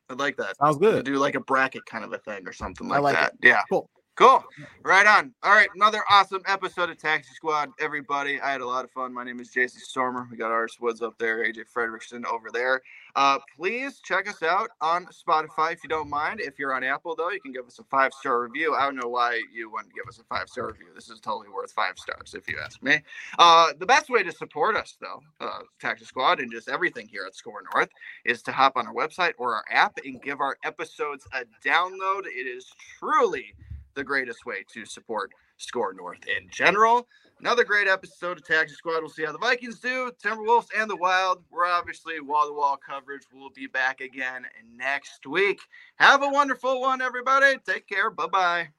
[0.09, 0.57] I like that.
[0.57, 1.05] Sounds good.
[1.05, 3.33] Do like a bracket kind of a thing or something I like, like it.
[3.41, 3.47] that.
[3.47, 3.61] Yeah.
[3.69, 3.89] Cool.
[4.19, 4.43] Cool.
[4.83, 5.33] Right on.
[5.43, 5.69] All right.
[5.73, 8.37] Another awesome episode of Taxi Squad, everybody.
[8.41, 9.13] I had a lot of fun.
[9.13, 10.27] My name is Jason Stormer.
[10.29, 12.81] We got Aris Woods up there, AJ Frederickson over there.
[13.15, 16.41] Uh, please check us out on Spotify if you don't mind.
[16.41, 18.75] If you're on Apple, though, you can give us a five star review.
[18.75, 20.87] I don't know why you wouldn't give us a five star review.
[20.93, 23.01] This is totally worth five stars, if you ask me.
[23.37, 27.23] Uh, the best way to support us, though, uh, Taxi Squad and just everything here
[27.25, 27.89] at Score North,
[28.25, 32.25] is to hop on our website or our app and give our episodes a download.
[32.25, 32.69] It is
[32.99, 33.55] truly
[33.95, 37.07] the greatest way to support Score North in general.
[37.39, 38.99] Another great episode of Taxi Squad.
[38.99, 41.43] We'll see how the Vikings do, Timberwolves, and the Wild.
[41.51, 43.23] We're obviously wall to wall coverage.
[43.33, 44.45] We'll be back again
[44.75, 45.59] next week.
[45.95, 47.57] Have a wonderful one, everybody.
[47.65, 48.09] Take care.
[48.09, 48.69] Bye bye.